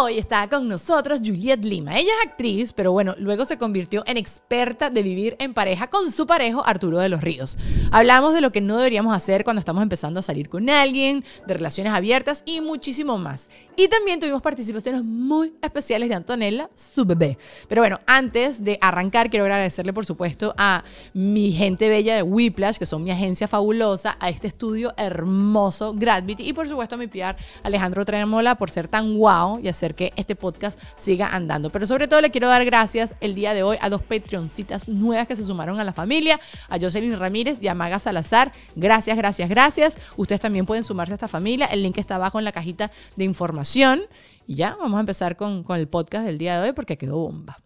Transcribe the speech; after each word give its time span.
Hoy 0.00 0.16
está 0.16 0.48
con 0.48 0.68
nosotros 0.68 1.18
Juliette 1.24 1.64
Lima. 1.64 1.98
Ella 1.98 2.12
es 2.20 2.28
actriz, 2.30 2.72
pero 2.72 2.92
bueno, 2.92 3.16
luego 3.18 3.44
se 3.44 3.58
convirtió 3.58 4.04
en 4.06 4.16
experta 4.16 4.90
de 4.90 5.02
vivir 5.02 5.34
en 5.40 5.54
pareja 5.54 5.90
con 5.90 6.12
su 6.12 6.24
parejo 6.24 6.64
Arturo 6.64 7.00
de 7.00 7.08
los 7.08 7.20
Ríos. 7.20 7.58
Hablamos 7.90 8.32
de 8.32 8.40
lo 8.40 8.52
que 8.52 8.60
no 8.60 8.76
deberíamos 8.76 9.12
hacer 9.12 9.42
cuando 9.42 9.58
estamos 9.58 9.82
empezando 9.82 10.20
a 10.20 10.22
salir 10.22 10.48
con 10.48 10.70
alguien, 10.70 11.24
de 11.48 11.54
relaciones 11.54 11.92
abiertas 11.92 12.44
y 12.46 12.60
muchísimo 12.60 13.18
más. 13.18 13.48
Y 13.74 13.88
también 13.88 14.20
tuvimos 14.20 14.40
participaciones 14.40 15.02
muy 15.02 15.52
especiales 15.60 16.08
de 16.10 16.14
Antonella, 16.14 16.70
su 16.76 17.04
bebé. 17.04 17.36
Pero 17.68 17.82
bueno, 17.82 17.98
antes 18.06 18.62
de 18.62 18.78
arrancar, 18.80 19.30
quiero 19.30 19.46
agradecerle 19.46 19.92
por 19.92 20.06
supuesto 20.06 20.54
a 20.58 20.84
mi 21.12 21.50
gente 21.50 21.88
bella 21.88 22.14
de 22.14 22.22
Whiplash, 22.22 22.76
que 22.76 22.86
son 22.86 23.02
mi 23.02 23.10
agencia 23.10 23.48
fabulosa, 23.48 24.16
a 24.20 24.28
este 24.28 24.46
estudio 24.46 24.94
hermoso, 24.96 25.92
Gravity, 25.92 26.48
y 26.48 26.52
por 26.52 26.68
supuesto 26.68 26.94
a 26.94 26.98
mi 26.98 27.08
PR 27.08 27.34
Alejandro 27.64 28.04
Tremola 28.04 28.54
por 28.54 28.70
ser 28.70 28.86
tan 28.86 29.16
guau 29.16 29.58
y 29.58 29.66
hacer 29.66 29.87
que 29.94 30.12
este 30.16 30.34
podcast 30.34 30.78
siga 30.96 31.28
andando. 31.28 31.70
Pero 31.70 31.86
sobre 31.86 32.08
todo 32.08 32.20
le 32.20 32.30
quiero 32.30 32.48
dar 32.48 32.64
gracias 32.64 33.14
el 33.20 33.34
día 33.34 33.54
de 33.54 33.62
hoy 33.62 33.76
a 33.80 33.90
dos 33.90 34.02
Patreoncitas 34.02 34.88
nuevas 34.88 35.26
que 35.26 35.36
se 35.36 35.44
sumaron 35.44 35.80
a 35.80 35.84
la 35.84 35.92
familia, 35.92 36.40
a 36.68 36.78
Jocelyn 36.78 37.18
Ramírez 37.18 37.58
y 37.60 37.68
a 37.68 37.74
Maga 37.74 37.98
Salazar. 37.98 38.52
Gracias, 38.76 39.16
gracias, 39.16 39.48
gracias. 39.48 39.98
Ustedes 40.16 40.40
también 40.40 40.66
pueden 40.66 40.84
sumarse 40.84 41.12
a 41.12 41.14
esta 41.14 41.28
familia. 41.28 41.66
El 41.66 41.82
link 41.82 41.98
está 41.98 42.16
abajo 42.16 42.38
en 42.38 42.44
la 42.44 42.52
cajita 42.52 42.90
de 43.16 43.24
información. 43.24 44.02
Y 44.46 44.54
ya, 44.56 44.76
vamos 44.80 44.96
a 44.96 45.00
empezar 45.00 45.36
con, 45.36 45.62
con 45.62 45.78
el 45.78 45.88
podcast 45.88 46.24
del 46.24 46.38
día 46.38 46.60
de 46.60 46.68
hoy 46.68 46.72
porque 46.72 46.96
quedó 46.96 47.18
bomba. 47.18 47.58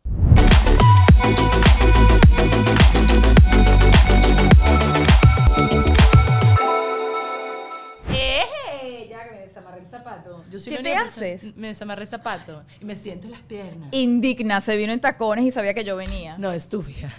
Yo 10.53 10.61
soy 10.61 10.77
¿Qué 10.77 10.83
te 10.83 10.91
persona- 10.93 11.07
haces? 11.09 11.57
Me 11.57 11.69
desamarré 11.69 12.05
zapato 12.05 12.63
y 12.81 12.85
me 12.85 12.95
siento 12.95 13.27
en 13.27 13.31
las 13.33 13.41
piernas. 13.41 13.89
Indigna, 13.93 14.61
se 14.61 14.77
vino 14.77 14.93
en 14.93 15.01
tacones 15.01 15.47
y 15.47 15.51
sabía 15.51 15.73
que 15.73 15.83
yo 15.83 15.97
venía. 15.97 16.37
No, 16.37 16.53
estúpida. 16.53 17.09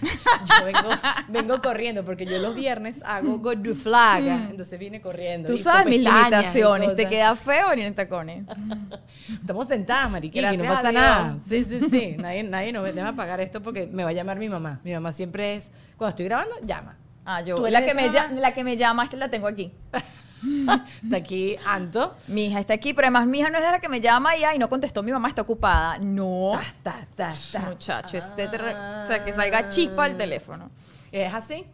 Yo 0.60 0.64
vengo, 0.64 0.88
vengo 1.28 1.60
corriendo 1.60 2.04
porque 2.04 2.26
yo 2.26 2.38
los 2.38 2.54
viernes 2.54 3.02
hago 3.04 3.38
go 3.38 3.56
to 3.56 3.74
flag. 3.74 4.22
Entonces 4.50 4.78
vine 4.78 5.00
corriendo. 5.00 5.48
Tú 5.48 5.54
y 5.54 5.58
sabes 5.58 5.86
mis 5.86 5.96
pestañas 5.96 6.54
y 6.54 6.58
limitaciones. 6.58 6.88
Te 6.90 6.94
cosas. 6.96 7.10
queda 7.10 7.36
feo 7.36 7.68
venir 7.70 7.86
en 7.86 7.94
tacones. 7.94 8.44
Estamos 9.40 9.66
sentadas, 9.68 10.10
mariquita, 10.10 10.52
y 10.54 10.56
no 10.56 10.62
Gracias 10.64 10.76
pasa 10.76 10.88
a 10.88 10.90
Dios. 10.90 11.02
nada. 11.02 11.36
Sí, 11.48 11.64
sí, 11.68 11.80
sí. 11.90 12.16
Nadie, 12.18 12.42
nadie 12.44 12.72
nos 12.72 12.94
deja 12.94 13.12
pagar 13.14 13.40
esto 13.40 13.62
porque 13.62 13.86
me 13.86 14.04
va 14.04 14.10
a 14.10 14.12
llamar 14.12 14.38
mi 14.38 14.48
mamá. 14.48 14.80
Mi 14.84 14.92
mamá 14.92 15.12
siempre 15.12 15.56
es, 15.56 15.70
cuando 15.96 16.10
estoy 16.10 16.26
grabando, 16.26 16.54
llama. 16.64 16.96
Ah, 17.24 17.40
yo. 17.40 17.56
¿Tú 17.56 17.62
La 17.66 17.78
eres 17.78 17.90
que, 17.90 17.94
me, 17.96 18.06
esa? 18.06 18.28
lla- 18.28 18.32
la 18.38 18.52
que 18.54 18.64
me 18.64 18.76
llama 18.76 19.04
es 19.04 19.10
que 19.10 19.16
la 19.16 19.30
tengo 19.30 19.46
aquí. 19.48 19.72
Está 21.04 21.16
aquí 21.16 21.56
Anto. 21.66 22.14
Mi 22.28 22.46
hija 22.46 22.60
está 22.60 22.74
aquí, 22.74 22.92
pero 22.94 23.06
además 23.06 23.26
mi 23.26 23.38
hija 23.40 23.50
no 23.50 23.58
es 23.58 23.64
de 23.64 23.70
la 23.70 23.80
que 23.80 23.88
me 23.88 24.00
llama 24.00 24.36
y 24.36 24.44
ay, 24.44 24.58
no 24.58 24.68
contestó, 24.68 25.02
mi 25.02 25.12
mamá 25.12 25.28
está 25.28 25.42
ocupada. 25.42 25.98
No. 25.98 26.52
Ta, 26.82 26.94
ta, 27.16 27.32
ta. 27.52 27.60
Muchacho, 27.60 28.16
este 28.16 28.46
te 28.48 28.58
re- 28.58 28.74
o 28.74 29.06
sea, 29.06 29.24
que 29.24 29.32
salga 29.32 29.68
chispa 29.68 30.06
el 30.06 30.16
teléfono. 30.16 30.70
¿Es 31.12 31.32
así? 31.32 31.64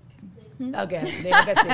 Ok, 0.61 0.91
digo 0.91 1.37
que 1.47 1.55
sí. 1.63 1.69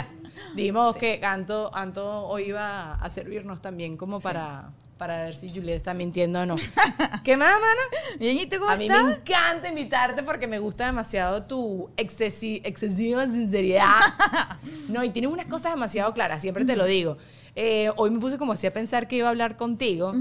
Dijimos 0.54 0.96
que 0.96 1.20
Anto, 1.24 1.70
Anto 1.74 2.22
hoy 2.28 2.44
iba 2.50 2.94
a 2.94 3.10
servirnos 3.10 3.60
también 3.60 3.96
como 3.96 4.20
para, 4.20 4.70
para 4.96 5.24
ver 5.24 5.34
si 5.34 5.48
Juliet 5.50 5.76
está 5.76 5.92
mintiendo 5.94 6.40
o 6.40 6.46
no. 6.46 6.56
¿Qué 7.24 7.36
más, 7.36 7.52
mana? 7.52 8.16
Bien, 8.18 8.36
¿y 8.38 8.46
tú 8.46 8.58
cómo 8.58 8.70
A 8.70 8.76
mí 8.76 8.84
estás? 8.86 9.04
me 9.04 9.12
encanta 9.14 9.68
invitarte 9.68 10.22
porque 10.22 10.46
me 10.46 10.58
gusta 10.58 10.86
demasiado 10.86 11.42
tu 11.44 11.90
excesi- 11.96 12.60
excesiva 12.64 13.26
sinceridad. 13.26 14.00
No, 14.88 15.02
y 15.04 15.10
tienes 15.10 15.30
unas 15.30 15.46
cosas 15.46 15.72
demasiado 15.72 16.12
claras, 16.14 16.40
siempre 16.42 16.64
te 16.64 16.76
lo 16.76 16.84
digo. 16.84 17.18
Eh, 17.56 17.90
hoy 17.96 18.10
me 18.10 18.18
puse 18.20 18.38
como 18.38 18.52
así 18.52 18.66
a 18.66 18.72
pensar 18.72 19.08
que 19.08 19.16
iba 19.16 19.26
a 19.26 19.30
hablar 19.30 19.56
contigo. 19.56 20.12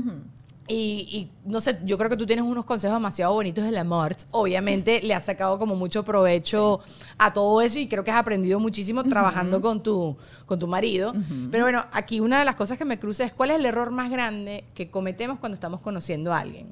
Y, 0.67 0.73
y, 0.73 1.31
no 1.47 1.59
sé, 1.59 1.79
yo 1.83 1.95
creo 1.95 2.09
que 2.09 2.17
tú 2.17 2.25
tienes 2.25 2.43
unos 2.43 2.65
consejos 2.65 2.95
demasiado 2.95 3.33
bonitos 3.33 3.63
del 3.63 3.77
amor. 3.77 4.15
Obviamente 4.31 4.99
le 5.03 5.13
has 5.13 5.25
sacado 5.25 5.59
como 5.59 5.75
mucho 5.75 6.03
provecho 6.03 6.79
a 7.19 7.31
todo 7.33 7.61
eso 7.61 7.77
y 7.77 7.87
creo 7.87 8.03
que 8.03 8.09
has 8.09 8.17
aprendido 8.17 8.59
muchísimo 8.59 9.03
trabajando 9.03 9.61
con 9.61 9.83
tu, 9.83 10.17
con 10.47 10.57
tu 10.57 10.67
marido. 10.67 11.13
Pero 11.51 11.65
bueno, 11.65 11.85
aquí 11.91 12.19
una 12.19 12.39
de 12.39 12.45
las 12.45 12.55
cosas 12.55 12.79
que 12.79 12.85
me 12.85 12.97
cruza 12.97 13.23
es 13.25 13.31
cuál 13.31 13.51
es 13.51 13.57
el 13.57 13.65
error 13.65 13.91
más 13.91 14.09
grande 14.09 14.65
que 14.73 14.89
cometemos 14.89 15.37
cuando 15.37 15.53
estamos 15.53 15.81
conociendo 15.81 16.33
a 16.33 16.39
alguien. 16.39 16.71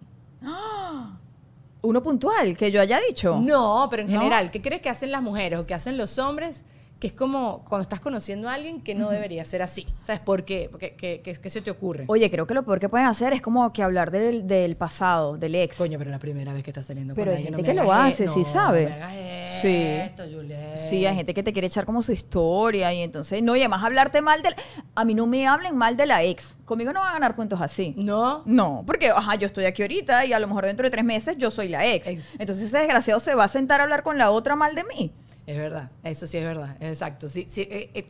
Uno 1.81 2.01
puntual, 2.01 2.55
que 2.55 2.71
yo 2.71 2.79
haya 2.79 2.99
dicho. 3.07 3.37
No, 3.41 3.87
pero 3.89 4.03
en 4.03 4.11
¿No? 4.11 4.19
general, 4.19 4.51
¿qué 4.51 4.61
crees 4.61 4.81
que 4.81 4.89
hacen 4.89 5.11
las 5.11 5.21
mujeres 5.21 5.59
o 5.59 5.65
que 5.65 5.73
hacen 5.73 5.97
los 5.97 6.17
hombres? 6.17 6.63
Que 7.03 7.07
es 7.07 7.13
como 7.13 7.65
cuando 7.67 7.81
estás 7.83 7.99
conociendo 7.99 8.47
a 8.47 8.53
alguien 8.53 8.79
que 8.79 8.95
no 8.95 9.09
debería 9.09 9.43
ser 9.43 9.61
así. 9.61 9.85
¿Sabes 9.99 10.21
por 10.21 10.45
qué? 10.45 10.69
Porque, 10.71 10.95
¿qué, 10.95 11.19
qué- 11.19 11.33
qué 11.35 11.49
se 11.49 11.61
te 11.61 11.69
ocurre? 11.69 12.05
Oye, 12.07 12.31
creo 12.31 12.47
que 12.47 12.53
lo 12.53 12.63
peor 12.63 12.79
que 12.79 12.87
pueden 12.87 13.07
hacer 13.07 13.33
es 13.33 13.41
como 13.41 13.73
que 13.73 13.83
hablar 13.83 14.09
del, 14.09 14.47
del 14.47 14.77
pasado, 14.77 15.35
del 15.37 15.53
ex. 15.55 15.75
Coño, 15.75 15.99
pero 15.99 16.11
la 16.11 16.19
primera 16.19 16.53
vez 16.53 16.63
que 16.63 16.69
estás 16.69 16.85
saliendo 16.85 17.13
Pero 17.13 17.31
con 17.31 17.37
hay 17.39 17.47
alguien, 17.47 17.55
gente 17.57 17.73
no 17.73 17.81
me 17.81 17.81
que 17.81 17.85
lo 17.87 17.93
hace, 17.93 18.23
e- 18.23 18.27
sí 18.29 18.39
no, 18.39 18.45
sabe. 18.45 18.83
No 18.83 18.89
me 18.91 18.95
hagas 19.03 19.13
Sí. 19.61 19.97
Juliet. 20.33 20.77
Sí, 20.77 21.05
hay 21.05 21.15
gente 21.15 21.33
que 21.33 21.43
te 21.43 21.51
quiere 21.51 21.67
echar 21.67 21.85
como 21.85 22.01
su 22.01 22.13
historia 22.13 22.93
y 22.93 23.01
entonces, 23.01 23.43
no, 23.43 23.53
y 23.57 23.59
además 23.59 23.83
hablarte 23.83 24.21
mal 24.21 24.41
del... 24.41 24.55
A 24.95 25.03
mí 25.03 25.13
no 25.13 25.27
me 25.27 25.45
hablen 25.45 25.75
mal 25.75 25.97
de 25.97 26.05
la 26.05 26.23
ex. 26.23 26.55
Conmigo 26.63 26.93
no 26.93 27.01
van 27.01 27.09
a 27.09 27.13
ganar 27.13 27.35
puntos 27.35 27.59
así. 27.61 27.93
¿No? 27.97 28.43
No, 28.45 28.83
porque, 28.87 29.09
ajá, 29.09 29.35
yo 29.35 29.47
estoy 29.47 29.65
aquí 29.65 29.81
ahorita 29.81 30.25
y 30.25 30.31
a 30.31 30.39
lo 30.39 30.47
mejor 30.47 30.65
dentro 30.65 30.85
de 30.85 30.91
tres 30.91 31.03
meses 31.03 31.35
yo 31.37 31.51
soy 31.51 31.67
la 31.67 31.85
ex. 31.85 32.07
Ex. 32.07 32.35
Entonces 32.39 32.65
ese 32.65 32.77
desgraciado 32.77 33.19
se 33.19 33.35
va 33.35 33.43
a 33.43 33.47
sentar 33.49 33.81
a 33.81 33.83
hablar 33.83 34.03
con 34.03 34.17
la 34.17 34.31
otra 34.31 34.55
mal 34.55 34.73
de 34.75 34.83
mí. 34.85 35.11
Es 35.45 35.57
verdad, 35.57 35.91
eso 36.03 36.25
sí 36.25 36.37
es 36.37 36.45
verdad, 36.45 36.77
exacto. 36.79 37.27
Sí, 37.27 37.47
sí, 37.49 37.61
eh, 37.69 37.89
eh, 37.93 38.05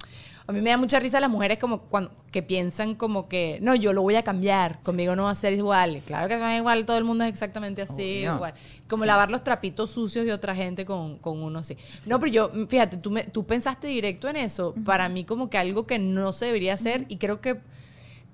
a 0.46 0.52
mí 0.52 0.62
me 0.62 0.70
da 0.70 0.78
mucha 0.78 1.00
risa 1.00 1.20
las 1.20 1.30
mujeres 1.30 1.58
como 1.58 1.82
cuando, 1.84 2.12
que 2.32 2.44
piensan 2.44 2.96
como 2.96 3.28
que, 3.28 3.60
no, 3.62 3.74
yo 3.76 3.94
lo 3.94 4.02
voy 4.02 4.16
a 4.16 4.24
cambiar, 4.24 4.82
conmigo 4.82 5.16
no 5.16 5.24
va 5.24 5.32
a 5.32 5.36
ser 5.36 5.54
igual. 5.54 6.02
Claro 6.06 6.28
que 6.28 6.38
no 6.38 6.48
es 6.48 6.58
igual, 6.60 6.86
todo 6.86 6.98
el 6.98 7.06
mundo 7.06 7.24
es 7.24 7.32
exactamente 7.32 7.82
así, 7.82 8.26
igual. 8.26 8.54
Como 8.88 9.06
lavar 9.06 9.32
los 9.32 9.44
trapitos 9.44 9.90
sucios 9.90 10.26
de 10.26 10.34
otra 10.34 10.54
gente 10.54 10.86
con, 10.86 11.18
con 11.18 11.42
uno, 11.42 11.64
sí. 11.64 11.78
No, 12.06 12.20
pero 12.20 12.32
yo, 12.32 12.52
fíjate, 12.68 12.98
tú, 12.98 13.10
me, 13.10 13.24
tú 13.24 13.46
pensaste 13.46 13.88
directo 13.88 14.28
en 14.28 14.36
eso. 14.36 14.76
Para 14.86 15.10
mí 15.10 15.24
como 15.24 15.50
que 15.50 15.58
algo 15.58 15.86
que 15.88 15.98
no 15.98 16.34
se 16.34 16.46
debería 16.46 16.74
hacer 16.74 17.06
y 17.08 17.18
creo 17.18 17.42
que 17.42 17.62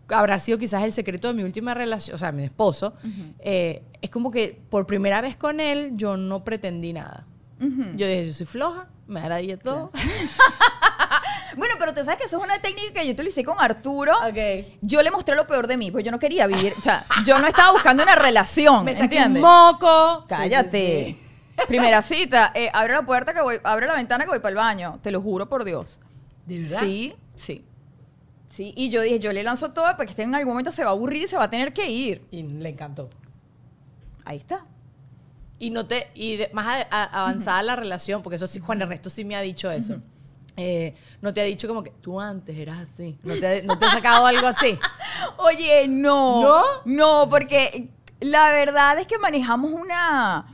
habrá 0.10 0.40
sido 0.40 0.58
quizás 0.58 0.84
el 0.84 0.92
secreto 0.92 1.28
de 1.28 1.36
mi 1.36 1.44
última 1.44 1.74
relación, 1.74 2.16
o 2.16 2.18
sea, 2.18 2.32
mi 2.32 2.44
esposo, 2.44 2.94
eh, 3.40 3.84
es 4.02 4.10
como 4.10 4.32
que 4.32 4.60
por 4.70 4.88
primera 4.88 5.22
vez 5.22 5.36
con 5.36 5.60
él 5.60 5.92
yo 5.96 6.18
no 6.18 6.44
pretendí 6.44 6.94
nada. 6.94 7.28
Yo 7.60 8.08
dije, 8.08 8.28
yo 8.28 8.34
soy 8.34 8.46
floja, 8.46 8.88
me 9.08 9.20
agradía 9.20 9.58
todo. 9.58 9.92
Bueno, 11.58 11.76
pero 11.80 11.94
tú 11.94 12.04
sabes 12.04 12.18
que 12.20 12.26
eso 12.26 12.38
es 12.38 12.44
una 12.44 12.62
técnica 12.62 13.02
que 13.02 13.08
yo 13.08 13.14
utilicé 13.14 13.44
con 13.44 13.60
Arturo. 13.60 14.14
Yo 14.82 15.02
le 15.02 15.12
mostré 15.12 15.36
lo 15.36 15.48
peor 15.48 15.68
de 15.68 15.78
mí, 15.78 15.92
pues 15.92 16.06
yo 16.06 16.12
no 16.12 16.20
quería 16.20 16.48
vivir, 16.48 16.74
o 16.78 16.82
sea, 16.82 17.04
yo 17.26 17.40
no 17.40 17.48
estaba 17.48 17.72
buscando 17.72 18.04
una 18.04 18.16
relación, 18.16 18.86
Me 18.86 18.96
saqué 18.96 19.28
moco. 19.28 20.26
Cállate. 20.28 21.06
Sí, 21.08 21.18
sí, 21.58 21.66
Primera 21.68 22.02
cita, 22.02 22.52
eh, 22.54 22.70
abre 22.72 22.94
la 22.94 23.02
puerta 23.02 23.34
que 23.34 23.42
voy, 23.42 23.58
abre 23.64 23.88
la 23.88 23.96
ventana 23.96 24.24
que 24.24 24.30
voy 24.30 24.40
para 24.40 24.50
el 24.50 24.56
baño, 24.56 25.00
te 25.02 25.12
lo 25.12 25.22
juro 25.22 25.50
por 25.50 25.64
Dios. 25.64 26.00
sí. 26.48 26.54
¿De 26.54 26.60
verdad? 26.60 26.80
Sí, 26.82 27.16
sí. 27.36 27.66
Sí, 28.50 28.74
y 28.76 28.90
yo 28.90 29.02
dije, 29.02 29.20
yo 29.20 29.32
le 29.32 29.44
lanzo 29.44 29.72
todo 29.72 29.86
porque 29.96 30.12
este 30.12 30.24
en 30.24 30.34
algún 30.34 30.54
momento 30.54 30.72
se 30.72 30.84
va 30.84 30.90
a 30.90 30.94
aburrir 30.94 31.24
y 31.24 31.28
se 31.28 31.38
va 31.38 31.46
a 31.46 31.50
tener 31.50 31.74
que 31.74 31.90
ir. 31.90 32.26
Y 32.32 32.44
le 32.44 32.70
encantó. 32.70 33.10
Ahí 34.26 34.38
está. 34.38 34.66
Y 35.60 35.70
no 35.72 35.86
te, 35.86 36.10
y 36.16 36.38
de- 36.38 36.50
más 36.54 36.86
a- 36.90 37.04
a- 37.04 37.22
avanzada 37.22 37.62
la 37.64 37.76
relación, 37.76 38.22
porque 38.24 38.38
eso 38.38 38.48
sí, 38.48 38.60
Juan 38.60 38.82
Ernesto 38.82 39.10
sí 39.10 39.26
me 39.26 39.36
ha 39.36 39.42
dicho 39.42 39.70
eso. 39.70 40.02
Eh, 40.58 40.94
no 41.22 41.34
te 41.34 41.40
ha 41.42 41.46
dicho 41.46 41.68
como 41.68 41.84
que 41.84 41.92
tú 41.92 42.20
antes 42.20 42.58
eras 42.58 42.80
así. 42.94 43.18
No 43.24 43.34
te, 43.36 43.48
ha- 43.48 43.64
no 43.64 43.78
te 43.78 43.86
ha 43.86 43.92
sacado 43.92 44.26
algo 44.26 44.48
así. 44.48 44.78
Oye, 45.38 45.88
no. 45.88 46.42
¿No? 46.42 46.64
No, 46.86 47.30
porque 47.30 47.90
la 48.20 48.52
verdad 48.52 49.00
es 49.00 49.08
que 49.08 49.18
manejamos 49.18 49.72
una 49.72 50.48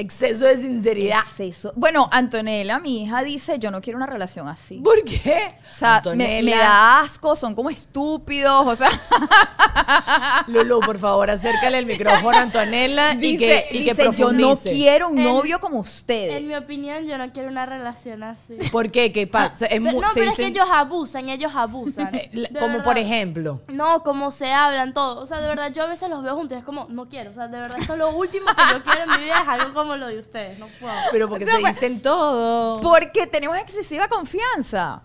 Exceso 0.00 0.46
de 0.46 0.56
sinceridad. 0.58 1.18
exceso. 1.20 1.72
Bueno, 1.74 2.08
Antonella, 2.12 2.78
mi 2.78 3.02
hija, 3.02 3.22
dice, 3.24 3.58
yo 3.58 3.70
no 3.72 3.80
quiero 3.80 3.96
una 3.96 4.06
relación 4.06 4.46
así. 4.48 4.76
¿Por 4.78 5.02
qué? 5.04 5.56
O 5.68 5.74
sea, 5.74 6.00
me, 6.14 6.42
da 6.44 7.00
asco, 7.00 7.34
son 7.34 7.54
como 7.56 7.68
estúpidos, 7.68 8.64
o 8.64 8.76
sea, 8.76 8.88
Lulu, 10.46 10.80
por 10.80 10.98
favor, 10.98 11.30
acércale 11.30 11.78
el 11.78 11.86
micrófono 11.86 12.36
a 12.38 12.42
Antonella 12.42 13.14
y 13.14 13.36
que, 13.38 13.66
y 13.72 13.84
que 13.84 13.94
dice, 13.94 14.04
yo 14.16 14.32
no 14.32 14.38
profundice". 14.50 14.70
quiero 14.70 15.08
un 15.08 15.18
En- 15.18 15.24
novio 15.24 15.60
como 15.60 15.80
ustedes. 15.80 16.36
En 16.36 16.48
mi 16.48 16.54
opinión, 16.56 17.04
yo 17.06 17.18
no 17.18 17.32
quiero 17.32 17.48
una 17.48 17.66
relación 17.66 18.22
así. 18.22 18.56
¿Por 18.70 18.90
qué? 18.90 19.12
¿Qué 19.12 19.26
pasa? 19.26 19.66
Es 19.66 19.80
Pero- 19.80 20.00
no, 20.00 20.10
se 20.12 20.20
pero 20.20 20.30
es 20.30 20.36
que 20.36 20.46
ellos 20.46 20.68
abusan, 20.72 21.28
ellos 21.28 21.52
abusan. 21.54 22.10
eh, 22.14 22.30
como 22.54 22.68
verdad. 22.68 22.84
por 22.84 22.98
ejemplo. 22.98 23.60
No, 23.68 24.02
como 24.02 24.30
se 24.30 24.52
hablan 24.52 24.94
todo. 24.94 25.20
O 25.22 25.26
sea, 25.26 25.40
de 25.40 25.48
verdad, 25.48 25.72
yo 25.72 25.82
a 25.82 25.86
veces 25.86 26.08
los 26.08 26.22
veo 26.22 26.36
juntos 26.36 26.56
y 26.56 26.58
es 26.60 26.64
como, 26.64 26.86
no 26.88 27.08
quiero. 27.08 27.30
O 27.30 27.34
sea, 27.34 27.48
de 27.48 27.58
verdad, 27.58 27.78
esto 27.80 27.94
es 27.94 27.98
lo 27.98 28.10
último 28.10 28.46
que 28.46 28.62
yo 28.74 28.82
quiero 28.82 29.02
en 29.12 29.18
mi 29.18 29.24
vida, 29.24 29.34
es 29.42 29.48
algo 29.48 29.74
como 29.74 29.87
lo 29.96 30.06
de 30.08 30.18
ustedes. 30.18 30.58
No 30.58 30.68
puedo. 30.80 30.94
Pero 31.10 31.28
porque 31.28 31.44
O 31.44 31.48
sea, 31.48 31.56
se 31.56 31.62
pues, 31.62 31.74
dicen 31.74 32.00
todo. 32.00 32.80
Porque 32.80 33.26
tenemos 33.26 33.56
excesiva 33.58 34.08
confianza. 34.08 35.02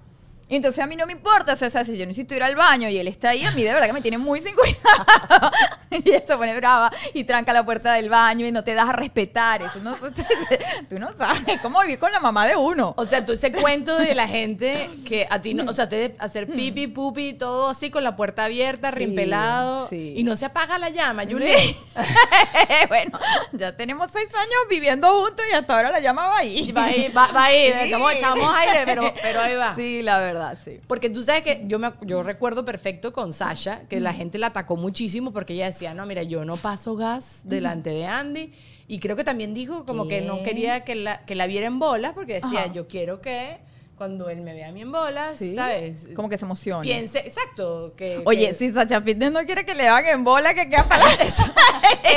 Entonces 0.50 0.84
a 0.84 0.88
mí 0.88 0.96
no 0.96 1.06
me 1.06 1.14
importa, 1.14 1.54
o 1.54 1.56
sea, 1.56 1.68
o 1.68 1.72
sea, 1.72 1.84
si 1.84 1.98
yo 1.98 2.06
necesito 2.06 2.36
ir 2.36 2.44
al 2.44 2.56
baño 2.56 2.90
y 2.90 2.98
él 2.98 3.08
está 3.08 3.30
ahí, 3.30 3.44
a 3.44 3.52
mí 3.52 3.64
de 3.64 3.74
verdad 3.74 3.88
que 3.88 3.94
me 3.94 4.02
tiene 4.02 4.18
muy 4.18 4.42
sin 4.42 4.54
cuidado. 4.56 5.52
y 6.06 6.12
él 6.12 6.24
se 6.24 6.36
pone 6.38 6.56
brava 6.56 6.92
y 7.14 7.24
tranca 7.24 7.54
la 7.54 7.64
puerta 7.64 7.94
del 7.94 8.10
baño 8.10 8.46
y 8.46 8.52
no 8.52 8.64
te 8.64 8.74
das 8.74 8.90
a 8.90 8.94
respetar. 8.94 9.62
Eso 9.62 9.80
no, 9.80 9.96
tú 10.90 11.00
no 11.00 11.14
sabes 11.14 11.60
cómo 11.62 11.82
vivir 11.82 12.00
con 12.00 12.12
la 12.12 12.20
mamá 12.20 12.48
de 12.48 12.56
uno. 12.56 12.94
O 12.98 13.06
sea, 13.06 13.26
tú 13.26 13.34
ese 13.34 13.52
cuento 13.52 13.98
de 13.98 14.16
la 14.16 14.28
gente 14.28 14.90
que 15.08 15.28
a 15.30 15.42
ti 15.42 15.54
no, 15.54 15.70
o 15.70 15.74
sea, 15.74 15.88
te 15.90 16.16
hacer 16.20 16.48
pipi, 16.48 16.88
pupi, 16.88 17.34
todo 17.34 17.70
así 17.70 17.90
con 17.90 18.04
la 18.04 18.16
puerta 18.16 18.46
abierta, 18.46 18.92
rimpelado 18.92 19.88
sí. 19.88 20.14
y 20.18 20.24
no 20.24 20.36
se 20.36 20.46
apaga 20.46 20.78
la 20.78 20.90
llama, 20.90 21.24
Julie. 21.24 21.58
Sí. 21.58 21.78
bueno, 22.88 23.20
ya 23.52 23.76
tenemos 23.76 24.12
seis 24.12 24.34
años 24.36 24.54
viviendo 24.70 25.08
juntos 25.12 25.46
y 25.50 25.54
hasta 25.54 25.76
ahora 25.76 25.92
la 25.92 26.00
llama 26.00 26.28
va 26.28 26.38
ahí. 26.40 26.72
Va 26.72 26.86
ahí, 26.86 27.10
va, 27.10 27.32
va 27.32 27.46
ahí, 27.46 27.72
Sí. 27.74 27.80
echamos, 27.88 28.14
echamos 28.14 28.54
aire, 28.56 28.82
pero, 28.86 29.14
pero 29.22 29.42
ahí 29.42 29.56
va. 29.56 29.76
Sí, 29.76 30.02
la 30.02 30.20
verdad, 30.20 30.58
sí. 30.62 30.80
Porque 30.88 31.10
tú 31.10 31.24
sabes 31.24 31.44
que 31.44 31.62
yo, 31.66 31.80
me, 31.80 31.92
yo 32.02 32.24
recuerdo 32.24 32.66
perfecto 32.66 33.14
con 33.14 33.34
Sasha 33.34 33.82
que 33.90 34.00
la 34.00 34.14
gente 34.14 34.38
la 34.38 34.48
atacó 34.48 34.76
muchísimo 34.76 35.32
porque 35.32 35.54
ella 35.54 35.66
decía, 35.68 35.83
no, 35.94 36.06
mira, 36.06 36.24
yo 36.24 36.46
no 36.46 36.58
paso 36.58 36.96
gas 36.96 37.42
delante 37.46 37.90
de 37.90 38.06
Andy. 38.06 38.54
Y 38.88 39.00
creo 39.00 39.16
que 39.16 39.24
también 39.24 39.54
dijo 39.54 39.86
como 39.86 40.08
que 40.08 40.22
no 40.22 40.44
quería 40.44 40.84
que 40.84 40.96
la, 40.96 41.26
que 41.26 41.36
la 41.36 41.48
viera 41.48 41.68
en 41.68 41.80
bolas 41.80 42.14
porque 42.14 42.36
decía, 42.36 42.64
Ajá. 42.66 42.74
yo 42.74 42.88
quiero 42.88 43.22
que 43.22 43.58
cuando 43.98 44.30
él 44.30 44.42
me 44.42 44.54
vea 44.54 44.70
a 44.70 44.72
mí 44.72 44.82
en 44.82 44.92
bolas, 44.92 45.38
Sí. 45.38 45.56
¿sabes? 45.56 46.10
Como 46.16 46.28
que 46.30 46.38
se 46.38 46.46
emociona. 46.46 46.82
Piense, 46.82 47.20
exacto. 47.20 47.94
Que, 47.96 48.22
Oye, 48.26 48.48
que- 48.50 48.54
si 48.54 48.70
Sacha 48.72 49.02
Fitness 49.02 49.32
no 49.32 49.40
quiere 49.46 49.66
que 49.66 49.76
le 49.76 49.88
hagan 49.88 50.16
en 50.16 50.24
bola, 50.24 50.54
que 50.54 50.70
queda 50.70 50.84
para 50.88 51.04
Eso, 51.22 51.44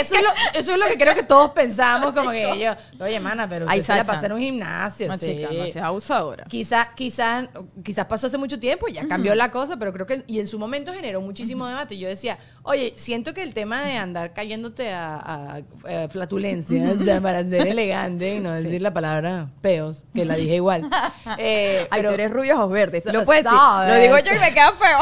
eso, 0.00 0.14
es 0.16 0.22
lo, 0.22 0.28
eso 0.58 0.72
es 0.72 0.78
lo 0.78 0.86
que 0.86 0.96
creo 0.96 1.14
que 1.14 1.22
todos 1.22 1.50
pensamos, 1.50 2.12
como 2.12 2.30
que 2.30 2.42
yo, 2.58 3.04
oye, 3.04 3.20
mana, 3.20 3.46
pero 3.48 3.66
Ay, 3.68 3.80
usted 3.80 3.94
se 3.94 3.98
la 3.98 4.04
Sacha. 4.04 4.26
en 4.26 4.32
un 4.32 4.40
gimnasio, 4.40 5.08
No, 5.08 5.18
sí. 5.18 5.26
chica, 5.36 5.48
no 5.52 5.64
seas 5.64 5.84
abusadora. 5.84 6.44
Quizás 6.48 6.88
quizá, 6.96 7.48
quizás 7.84 8.06
pasó 8.06 8.26
hace 8.26 8.38
mucho 8.38 8.58
tiempo, 8.58 8.88
ya 8.88 9.06
cambió 9.06 9.34
la 9.34 9.50
cosa, 9.50 9.76
pero 9.76 9.92
creo 9.92 10.06
que 10.06 10.24
y 10.26 10.40
en 10.40 10.46
su 10.46 10.58
momento 10.58 10.92
generó 10.92 11.20
muchísimo 11.20 11.66
debate. 11.66 11.94
Y 11.94 11.98
Yo 11.98 12.08
decía, 12.08 12.38
oye, 12.62 12.94
siento 12.96 13.34
que 13.34 13.42
el 13.42 13.52
tema 13.54 13.82
de 13.82 13.96
andar 13.96 14.32
cayéndote 14.32 14.92
a, 14.92 15.62
a, 15.86 16.08
flatulencia, 16.08 16.94
o 16.98 17.04
sea, 17.04 17.20
para 17.20 17.46
ser 17.46 17.66
elegante 17.66 18.36
y 18.36 18.40
no 18.40 18.52
decir 18.62 18.80
la 18.82 18.92
palabra 18.94 19.50
peos, 19.60 20.04
que 20.14 20.24
la 20.24 20.34
dije 20.36 20.56
igual. 20.56 20.88
Eh, 21.38 21.64
Ay, 21.66 21.86
pero- 21.90 22.08
tú 22.10 22.14
eres 22.14 22.30
rubio 22.30 22.54
ojos 22.56 22.72
verdes. 22.72 23.04
Lo 23.06 23.24
puedes 23.24 23.44
decir. 23.44 23.58
Lo 23.88 23.94
digo 23.96 24.18
yo 24.18 24.34
y 24.34 24.38
me 24.38 24.52
queda 24.54 24.72
feo. 24.72 24.98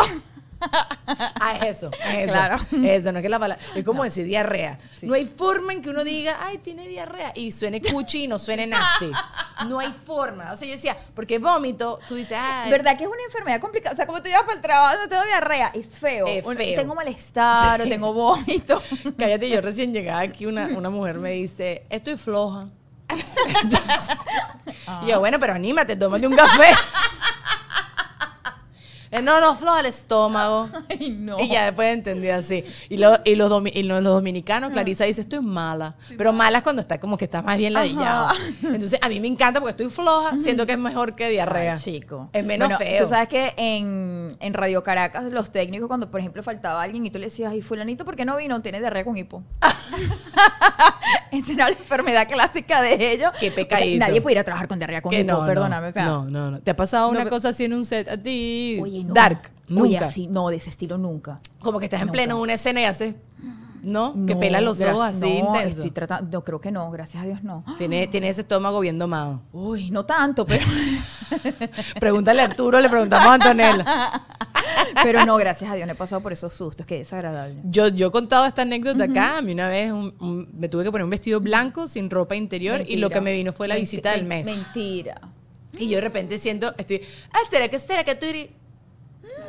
Ah, 1.07 1.57
es 1.61 1.77
eso, 1.77 1.91
es 1.93 2.19
eso. 2.21 2.33
Claro. 2.33 2.57
Eso, 2.85 3.13
no 3.13 3.19
es 3.19 3.23
que 3.23 3.29
la 3.29 3.39
palabra. 3.39 3.63
Es 3.75 3.85
como 3.85 4.03
decir 4.03 4.25
diarrea. 4.25 4.79
No 5.03 5.13
hay 5.15 5.27
forma 5.27 5.75
en 5.75 5.83
que 5.83 5.91
uno 5.91 6.05
diga, 6.05 6.39
ay, 6.41 6.57
tiene 6.59 6.89
diarrea 6.89 7.33
y 7.35 7.53
suene 7.53 7.83
cuchi 7.83 8.25
y 8.25 8.29
no 8.29 8.39
suene 8.39 8.67
nasty. 8.67 9.11
No 9.69 9.79
hay 9.81 9.93
forma. 9.93 10.53
O 10.53 10.57
sea, 10.57 10.67
yo 10.67 10.73
decía, 10.73 10.97
porque 11.15 11.39
vómito, 11.39 11.99
tú 12.09 12.15
dices, 12.15 12.39
ay. 12.41 12.71
¿Verdad 12.71 12.97
que 12.97 13.05
es 13.05 13.11
una 13.11 13.23
enfermedad 13.27 13.61
complicada? 13.61 13.93
O 13.93 13.97
sea, 13.97 14.07
como 14.07 14.23
tú 14.23 14.29
llevas 14.29 14.45
para 14.45 14.57
el 14.57 14.63
trabajo, 14.63 14.97
no 15.03 15.09
tengo 15.09 15.25
diarrea. 15.25 15.71
Es 15.75 15.87
feo. 15.89 16.27
Es 16.27 16.43
feo. 16.45 16.77
Tengo 16.81 16.95
malestar 16.95 17.83
o 17.83 17.85
tengo 17.85 18.15
vómito. 18.15 18.83
Cállate, 19.19 19.51
yo 19.51 19.61
recién 19.61 19.93
llegada 19.93 20.21
aquí, 20.21 20.47
una, 20.47 20.69
una 20.69 20.89
mujer 20.89 21.19
me 21.19 21.33
dice, 21.33 21.85
estoy 21.91 22.17
floja. 22.17 22.69
Y 25.03 25.07
yo, 25.11 25.21
bueno, 25.21 25.39
pero 25.39 25.55
anímate, 25.55 25.97
tómate 25.97 26.27
un 26.27 26.35
café. 26.37 26.71
Eh, 29.15 29.23
No, 29.23 29.41
no, 29.41 29.55
floja 29.55 29.81
el 29.81 29.87
estómago. 29.87 30.69
Ay, 30.91 31.11
no. 31.11 31.39
Y 31.41 31.49
ya 31.49 31.67
después 31.67 31.89
entendí 31.93 32.29
así. 32.29 32.65
Y, 32.89 32.97
lo- 32.99 33.19
y 33.25 33.35
los, 33.37 33.51
domi- 33.51 33.73
y 33.75 33.83
los, 33.85 34.03
los 34.03 34.15
dominicanos, 34.15 34.71
Clarisa 34.71 35.05
dice, 35.05 35.21
estoy 35.21 35.41
mala. 35.41 35.95
Pero 36.17 36.33
mala 36.33 36.59
es 36.59 36.65
cuando 36.65 36.81
está 36.81 36.99
como 36.99 37.17
que 37.17 37.25
está 37.27 37.43
más 37.43 37.57
bien 37.57 37.73
ladillado. 37.73 38.35
Entonces, 38.63 38.99
a 39.03 39.09
mí 39.09 39.21
me 39.21 39.29
encanta 39.29 39.61
porque 39.61 39.71
estoy 39.73 39.89
floja. 39.91 40.39
Siento 40.39 40.67
que 40.67 40.73
es 40.73 40.79
mejor 40.79 41.15
que 41.15 41.29
diarrea. 41.31 41.75
Ay, 41.75 41.79
chico. 41.79 42.29
Es 42.33 42.45
menos 42.45 42.69
Bueno, 42.69 42.79
feo. 42.79 43.03
Tú 43.05 43.09
sabes 43.09 43.29
que 43.29 43.55
en, 43.57 44.37
en 44.41 44.55
Radio 44.55 44.83
Caracas, 44.83 45.25
los 45.25 45.51
técnicos, 45.51 45.89
cuando 45.89 46.11
por 46.11 46.21
ejemplo 46.21 46.43
faltaba 46.43 46.83
alguien 46.83 47.07
y 47.07 47.11
tú 47.11 47.19
le 47.19 47.27
decías, 47.27 47.53
ay, 47.53 47.63
Fulanito, 47.63 48.05
¿por 48.05 48.17
qué 48.17 48.25
no 48.25 48.37
vino? 48.37 48.61
Tiene 48.63 48.81
diarrea 48.81 49.05
con 49.05 49.17
hipo. 49.17 49.43
Esa 51.31 51.53
era 51.53 51.65
la 51.69 51.77
enfermedad 51.77 52.29
clásica 52.29 52.81
de 52.83 53.13
ellos. 53.13 53.31
Qué 53.41 53.49
O 53.49 53.51
sea, 53.51 53.57
pecadito. 53.57 53.99
nadie 53.99 54.21
pudiera 54.21 54.45
trabajar 54.45 54.69
con 54.69 54.79
diarrea 54.79 55.03
con 55.03 55.11
Que 55.11 55.21
hipo, 55.21 55.33
no, 55.33 55.41
no, 55.41 55.47
perdóname. 55.47 55.89
o 55.89 55.93
sea, 55.93 56.05
no, 56.05 56.25
no, 56.25 56.51
no. 56.53 56.61
¿Te 56.61 56.71
ha 56.71 56.77
pasado 56.77 57.13
No, 57.13 57.21
una 57.21 57.29
cosa 57.29 57.49
así 57.51 57.65
en 57.65 57.73
un 57.75 57.85
set 57.85 58.09
a 58.09 58.17
ti? 58.17 58.79
Oye, 58.81 59.04
no. 59.09 59.15
Dark. 59.15 59.51
Nunca. 59.67 59.83
Oye, 59.83 59.99
así, 59.99 60.27
no, 60.27 60.49
de 60.51 60.57
ese 60.57 60.69
estilo 60.71 60.99
nunca. 60.99 61.41
Como 61.61 61.79
que 61.79 61.87
estás 61.87 62.01
en 62.01 62.09
Nunca. 62.09 62.19
pleno 62.19 62.41
una 62.41 62.53
escena 62.53 62.83
y 62.83 62.85
haces, 62.85 63.15
¿no? 63.83 64.13
que 64.13 64.35
No, 64.35 64.39
pelas 64.41 64.63
los 64.63 64.79
ojos 64.83 65.01
así 65.07 65.21
no, 65.21 65.27
intenso. 65.55 65.79
Estoy 65.79 65.91
tratando, 65.91 66.31
no, 66.39 66.45
creo 66.45 66.61
que 66.61 66.71
no, 66.71 66.91
gracias 66.91 67.23
a 67.23 67.27
Dios 67.27 67.43
no. 67.43 67.65
Tiene, 67.79 68.07
tiene 68.09 68.29
ese 68.29 68.43
estómago 68.43 68.81
bien 68.81 68.99
domado. 68.99 69.41
Uy, 69.53 69.91
no 69.91 70.05
tanto, 70.05 70.45
pero, 70.45 70.65
Pregúntale 72.01 72.43
a 72.43 72.45
Arturo, 72.45 72.81
le 72.81 72.89
preguntamos 72.91 73.27
a 73.27 73.35
Antonella. 73.35 74.23
pero 75.03 75.25
no, 75.25 75.37
gracias 75.37 75.71
a 75.71 75.75
Dios 75.75 75.87
no 75.87 75.93
he 75.93 75.97
pasado 75.97 76.21
por 76.23 76.33
esos 76.33 76.53
sustos, 76.53 76.87
qué 76.87 76.99
desagradable. 76.99 77.57
Yo, 77.65 77.89
yo 77.89 78.09
he 78.09 78.11
contado 78.11 78.47
esta 78.47 78.63
anécdota 78.63 79.05
acá. 79.05 79.39
A 79.39 79.43
mí 79.43 79.53
una 79.53 79.69
vez 79.69 79.93
un- 79.93 80.15
un- 80.21 80.49
me 80.53 80.69
tuve 80.69 80.85
que 80.85 80.91
poner 80.91 81.05
un 81.05 81.11
vestido 81.11 81.41
blanco 81.41 81.89
sin 81.89 82.11
ropa 82.11 82.37
interior 82.37 82.83
y 82.87 82.97
lo 82.97 83.09
que 83.11 83.21
me 83.21 83.33
vino 83.33 83.53
fue 83.53 83.67
la 83.69 83.77
visita 83.77 84.13
del 84.13 84.25
mes. 84.25 84.47
Mentira. 84.47 85.21
Y 85.79 85.89
yo 85.89 85.97
de 85.97 86.03
repente 86.03 86.39
siento, 86.39 86.75
estoy, 86.79 87.01
ah, 87.33 87.39
¿será 87.51 87.69
que 87.69 87.79
será 87.79 88.05
que 88.05 88.15
tú 88.15 88.27
eres? 88.27 88.51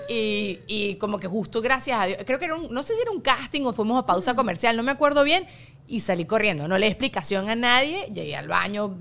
Y, 0.07 0.59
y 0.67 0.95
como 0.95 1.17
que 1.17 1.27
justo 1.27 1.61
gracias 1.61 1.99
a 1.99 2.05
Dios, 2.05 2.19
creo 2.25 2.37
que 2.37 2.45
era 2.45 2.55
un, 2.55 2.71
no 2.71 2.83
sé 2.83 2.95
si 2.95 3.01
era 3.01 3.11
un 3.11 3.21
casting 3.21 3.63
o 3.63 3.73
fuimos 3.73 4.01
a 4.01 4.05
pausa 4.05 4.35
comercial, 4.35 4.77
no 4.77 4.83
me 4.83 4.91
acuerdo 4.91 5.23
bien, 5.23 5.47
y 5.87 5.99
salí 5.99 6.25
corriendo. 6.25 6.67
No 6.67 6.77
le 6.77 6.87
di 6.87 6.91
explicación 6.91 7.49
a 7.49 7.55
nadie, 7.55 8.09
llegué 8.13 8.35
al 8.35 8.47
baño, 8.47 8.97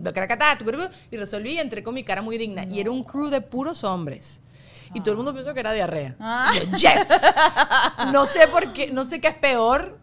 y 1.11 1.17
resolví 1.17 1.59
entré 1.59 1.83
con 1.83 1.95
mi 1.95 2.05
cara 2.05 2.23
muy 2.23 2.39
digna. 2.39 2.65
Y 2.65 2.81
era 2.81 2.91
un 2.91 3.05
crew 3.05 3.29
de 3.29 3.41
puros 3.41 3.85
hombres. 3.85 4.41
Y 4.95 5.01
todo 5.01 5.13
el 5.13 5.17
mundo 5.17 5.35
pensó 5.35 5.53
que 5.55 5.61
era 5.61 5.73
diarrea. 5.73 6.15
Ah. 6.21 6.53
Yo, 6.55 6.77
yes. 6.77 7.09
No 8.13 8.27
sé 8.27 8.47
por 8.47 8.73
qué, 8.73 8.93
no 8.93 9.05
sé 9.05 9.21
qué 9.21 9.29
es 9.29 9.35
peor. 9.35 9.99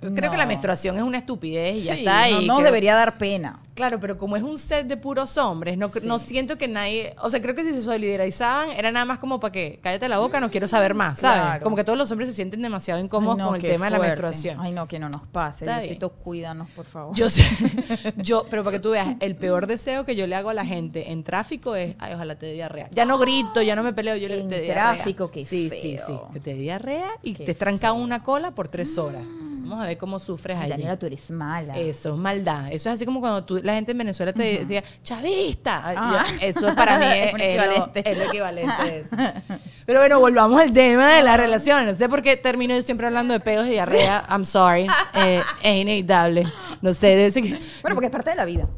Creo 0.00 0.30
que 0.30 0.36
la 0.36 0.44
No. 0.44 0.48
menstruación 0.48 0.96
es 0.96 1.02
una 1.02 1.18
estupidez 1.18 1.76
y 1.76 1.82
ya 1.82 1.94
Sí, 1.94 2.00
está. 2.00 2.28
no 2.30 2.40
y 2.42 2.46
nos 2.46 2.56
creo- 2.58 2.66
debería 2.66 2.94
dar 2.94 3.18
pena. 3.18 3.60
Claro, 3.74 3.98
pero 3.98 4.16
como 4.16 4.36
es 4.36 4.42
un 4.44 4.56
set 4.56 4.86
de 4.86 4.96
puros 4.96 5.36
hombres, 5.36 5.76
no, 5.76 5.88
Sí. 5.88 5.98
no 6.04 6.20
siento 6.20 6.56
que 6.56 6.68
nadie. 6.68 7.16
O 7.20 7.28
sea, 7.28 7.40
creo 7.42 7.56
que 7.56 7.64
si 7.64 7.72
se 7.72 7.82
solidarizaban 7.82 8.70
era 8.70 8.92
nada 8.92 9.04
más 9.04 9.18
como 9.18 9.40
para 9.40 9.50
que 9.50 9.80
cállate 9.82 10.08
la 10.08 10.18
boca, 10.18 10.38
no 10.38 10.48
quiero 10.48 10.68
saber 10.68 10.94
más, 10.94 11.18
¿sabes? 11.18 11.40
Claro. 11.42 11.64
Como 11.64 11.74
que 11.74 11.82
todos 11.82 11.98
los 11.98 12.08
hombres 12.12 12.28
se 12.28 12.36
sienten 12.36 12.62
demasiado 12.62 13.00
incómodos 13.00 13.36
Ay, 13.38 13.42
no, 13.42 13.46
con 13.48 13.56
el 13.56 13.62
tema 13.62 13.86
de 13.86 13.90
la 13.90 13.98
menstruación. 13.98 14.60
Ay, 14.60 14.70
no, 14.72 14.86
que 14.86 15.00
no 15.00 15.08
nos 15.08 15.22
pase. 15.26 15.64
Está 15.64 15.80
Diosito, 15.80 16.10
cuídanos, 16.10 16.70
por 16.70 16.84
favor. 16.86 17.16
Yo 17.16 17.28
sé, 17.28 17.42
yo, 18.16 18.46
pero 18.48 18.62
para 18.62 18.76
que 18.76 18.80
tú 18.80 18.90
veas, 18.90 19.16
el 19.18 19.34
peor 19.34 19.66
deseo 19.66 20.04
que 20.04 20.14
yo 20.14 20.28
le 20.28 20.36
hago 20.36 20.50
a 20.50 20.54
la 20.54 20.64
gente 20.64 21.10
en 21.10 21.24
tráfico 21.24 21.74
es, 21.74 21.96
ay, 21.98 22.14
ojalá 22.14 22.36
te 22.36 22.46
dé 22.46 22.52
diarrea. 22.52 22.88
Ya 22.92 23.04
no 23.04 23.18
grito, 23.18 23.60
ya 23.60 23.74
no 23.74 23.82
me 23.82 23.92
peleo, 23.92 24.14
yo 24.16 24.28
le 24.28 24.38
En 24.40 24.48
te 24.48 24.54
dé 24.56 24.62
diarrea. 24.62 24.94
tráfico, 24.94 25.32
qué 25.32 25.44
sí, 25.44 25.68
sí, 25.68 25.78
sí, 25.82 25.96
feo. 26.06 26.28
que 26.32 26.38
te 26.38 26.54
dé 26.54 26.60
diarrea 26.60 27.10
y 27.24 27.34
Qué 27.34 27.44
te 27.44 27.54
trancado 27.54 27.94
una 27.96 28.22
cola 28.22 28.52
por 28.52 28.68
tres 28.68 28.96
horas. 28.98 29.22
Vamos 29.64 29.82
a 29.82 29.88
ver 29.88 29.96
cómo 29.96 30.18
sufres 30.18 30.58
allí. 30.58 30.70
Daniela, 30.70 30.98
tú 30.98 31.06
eres 31.06 31.30
mala. 31.30 31.78
Eso 31.78 32.12
es 32.12 32.18
maldad. 32.18 32.66
Eso 32.70 32.90
es 32.90 32.96
así 32.96 33.06
como 33.06 33.20
cuando 33.20 33.44
tú, 33.44 33.60
la 33.62 33.74
gente 33.74 33.92
en 33.92 33.98
Venezuela 33.98 34.32
te 34.32 34.58
decía, 34.58 34.84
chavista. 35.02 35.82
Ah. 35.84 36.24
Eso 36.40 36.74
para 36.74 36.98
mí 36.98 37.04
es, 37.08 37.26
es 37.26 37.32
lo, 37.32 37.62
equivalente. 37.62 38.10
es 38.10 38.18
lo 38.18 38.24
equivalente 38.24 38.72
a 38.72 38.86
eso. 38.94 39.16
Pero 39.86 40.00
bueno, 40.00 40.20
volvamos 40.20 40.60
al 40.60 40.72
tema 40.72 41.14
de 41.14 41.22
las 41.22 41.38
relaciones. 41.38 41.94
No 41.94 41.98
sé 41.98 42.08
por 42.08 42.22
qué 42.22 42.36
termino 42.36 42.74
yo 42.74 42.82
siempre 42.82 43.06
hablando 43.06 43.32
de 43.32 43.40
pedos 43.40 43.66
y 43.66 43.70
diarrea. 43.70 44.24
I'm 44.28 44.44
sorry. 44.44 44.86
Eh, 45.14 45.42
es 45.62 45.74
inevitable. 45.76 46.46
No 46.82 46.92
sé, 46.92 47.30
ser 47.30 47.42
que- 47.42 47.58
Bueno, 47.82 47.94
porque 47.94 48.06
es 48.06 48.12
parte 48.12 48.30
de 48.30 48.36
la 48.36 48.44
vida. 48.44 48.68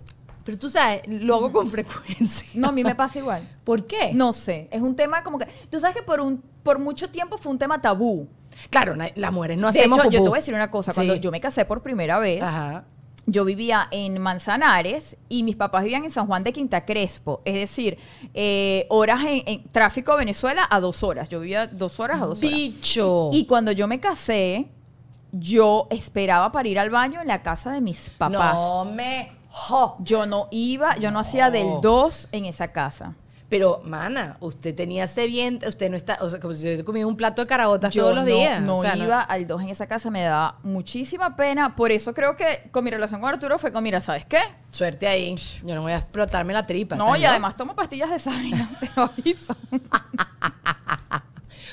Pero 0.45 0.59
tú 0.59 0.71
sabes, 0.71 1.03
lo 1.09 1.35
hago 1.35 1.51
con 1.51 1.67
frecuencia. 1.69 2.49
No, 2.55 2.69
a 2.69 2.73
mí 2.73 2.85
me 2.85 2.95
pasa 2.95 3.19
igual. 3.19 3.43
¿Por 3.65 3.85
qué? 3.85 4.13
No 4.15 4.33
sé, 4.33 4.69
es 4.71 4.81
un 4.81 4.95
tema 4.95 5.25
como 5.25 5.41
que... 5.41 5.47
Tú 5.69 5.81
sabes 5.81 5.97
que 5.97 6.05
por, 6.05 6.21
un, 6.21 6.41
por 6.63 6.79
mucho 6.79 7.11
tiempo 7.11 7.37
fue 7.37 7.51
un 7.51 7.59
tema 7.59 7.81
tabú. 7.81 8.29
Claro, 8.71 8.95
las 9.15 9.33
mujeres 9.33 9.59
no 9.59 9.71
de 9.71 9.79
hacemos 9.79 9.99
hecho, 10.01 10.11
yo 10.11 10.23
te 10.23 10.29
voy 10.29 10.37
a 10.37 10.41
decir 10.41 10.55
una 10.55 10.71
cosa. 10.71 10.93
Cuando 10.93 11.15
Sí. 11.15 11.21
yo 11.21 11.31
me 11.31 11.41
casé 11.41 11.65
por 11.65 11.83
primera 11.83 12.19
vez, 12.19 12.43
Ajá. 12.43 12.85
yo 13.27 13.45
vivía 13.45 13.89
en 13.91 14.21
Manzanares 14.21 15.17
y 15.29 15.43
mis 15.43 15.57
papás 15.57 15.83
vivían 15.85 16.05
en 16.05 16.11
San 16.11 16.27
Juan 16.27 16.45
de 16.45 16.53
Quinta 16.53 16.85
Crespo. 16.85 17.43
Es 17.45 17.55
decir, 17.55 17.99
eh, 18.35 18.87
horas 18.89 19.21
en, 19.27 19.43
en 19.47 19.65
tráfico 19.71 20.13
a 20.13 20.17
Venezuela 20.17 20.67
a 20.71 20.81
dos 20.81 21.03
horas. 21.03 21.29
Yo 21.29 21.41
vivía 21.41 21.67
dos 21.67 21.99
horas 22.01 22.21
a 22.23 22.27
dos 22.27 22.39
horas. 22.39 22.51
Bicho. 22.53 23.31
Y 23.33 23.47
cuando 23.47 23.73
yo 23.73 23.87
me 23.89 24.01
casé, 24.01 24.69
yo 25.33 25.87
esperaba 25.91 26.51
para 26.53 26.69
ir 26.69 26.79
al 26.79 26.91
baño 26.91 27.21
en 27.21 27.29
la 27.29 27.43
casa 27.43 27.73
de 27.73 27.81
mis 27.81 28.11
papás. 28.11 28.55
No 28.55 28.85
me 28.87 29.33
jo. 29.51 29.97
Yo 30.01 30.25
no 30.27 30.49
iba, 30.51 30.97
yo 30.97 31.11
no, 31.11 31.19
hacía 31.19 31.51
del 31.51 31.81
2 31.83 32.29
en 32.33 32.45
esa 32.47 32.69
casa. 32.73 33.15
Pero, 33.49 33.81
mana, 33.85 34.37
usted 34.41 34.75
tenía 34.75 35.05
ese 35.05 35.27
vientre, 35.29 35.69
usted 35.69 35.89
no 35.89 35.97
está, 35.97 36.19
o 36.21 36.29
sea, 36.29 36.41
como 36.41 36.53
si 36.53 36.67
hubiese 36.67 36.85
comido 36.85 37.07
un 37.07 37.17
plato 37.17 37.43
de 37.43 37.47
carabotas 37.47 37.95
Yo 37.95 38.03
todos 38.03 38.17
los 38.17 38.25
no, 38.25 38.31
días. 38.31 38.61
No 38.61 38.79
O 38.79 38.83
sea, 38.83 38.97
no- 38.97 39.05
iba 39.05 39.21
al 39.21 39.47
2 39.47 39.63
en 39.63 39.69
esa 39.69 39.87
casa, 39.87 40.11
me 40.11 40.23
daba 40.23 40.59
muchísima 40.65 41.37
pena. 41.37 41.77
Por 41.77 41.93
eso 41.93 42.13
creo 42.13 42.37
que 42.37 42.69
con 42.73 42.83
mi 42.85 42.91
relación 42.91 43.21
con 43.21 43.31
Arturo 43.31 43.59
fue 43.59 43.73
con, 43.73 43.85
mira, 43.85 44.01
¿sabes 44.01 44.25
qué? 44.27 44.39
Suerte 44.73 45.07
ahí. 45.07 45.35
Yo 45.65 45.75
no 45.77 45.83
voy 45.83 45.93
a 45.93 45.99
explotarme 45.99 46.53
la 46.53 46.67
tripa. 46.67 46.97
No, 46.97 47.07
¿estás 47.07 47.21
y 47.21 47.25
además 47.25 47.57
tomo 47.57 47.75
pastillas 47.77 48.11
de 48.11 48.19
Sabina, 48.19 48.69
te 48.81 48.89
lo 48.97 49.03
aviso. 49.05 49.55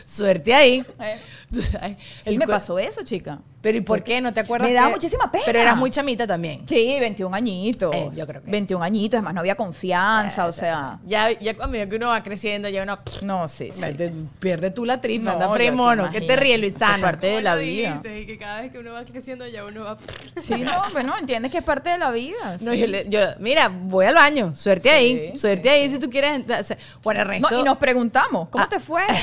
Suerte 0.05 0.53
ahí. 0.53 0.86
Eh, 1.00 1.17
sabes, 1.72 1.98
Sí, 2.24 2.29
el 2.29 2.38
me 2.38 2.48
pasó 2.48 2.77
eso, 2.79 3.03
chica. 3.03 3.39
Pero 3.62 3.77
¿y 3.77 3.81
por 3.81 4.03
qué? 4.03 4.19
¿No 4.19 4.33
te 4.33 4.41
acuerdas? 4.41 4.67
Me 4.67 4.74
daba 4.75 4.88
que- 4.89 4.95
muchísima 4.95 5.31
pena. 5.31 5.43
Pero 5.45 5.57
eras 5.60 5.77
muy 5.77 5.89
chamita 5.89 6.27
también. 6.27 6.67
Sí, 6.67 6.98
21 7.00 7.33
añitos. 7.33 7.95
Eh, 7.95 8.10
yo 8.13 8.27
creo 8.27 8.43
que 8.43 8.51
21 8.51 8.83
añitos, 8.83 9.17
además 9.19 9.33
no 9.36 9.39
había 9.39 9.55
confianza, 9.55 10.48
o 10.48 10.51
sea. 10.51 11.00
Ya, 11.05 11.31
ya 11.39 11.55
cuando 11.55 11.77
que 11.88 11.95
uno 11.95 12.10
va 12.10 12.22
creciendo, 12.24 12.67
ya 12.67 12.83
uno... 12.83 13.00
No, 13.22 13.48
sí, 13.48 13.69
sí. 13.72 13.81
Te 13.95 14.12
pierde 14.39 14.69
tú 14.72 14.83
la 14.83 15.00
tripa, 15.00 15.24
No, 15.25 15.31
anda 15.31 15.48
ya 15.48 15.53
free 15.53 15.65
te 15.67 15.72
mono. 15.72 16.03
¿Qué 16.12 16.19
te 16.19 16.25
imaginas. 16.25 16.39
ríes, 16.43 16.57
Eso 16.57 16.65
es 16.65 16.72
Luisana? 16.81 17.01
parte 17.03 17.27
de 17.27 17.41
la 17.41 17.55
vida. 17.55 18.01
y 18.03 18.25
que 18.25 18.38
cada 18.38 18.62
vez 18.62 18.72
que 18.74 18.79
uno 18.79 18.91
va 18.93 19.05
creciendo 19.05 19.48
ya 19.48 19.63
uno 19.63 19.86
va... 19.86 19.98
Sí, 20.36 20.55
no, 20.57 20.74
bueno, 20.91 21.17
entiendes 21.17 21.50
que 21.51 21.60
es 21.60 21.63
parte 21.63 21.89
de 21.91 21.98
la 22.00 22.12
vida. 22.12 22.57
No, 22.60 22.74
yo, 22.74 22.86
le- 22.88 23.07
yo- 23.07 23.22
mira, 23.39 23.69
voy 23.69 24.05
al 24.07 24.15
baño. 24.15 24.53
Suerte 24.55 24.89
Sí, 24.89 24.95
ahí. 24.95 25.29
sí, 25.31 25.38
Suerte 25.38 25.69
ahí 25.69 25.89
si 25.89 26.00
tú 26.00 26.10
quieres. 26.10 26.41
O 26.60 26.63
sea, 26.63 26.77
Bueno, 27.01 27.22
Ernesto. 27.22 27.50
No, 27.50 27.62
y 27.62 27.63
nos 27.63 27.77
preguntamos, 27.77 28.50
¿cómo 28.50 28.65
Ah. 28.65 28.67
te 28.67 28.81
fue? 28.81 29.03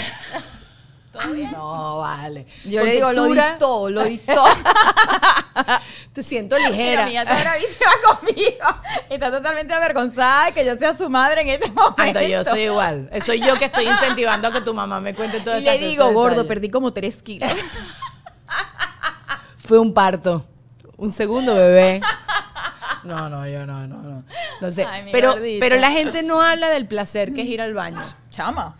No, 1.12 1.98
vale. 1.98 2.46
Yo 2.64 2.80
Con 2.80 2.88
le 2.88 2.94
digo, 2.94 3.12
lo 3.12 3.24
di 3.24 3.40
todo, 3.58 3.90
lo 3.90 4.04
di 4.04 4.18
todo. 4.18 4.44
Te 6.12 6.22
siento 6.22 6.56
Mira, 6.56 6.70
ligera. 6.70 7.06
mi 7.06 7.16
está 7.16 7.40
bravísima 7.40 7.90
conmigo. 8.18 8.80
Está 9.08 9.30
totalmente 9.30 9.74
avergonzada 9.74 10.46
de 10.46 10.52
que 10.52 10.64
yo 10.64 10.76
sea 10.76 10.96
su 10.96 11.08
madre 11.08 11.42
en 11.42 11.48
este 11.48 11.70
momento. 11.70 12.20
Yo 12.20 12.44
soy 12.44 12.62
igual. 12.62 13.10
Soy 13.20 13.40
yo 13.40 13.58
que 13.58 13.64
estoy 13.64 13.88
incentivando 13.88 14.48
a 14.48 14.52
que 14.52 14.60
tu 14.60 14.72
mamá 14.72 15.00
me 15.00 15.14
cuente 15.14 15.40
todo 15.40 15.58
Y 15.58 15.62
le 15.62 15.78
digo, 15.78 16.12
gordo, 16.12 16.46
perdí 16.46 16.70
como 16.70 16.92
3 16.92 17.22
kilos. 17.22 17.50
Fue 19.58 19.78
un 19.78 19.92
parto. 19.92 20.46
Un 20.96 21.10
segundo 21.10 21.54
bebé. 21.54 22.00
No, 23.02 23.28
no, 23.28 23.46
yo 23.48 23.66
no, 23.66 23.86
no, 23.86 23.96
no. 24.02 24.24
No 24.60 24.70
sé. 24.70 24.84
Ay, 24.84 25.08
pero, 25.10 25.32
gordito. 25.32 25.60
pero 25.60 25.76
la 25.76 25.90
gente 25.90 26.22
no 26.22 26.42
habla 26.42 26.68
del 26.68 26.86
placer 26.86 27.32
que 27.32 27.42
es 27.42 27.48
ir 27.48 27.60
al 27.62 27.72
baño. 27.72 28.02
Chama, 28.30 28.76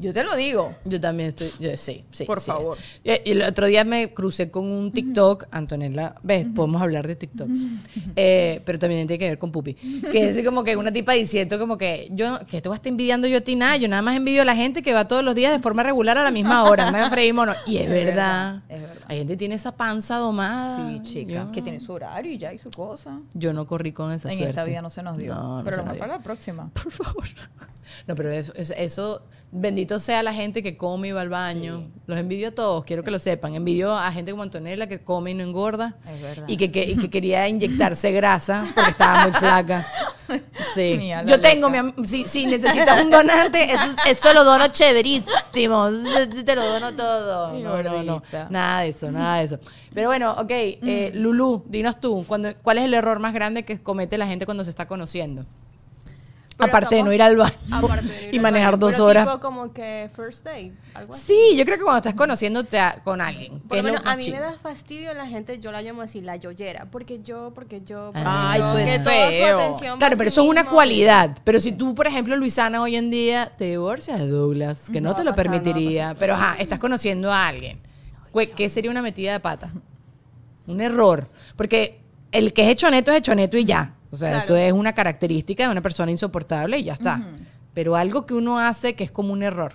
yo 0.00 0.12
te 0.14 0.24
lo 0.24 0.34
digo. 0.36 0.74
Yo 0.84 1.00
también 1.00 1.28
estoy, 1.30 1.50
yo- 1.60 1.76
sí, 1.76 2.04
sí. 2.10 2.24
Por 2.24 2.40
sí. 2.40 2.46
favor. 2.46 2.76
Y, 3.04 3.10
y 3.10 3.32
el 3.32 3.42
otro 3.42 3.66
día 3.66 3.84
me 3.84 4.12
crucé 4.12 4.50
con 4.50 4.66
un 4.70 4.90
TikTok, 4.92 5.46
Antonella, 5.50 6.14
ves, 6.22 6.46
podemos 6.54 6.80
hablar 6.82 7.06
de 7.06 7.16
TikToks, 7.16 7.58
Eh, 8.16 8.60
pero 8.64 8.78
también 8.78 9.06
tiene 9.06 9.18
que 9.18 9.28
ver 9.28 9.38
con 9.38 9.52
Pupi, 9.52 9.74
que 9.74 10.28
es 10.30 10.40
como 10.44 10.64
que 10.64 10.76
una 10.76 10.92
tipa 10.92 11.12
diciendo 11.12 11.58
como 11.58 11.76
que 11.76 12.08
yo, 12.12 12.38
que 12.46 12.60
te 12.60 12.68
vas 12.68 12.76
a 12.76 12.78
estar 12.78 12.88
envidiando 12.90 13.28
yo 13.28 13.38
a 13.38 13.40
ti 13.40 13.56
nada, 13.56 13.76
yo 13.76 13.88
nada 13.88 14.02
más 14.02 14.16
envidio 14.16 14.42
a 14.42 14.44
la 14.44 14.56
gente 14.56 14.82
que 14.82 14.92
va 14.92 15.06
todos 15.06 15.22
los 15.24 15.34
días 15.34 15.52
de 15.52 15.58
forma 15.58 15.82
regular 15.82 16.16
a 16.18 16.22
la 16.22 16.30
misma 16.30 16.64
hora, 16.64 16.90
me 16.90 17.08
freímos, 17.10 17.46
no. 17.46 17.54
y 17.66 17.76
es, 17.76 17.82
Es 17.84 17.88
verdad, 17.90 18.06
verdad, 18.06 18.62
es 18.68 18.80
verdad. 18.82 19.04
hay 19.08 19.18
gente 19.18 19.32
que 19.34 19.36
tiene 19.38 19.54
esa 19.56 19.72
panza 19.76 20.16
domada. 20.16 20.88
Sí, 20.88 21.00
chica. 21.02 21.32
Yo, 21.32 21.52
Que 21.52 21.62
tiene 21.62 21.80
su 21.80 21.92
horario 21.92 22.32
y 22.32 22.38
ya 22.38 22.52
y 22.52 22.58
su 22.58 22.70
cosa. 22.70 23.20
yo 23.34 23.52
no 23.52 23.66
corrí 23.66 23.92
con 23.92 24.12
esa 24.12 24.30
en 24.30 24.36
suerte. 24.36 24.50
esta 24.50 24.64
vida 24.64 24.82
no 24.82 24.90
se 24.90 25.02
nos 25.02 25.18
dio. 25.18 25.34
No, 25.34 25.58
no 25.58 25.64
pero 25.64 25.78
lo 25.78 25.84
para 25.84 26.06
la 26.06 26.18
próxima. 26.22 26.70
Por 26.72 26.90
favor. 26.90 27.24
No, 28.06 28.14
pero 28.14 28.30
eso, 28.30 28.52
eso, 28.56 28.74
eso- 28.76 29.22
bendito 29.52 29.98
sea 29.98 30.22
la 30.22 30.32
gente 30.32 30.62
que 30.62 30.76
come 30.76 31.08
y 31.08 31.12
va 31.12 31.20
al 31.22 31.28
baño. 31.28 31.88
Los 32.06 32.18
envidio 32.18 32.48
a 32.48 32.50
todos, 32.52 32.84
quiero 32.84 33.02
que 33.02 33.10
lo 33.10 33.18
sepan. 33.18 33.54
Envidio 33.54 33.92
a 33.96 34.10
gente 34.12 34.30
como 34.30 34.42
Antonella 34.44 34.86
que 34.86 35.00
come 35.02 35.32
y 35.32 35.34
no 35.34 35.42
engorda. 35.42 35.96
Es 36.08 36.22
verdad. 36.22 36.44
Y 36.48 36.56
que, 36.56 36.70
que- 36.70 36.84
y 36.84 36.96
que 36.96 37.10
quería 37.10 37.48
inyectarse 37.48 38.12
grasa 38.12 38.64
porque 38.74 38.90
estaba 38.90 39.22
muy 39.24 39.32
flaca. 39.32 39.86
Sí. 40.76 40.94
Mía, 40.96 41.24
Yo 41.26 41.40
tengo, 41.40 41.68
mi 41.68 41.78
si, 42.06 42.24
si 42.24 42.46
necesitas 42.46 43.02
un 43.02 43.10
donante, 43.10 43.64
eso, 43.72 43.84
eso 44.06 44.32
lo 44.32 44.44
dono 44.44 44.68
chéverísimo. 44.68 45.26
Te 45.52 45.66
lo 46.54 46.64
dono 46.64 46.92
todo. 46.94 47.52
Mi 47.52 47.62
No, 47.62 47.82
no, 47.82 48.02
no. 48.04 48.22
Nada 48.48 48.82
de 48.82 48.88
eso, 48.90 49.10
nada 49.10 49.38
de 49.38 49.44
eso. 49.46 49.58
Pero 49.92 50.06
bueno, 50.08 50.32
ok. 50.38 50.50
eh, 50.50 51.10
Lulú, 51.14 51.64
dinos 51.66 51.98
tú, 52.00 52.24
¿cuál 52.28 52.78
es 52.78 52.84
el 52.84 52.94
error 52.94 53.18
más 53.18 53.34
grande 53.34 53.64
que 53.64 53.82
comete 53.82 54.18
la 54.18 54.28
gente 54.28 54.44
cuando 54.44 54.62
se 54.62 54.70
está 54.70 54.86
conociendo? 54.86 55.46
Aparte 56.68 56.96
de 56.96 57.02
no 57.02 57.12
ir 57.12 57.22
al 57.22 57.36
baño 57.36 57.54
y 58.32 58.38
manejar 58.38 58.78
dos 58.78 58.92
pero 58.92 59.04
horas. 59.06 59.26
tipo 59.26 59.40
como 59.40 59.72
que 59.72 60.08
first 60.14 60.44
date, 60.44 60.72
algo 60.94 61.14
así. 61.14 61.22
Sí, 61.26 61.56
yo 61.56 61.64
creo 61.64 61.76
que 61.78 61.82
cuando 61.84 61.98
estás 61.98 62.14
conociéndote 62.14 62.78
a- 62.78 63.00
con 63.02 63.20
alguien. 63.20 63.60
Por 63.60 63.76
que 63.76 63.82
lo 63.82 63.88
es 63.88 63.94
lo 63.94 64.00
menos 64.00 64.06
a 64.06 64.16
mí 64.16 64.22
chido. 64.24 64.36
me 64.36 64.42
da 64.42 64.58
fastidio 64.58 65.14
la 65.14 65.26
gente, 65.26 65.58
yo 65.58 65.72
la 65.72 65.82
llamo 65.82 66.02
así, 66.02 66.20
la 66.20 66.36
yoyera. 66.36 66.86
Porque 66.90 67.20
yo, 67.22 67.52
porque 67.54 67.80
yo, 67.84 68.10
porque 68.12 68.24
yo, 68.24 68.54
eso 68.54 68.78
es 68.78 68.90
que 68.98 68.98
toda 69.04 69.26
su 69.26 69.30
feo. 69.32 69.58
atención 69.58 69.94
va 69.94 69.98
Claro, 69.98 70.14
a 70.14 70.18
pero 70.18 70.30
sí 70.30 70.34
eso 70.34 70.42
es 70.44 70.50
una 70.50 70.62
mismo. 70.62 70.74
cualidad. 70.74 71.38
Pero 71.44 71.60
si 71.60 71.72
tú, 71.72 71.94
por 71.94 72.06
ejemplo, 72.06 72.36
Luisana, 72.36 72.80
hoy 72.82 72.96
en 72.96 73.10
día 73.10 73.52
te 73.56 73.64
divorcias 73.66 74.18
de 74.18 74.26
Douglas, 74.28 74.90
que 74.92 75.00
no, 75.00 75.10
No 75.10 75.14
te 75.14 75.20
va 75.20 75.24
lo 75.24 75.30
a 75.30 75.34
pasar, 75.34 75.46
no 75.46 75.52
va 75.52 75.56
a 75.58 75.62
permitiría, 75.62 76.14
pero 76.18 76.34
ajá, 76.34 76.56
estás 76.58 76.78
conociendo 76.78 77.32
a 77.32 77.46
alguien. 77.48 77.80
Güey, 78.32 78.48
¿Qué 78.52 78.68
sería 78.68 78.90
una 78.90 79.02
metida 79.02 79.32
de 79.32 79.40
pata? 79.40 79.70
Un 80.66 80.80
error. 80.80 81.26
Porque 81.56 82.00
el 82.32 82.52
que 82.52 82.62
es 82.62 82.68
hechoneto 82.68 83.10
es 83.10 83.18
hechoneto 83.18 83.58
y 83.58 83.64
ya. 83.64 83.94
O 84.12 84.16
sea, 84.16 84.28
Claro. 84.30 84.44
eso 84.44 84.56
es 84.56 84.72
una 84.72 84.92
característica 84.92 85.64
de 85.64 85.70
una 85.70 85.80
persona 85.82 86.10
insoportable 86.10 86.78
y 86.78 86.84
ya 86.84 86.94
está. 86.94 87.20
Pero 87.74 87.94
algo 87.96 88.26
que 88.26 88.34
uno 88.34 88.58
hace 88.58 88.94
que 88.94 89.04
es 89.04 89.10
como 89.12 89.32
un 89.32 89.42
error. 89.42 89.74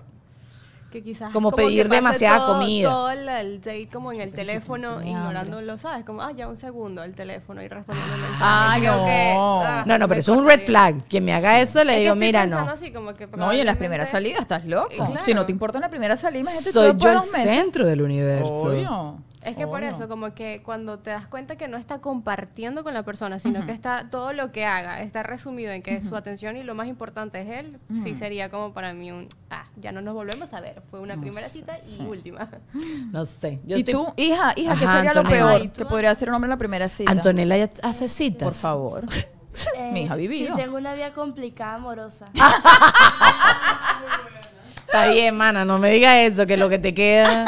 Que 0.92 1.02
quizás 1.02 1.32
Como 1.32 1.50
que 1.50 1.56
pedir 1.64 1.84
pase 1.88 1.96
demasiada 1.96 2.38
todo- 2.38 2.58
comida. 2.58 2.88
Todo 2.88 3.10
el, 3.10 3.28
el 3.28 3.60
date 3.60 3.88
como 3.92 4.12
en 4.12 4.20
el 4.20 4.30
teléfono, 4.32 4.96
tiene 4.98 5.10
ignorándolo, 5.10 5.76
¿sabes? 5.78 6.04
Como, 6.04 6.22
ah, 6.22 6.30
ya 6.32 6.46
un 6.48 6.56
segundo 6.56 7.02
el 7.02 7.12
teléfono 7.14 7.60
y 7.62 7.68
respondiendo 7.68 8.14
el 8.14 8.20
mensaje. 8.20 8.42
Ah, 8.44 8.78
no. 8.78 9.04
que, 9.04 9.34
ah, 9.36 9.84
No, 9.86 9.98
no, 9.98 10.08
pero 10.08 10.20
eso 10.20 10.32
es 10.34 10.38
un 10.40 10.46
red 10.46 10.64
flag. 10.64 11.02
Quien 11.08 11.24
me 11.24 11.34
haga 11.34 11.60
eso 11.60 11.82
le 11.82 11.94
Es 11.96 12.00
digo, 12.02 12.14
mira, 12.14 12.46
no. 12.46 12.60
así 12.60 12.92
como 12.92 13.14
que 13.14 13.26
No, 13.26 13.52
y 13.52 13.60
en 13.60 13.66
las 13.66 13.76
primeras 13.76 14.10
salidas 14.10 14.40
estás 14.42 14.64
loco. 14.64 14.88
Claro. 14.94 15.14
Si 15.24 15.34
no 15.34 15.44
te 15.44 15.52
importa 15.52 15.78
en 15.78 15.82
la 15.82 15.90
primera 15.90 16.16
salida, 16.16 16.40
imagínate 16.42 16.72
Soy 16.72 16.94
yo 16.96 17.10
el 17.12 17.22
centro 17.24 17.84
del 17.84 18.00
universo. 18.02 18.46
Obvio. 18.46 19.18
Es 19.46 19.56
que 19.56 19.66
por 19.66 19.80
Obvio. 19.80 19.90
eso, 19.90 20.08
como 20.08 20.34
que 20.34 20.60
cuando 20.64 20.98
te 20.98 21.10
das 21.10 21.26
cuenta 21.28 21.56
que 21.56 21.68
no 21.68 21.76
está 21.76 22.00
compartiendo 22.00 22.82
con 22.84 22.92
la 22.94 23.04
persona, 23.04 23.38
sino 23.38 23.64
que 23.64 23.72
está 23.72 24.08
todo 24.10 24.32
lo 24.32 24.50
que 24.52 24.64
haga, 24.66 25.00
está 25.02 25.22
resumido 25.22 25.70
en 25.72 25.82
que 25.82 26.02
su 26.02 26.16
atención 26.16 26.56
y 26.56 26.62
lo 26.64 26.74
más 26.74 26.88
importante 26.88 27.40
es 27.40 27.48
él, 27.60 27.78
sí 28.02 28.14
sería 28.14 28.50
como 28.50 28.72
para 28.72 28.92
mí 28.92 29.12
un, 29.12 29.28
ah, 29.50 29.64
ya 29.76 29.92
no 29.92 30.00
nos 30.02 30.14
volvemos 30.14 30.52
a 30.52 30.60
ver. 30.60 30.82
Fue 30.90 31.00
una 31.00 31.16
primera 31.20 31.48
cita 31.48 31.78
y 31.80 32.02
última. 32.04 32.48
No 33.12 33.24
sé. 33.24 33.60
Yo 33.64 33.76
¿Y 33.76 33.80
estoy- 33.80 33.94
tú, 33.94 34.12
hija, 34.16 34.52
hija, 34.56 34.74
qué 34.74 34.86
sería 34.86 35.12
lo 35.14 35.22
peor 35.22 35.70
que 35.70 35.84
podría 35.84 36.10
hacer 36.10 36.28
un 36.28 36.34
hombre 36.34 36.46
en 36.46 36.50
la 36.50 36.56
primera 36.58 36.88
cita? 36.88 37.10
Antonella 37.12 37.56
ya 37.56 37.70
hace 37.82 38.08
citas. 38.08 38.48
Por 38.48 38.54
favor. 38.54 39.04
Mi 39.92 40.02
hija 40.02 40.14
ha 40.14 40.16
vivido. 40.16 40.48
Eh, 40.48 40.50
Ah, 40.52 40.56
Sí, 40.56 40.62
tengo 40.64 40.76
una 40.76 40.92
vida 40.94 41.12
complicada, 41.14 41.74
amorosa. 41.76 42.26
Está 44.86 45.08
bien, 45.08 45.36
mana, 45.36 45.64
no 45.64 45.78
me 45.78 45.90
digas 45.90 46.16
eso, 46.16 46.46
que 46.46 46.56
lo 46.56 46.68
que 46.68 46.78
te 46.78 46.94
queda. 46.94 47.44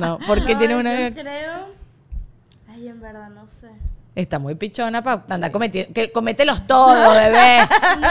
No, 0.00 0.18
porque 0.26 0.52
No, 0.54 0.58
tiene 0.58 0.76
una. 0.76 1.08
yo 1.08 1.14
creo... 1.14 1.68
Ay, 2.70 2.88
en 2.88 3.00
verdad, 3.00 3.28
no 3.30 3.46
sé. 3.48 3.68
Está 4.14 4.38
muy 4.38 4.54
pichona 4.54 5.02
para 5.02 5.24
andar 5.28 5.50
cometiendo. 5.50 5.92
Que 5.92 6.10
comételos 6.12 6.66
todos, 6.66 7.14
bebé. 7.14 7.58
No, 8.00 8.08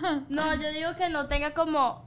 todos. 0.00 0.22
no, 0.28 0.54
yo 0.54 0.70
digo 0.72 0.96
que 0.96 1.08
no 1.10 1.26
tenga 1.26 1.52
como 1.52 2.04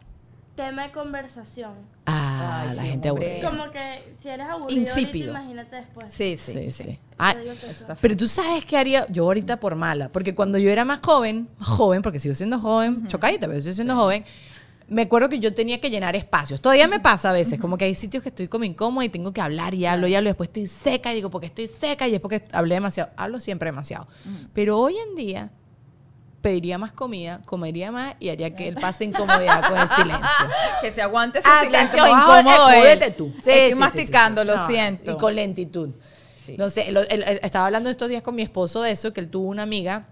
tema 0.55 0.83
de 0.83 0.91
conversación. 0.91 1.73
Ah, 2.05 2.61
Ay, 2.63 2.75
la 2.75 2.81
sí, 2.81 2.87
gente 2.89 3.09
aburrida. 3.09 3.49
Como 3.49 3.71
que 3.71 4.13
si 4.19 4.29
eres 4.29 4.47
aburrido 4.47 4.81
Insípido. 4.81 5.31
ahorita, 5.31 5.39
imagínate 5.41 5.75
después. 5.77 6.11
Sí, 6.13 6.35
sí, 6.37 6.51
Sí, 6.53 6.71
sí. 6.71 6.83
sí. 6.83 6.99
Ah, 7.17 7.35
pero 8.01 8.17
tú 8.17 8.27
sabes 8.27 8.65
qué 8.65 8.77
haría 8.77 9.05
yo 9.09 9.23
ahorita 9.25 9.57
por 9.59 9.75
mala. 9.75 10.09
Porque 10.09 10.35
cuando 10.35 10.57
yo 10.57 10.69
era 10.69 10.83
más 10.83 10.99
joven, 11.03 11.47
joven, 11.59 12.01
porque 12.01 12.19
sigo 12.19 12.33
siendo 12.35 12.59
joven, 12.59 13.07
chocadita, 13.07 13.47
pero 13.47 13.61
sigo 13.61 13.73
siendo 13.75 13.95
joven. 13.95 14.25
Me 14.93 15.01
acuerdo 15.03 15.27
que 15.29 15.39
yo 15.39 15.53
tenía 15.53 15.81
que 15.81 15.89
llenar 15.89 16.15
espacios. 16.15 16.61
Todavía 16.61 16.87
me 16.87 16.99
pasa 16.99 17.29
a 17.31 17.33
veces, 17.33 17.59
como 17.59 17.77
que 17.77 17.85
hay 17.85 17.95
sitios 17.95 18.21
que 18.23 18.29
estoy 18.29 18.47
como 18.47 18.63
incómoda 18.63 19.05
y 19.05 19.09
tengo 19.09 19.33
que 19.33 19.41
hablar 19.41 19.73
y 19.73 19.85
hablo 19.85 20.07
y 20.07 20.15
hablo. 20.15 20.29
y 20.29 20.31
Después 20.31 20.49
estoy 20.49 20.67
seca 20.67 21.11
y 21.11 21.15
digo, 21.15 21.29
porque 21.29 21.47
estoy 21.47 21.67
seca 21.67 22.07
y 22.07 22.15
es 22.15 22.19
porque 22.21 22.45
hablé 22.51 22.75
demasiado. 22.75 23.11
Hablo 23.17 23.39
siempre 23.39 23.67
demasiado. 23.67 24.07
Pero 24.53 24.79
hoy 24.79 24.95
en 24.97 25.15
día 25.15 25.49
pediría 26.41 26.77
más 26.77 26.91
comida, 26.91 27.41
comería 27.45 27.91
más 27.91 28.15
y 28.19 28.27
haría 28.29 28.53
que 28.53 28.67
él 28.67 28.75
pase 28.75 29.05
incomodidad 29.05 29.67
con 29.67 29.77
el 29.77 29.87
silencio. 29.89 30.27
Que 30.81 30.91
se 30.91 31.01
aguante 31.01 31.41
su 31.41 31.47
Ah, 31.49 31.61
silencio 31.63 32.05
incómodo. 32.05 32.69
Él. 32.71 33.15
tú. 33.15 33.31
Sí, 33.41 33.49
Estoy 33.51 33.69
sí, 33.69 33.75
masticando, 33.75 34.41
sí, 34.41 34.47
lo 34.47 34.55
No, 34.57 34.67
siento. 34.67 35.11
Y 35.13 35.17
con 35.17 35.33
lentitud. 35.35 35.93
No 36.57 36.69
sé, 36.69 36.91
lo- 36.91 36.99
él- 37.01 37.23
él- 37.25 37.39
estaba 37.41 37.67
hablando 37.67 37.89
estos 37.89 38.09
días 38.09 38.21
con 38.21 38.35
mi 38.35 38.41
esposo 38.41 38.81
de 38.81 38.91
eso, 38.91 39.13
que 39.13 39.21
él 39.21 39.29
tuvo 39.29 39.47
una 39.47 39.63
amiga 39.63 40.07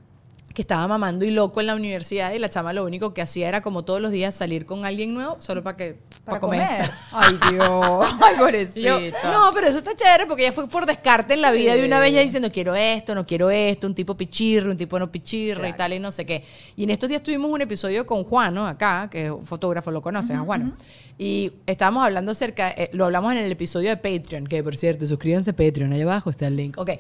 que 0.53 0.61
estaba 0.61 0.87
mamando 0.87 1.25
y 1.25 1.31
loco 1.31 1.61
en 1.61 1.67
la 1.67 1.75
universidad 1.75 2.33
y 2.33 2.39
la 2.39 2.49
chama 2.49 2.73
lo 2.73 2.85
único 2.85 3.13
que 3.13 3.21
hacía 3.21 3.47
era 3.47 3.61
como 3.61 3.83
todos 3.83 4.01
los 4.01 4.11
días 4.11 4.35
salir 4.35 4.65
con 4.65 4.85
alguien 4.85 5.13
nuevo 5.13 5.39
solo 5.39 5.63
para 5.63 5.77
que 5.77 5.97
Para 6.25 6.39
pa' 6.39 6.47
comer. 6.47 6.91
Ay, 7.11 7.37
Dios. 7.51 8.07
Ay, 8.21 8.35
pobrecita. 8.37 9.31
no, 9.31 9.51
pero 9.53 9.67
eso 9.67 9.79
está 9.79 9.95
chévere 9.95 10.25
porque 10.25 10.43
ella 10.43 10.51
fue 10.51 10.67
por 10.67 10.85
descarte 10.85 11.33
en 11.33 11.41
la 11.41 11.51
vida 11.51 11.75
de 11.75 11.85
una 11.85 11.99
vez 11.99 12.13
ya 12.13 12.21
diciendo 12.21 12.51
quiero 12.51 12.75
esto, 12.75 13.15
no 13.15 13.25
quiero 13.25 13.49
esto, 13.49 13.87
un 13.87 13.95
tipo 13.95 14.15
pichirre, 14.15 14.69
un 14.69 14.77
tipo 14.77 14.99
no 14.99 15.11
pichirre 15.11 15.69
y 15.69 15.73
tal 15.73 15.93
y 15.93 15.99
no 15.99 16.11
sé 16.11 16.25
qué. 16.25 16.43
Y 16.75 16.83
en 16.83 16.89
estos 16.89 17.09
días 17.09 17.23
tuvimos 17.23 17.49
un 17.49 17.61
episodio 17.61 18.05
con 18.05 18.23
Juano 18.23 18.67
acá, 18.67 19.09
que 19.11 19.25
es 19.25 19.31
un 19.31 19.45
fotógrafo, 19.45 19.91
lo 19.91 20.01
conocen 20.01 20.37
a 20.37 20.41
Juano. 20.41 20.73
Y 21.17 21.53
estábamos 21.67 22.03
hablando 22.03 22.31
acerca, 22.31 22.71
eh, 22.71 22.89
lo 22.93 23.05
hablamos 23.05 23.31
en 23.33 23.39
el 23.39 23.51
episodio 23.51 23.89
de 23.89 23.97
Patreon, 23.97 24.47
que 24.47 24.63
por 24.63 24.75
cierto, 24.75 25.05
suscríbanse 25.05 25.51
a 25.51 25.55
Patreon, 25.55 25.93
ahí 25.93 26.01
abajo 26.01 26.31
está 26.31 26.47
el 26.47 26.55
link. 26.55 26.79
Ok, 26.79 26.91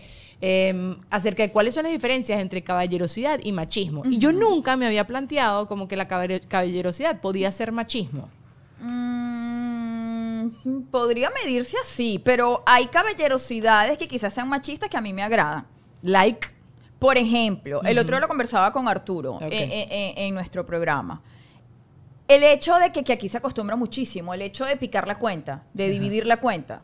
eh, 0.41 0.95
acerca 1.09 1.43
de 1.43 1.51
cuáles 1.51 1.73
son 1.73 1.83
las 1.83 1.91
diferencias 1.91 2.39
entre 2.39 2.61
caballerosidad 2.63 3.39
y 3.43 3.51
machismo. 3.51 4.03
Y 4.05 4.17
yo 4.17 4.31
nunca 4.31 4.75
me 4.77 4.85
había 4.85 5.07
planteado 5.07 5.67
como 5.67 5.87
que 5.87 5.95
la 5.95 6.07
caballe- 6.07 6.41
caballerosidad 6.47 7.19
podía 7.21 7.51
ser 7.51 7.71
machismo. 7.71 8.29
Mm, 8.79 10.81
podría 10.91 11.29
medirse 11.43 11.77
así, 11.81 12.19
pero 12.23 12.63
hay 12.65 12.87
caballerosidades 12.87 13.97
que 13.97 14.07
quizás 14.07 14.33
sean 14.33 14.49
machistas 14.49 14.89
que 14.89 14.97
a 14.97 15.01
mí 15.01 15.13
me 15.13 15.23
agradan. 15.23 15.65
Like, 16.01 16.47
Por 16.99 17.17
ejemplo, 17.17 17.81
el 17.83 17.97
otro 17.97 18.15
día 18.15 18.21
lo 18.21 18.27
conversaba 18.27 18.71
con 18.71 18.87
Arturo 18.87 19.39
eh, 19.41 19.47
eh, 19.51 19.87
eh, 19.89 20.13
en 20.27 20.35
nuestro 20.35 20.65
programa. 20.65 21.21
El 22.27 22.43
hecho 22.43 22.75
de 22.77 22.91
que, 22.91 23.03
que 23.03 23.13
aquí 23.13 23.27
se 23.27 23.37
acostumbra 23.37 23.75
muchísimo, 23.75 24.33
el 24.35 24.41
hecho 24.43 24.65
de 24.65 24.77
picar 24.77 25.07
la 25.07 25.17
cuenta, 25.17 25.63
de 25.73 25.89
dividir 25.89 26.27
la 26.27 26.37
cuenta. 26.37 26.83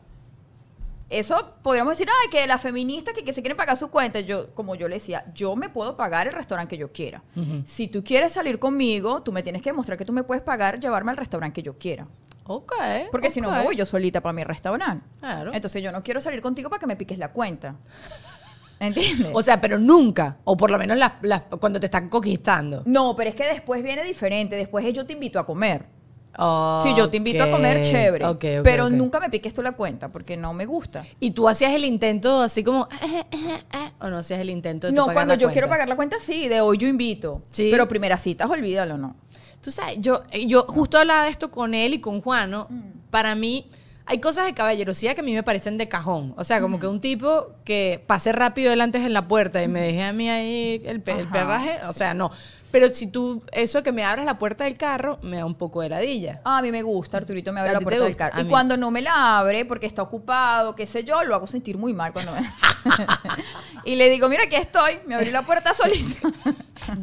Eso 1.10 1.54
podríamos 1.62 1.92
decir, 1.94 2.06
ay, 2.22 2.28
que 2.30 2.46
las 2.46 2.60
feministas 2.60 3.14
que, 3.14 3.24
que 3.24 3.32
se 3.32 3.40
quieren 3.40 3.56
pagar 3.56 3.76
su 3.78 3.88
cuenta, 3.88 4.20
yo, 4.20 4.54
como 4.54 4.74
yo 4.74 4.88
le 4.88 4.96
decía, 4.96 5.24
yo 5.34 5.56
me 5.56 5.70
puedo 5.70 5.96
pagar 5.96 6.26
el 6.26 6.34
restaurante 6.34 6.76
que 6.76 6.80
yo 6.80 6.92
quiera. 6.92 7.22
Si 7.64 7.88
tú 7.88 8.04
quieres 8.04 8.32
salir 8.32 8.58
conmigo, 8.58 9.22
tú 9.22 9.32
me 9.32 9.42
tienes 9.42 9.62
que 9.62 9.70
demostrar 9.70 9.96
que 9.96 10.04
tú 10.04 10.12
me 10.12 10.22
puedes 10.22 10.42
pagar 10.42 10.78
llevarme 10.80 11.10
al 11.10 11.16
restaurante 11.16 11.54
que 11.54 11.62
yo 11.62 11.78
quiera. 11.78 12.06
Ok. 12.44 12.72
Porque 13.10 13.30
si 13.30 13.40
no, 13.40 13.50
me 13.50 13.62
voy 13.62 13.76
yo 13.76 13.86
solita 13.86 14.20
para 14.20 14.32
mi 14.34 14.44
restaurante. 14.44 15.04
Claro. 15.20 15.50
Entonces 15.54 15.82
yo 15.82 15.92
no 15.92 16.02
quiero 16.02 16.20
salir 16.20 16.40
contigo 16.42 16.68
para 16.68 16.80
que 16.80 16.86
me 16.86 16.96
piques 16.96 17.18
la 17.18 17.32
cuenta. 17.32 17.76
¿Entiendes? 18.80 19.30
O 19.34 19.42
sea, 19.42 19.60
pero 19.60 19.78
nunca. 19.78 20.36
O 20.44 20.56
por 20.56 20.70
lo 20.70 20.78
menos 20.78 20.96
las- 20.96 21.14
las- 21.22 21.42
cuando 21.58 21.80
te 21.80 21.86
están 21.86 22.08
conquistando. 22.08 22.82
no, 22.86 23.16
pero 23.16 23.30
es 23.30 23.34
que 23.36 23.44
después 23.46 23.82
viene 23.82 24.04
diferente. 24.04 24.54
Después 24.56 24.84
es 24.84 24.94
yo 24.94 25.04
te 25.04 25.14
invito 25.14 25.38
a 25.40 25.46
comer. 25.46 25.86
Oh, 26.40 26.82
Si 26.86 26.94
yo 26.94 27.10
te 27.10 27.16
invito 27.16 27.42
a 27.42 27.50
comer, 27.50 27.82
chévere. 27.82 28.24
Ok, 28.24 28.32
ok, 28.36 28.44
pero 28.62 28.88
nunca 28.88 29.18
me 29.18 29.28
piques 29.28 29.52
tú 29.52 29.60
la 29.62 29.72
cuenta 29.72 30.08
porque 30.08 30.36
no 30.36 30.54
me 30.54 30.66
gusta. 30.66 31.04
Y 31.18 31.32
tú 31.32 31.48
hacías 31.48 31.72
el 31.72 31.84
intento 31.84 32.40
así 32.42 32.62
como. 32.62 32.88
eh, 33.02 33.24
eh, 33.30 33.36
eh, 33.72 33.90
o 34.00 34.08
no 34.08 34.18
hacías 34.18 34.38
el 34.40 34.50
intento 34.50 34.86
de 34.86 34.92
No, 34.92 35.02
pagar 35.06 35.14
cuando 35.14 35.34
la 35.34 35.38
yo 35.40 35.46
cuenta? 35.46 35.52
quiero 35.54 35.68
pagar 35.68 35.88
la 35.88 35.96
cuenta, 35.96 36.16
sí, 36.20 36.46
de 36.48 36.60
hoy 36.60 36.78
yo 36.78 36.86
invito. 36.86 37.42
Sí. 37.50 37.68
Pero 37.70 37.88
primeras 37.88 38.22
citas, 38.22 38.48
olvídalo, 38.48 38.96
¿no? 38.96 39.16
Tú 39.60 39.72
sabes, 39.72 39.96
yo, 39.98 40.22
yo 40.46 40.64
justo 40.68 40.98
hablaba 40.98 41.24
de 41.24 41.30
esto 41.30 41.50
con 41.50 41.74
él 41.74 41.94
y 41.94 42.00
con 42.00 42.20
Juano. 42.22 42.68
Mm. 42.70 42.80
Para 43.10 43.34
mí, 43.34 43.68
hay 44.06 44.20
cosas 44.20 44.46
de 44.46 44.54
caballerosidad 44.54 45.14
que 45.14 45.20
a 45.22 45.24
mí 45.24 45.34
me 45.34 45.42
parecen 45.42 45.76
de 45.76 45.88
cajón. 45.88 46.32
O 46.36 46.44
sea, 46.44 46.60
como 46.60 46.78
que 46.78 46.86
un 46.86 47.00
tipo 47.00 47.48
que 47.64 48.02
pase 48.06 48.30
rápido 48.32 48.70
delante 48.70 48.98
en 48.98 49.12
la 49.12 49.26
puerta 49.26 49.60
y 49.62 49.66
me 49.68 49.80
deje 49.80 50.04
a 50.04 50.12
mí 50.12 50.30
ahí 50.30 50.80
el, 50.86 51.00
pe- 51.02 51.18
el 51.18 51.26
perraje. 51.28 51.78
O 51.88 51.92
sea, 51.92 52.14
no. 52.14 52.30
Pero 52.70 52.88
si 52.92 53.06
tú, 53.06 53.42
eso 53.52 53.78
de 53.78 53.84
que 53.84 53.92
me 53.92 54.04
abras 54.04 54.26
la 54.26 54.38
puerta 54.38 54.64
del 54.64 54.76
carro, 54.76 55.18
me 55.22 55.38
da 55.38 55.46
un 55.46 55.54
poco 55.54 55.80
de 55.80 55.88
ladilla. 55.88 56.40
Ah, 56.44 56.58
a 56.58 56.62
mí 56.62 56.70
me 56.70 56.82
gusta, 56.82 57.16
Arturito 57.16 57.52
me 57.52 57.60
abre 57.60 57.70
¿A 57.70 57.74
la 57.74 57.80
puerta 57.80 58.04
del 58.04 58.16
carro. 58.16 58.40
Y 58.40 58.44
cuando 58.44 58.76
no 58.76 58.90
me 58.90 59.00
la 59.00 59.38
abre 59.38 59.64
porque 59.64 59.86
está 59.86 60.02
ocupado, 60.02 60.74
qué 60.74 60.84
sé 60.84 61.04
yo, 61.04 61.22
lo 61.22 61.34
hago 61.34 61.46
sentir 61.46 61.78
muy 61.78 61.94
mal 61.94 62.12
cuando 62.12 62.32
me... 62.32 62.40
y 63.84 63.96
le 63.96 64.10
digo, 64.10 64.28
mira, 64.28 64.44
aquí 64.44 64.56
estoy, 64.56 64.98
me 65.06 65.14
abrí 65.14 65.30
la 65.30 65.42
puerta 65.42 65.72
solita. 65.72 66.28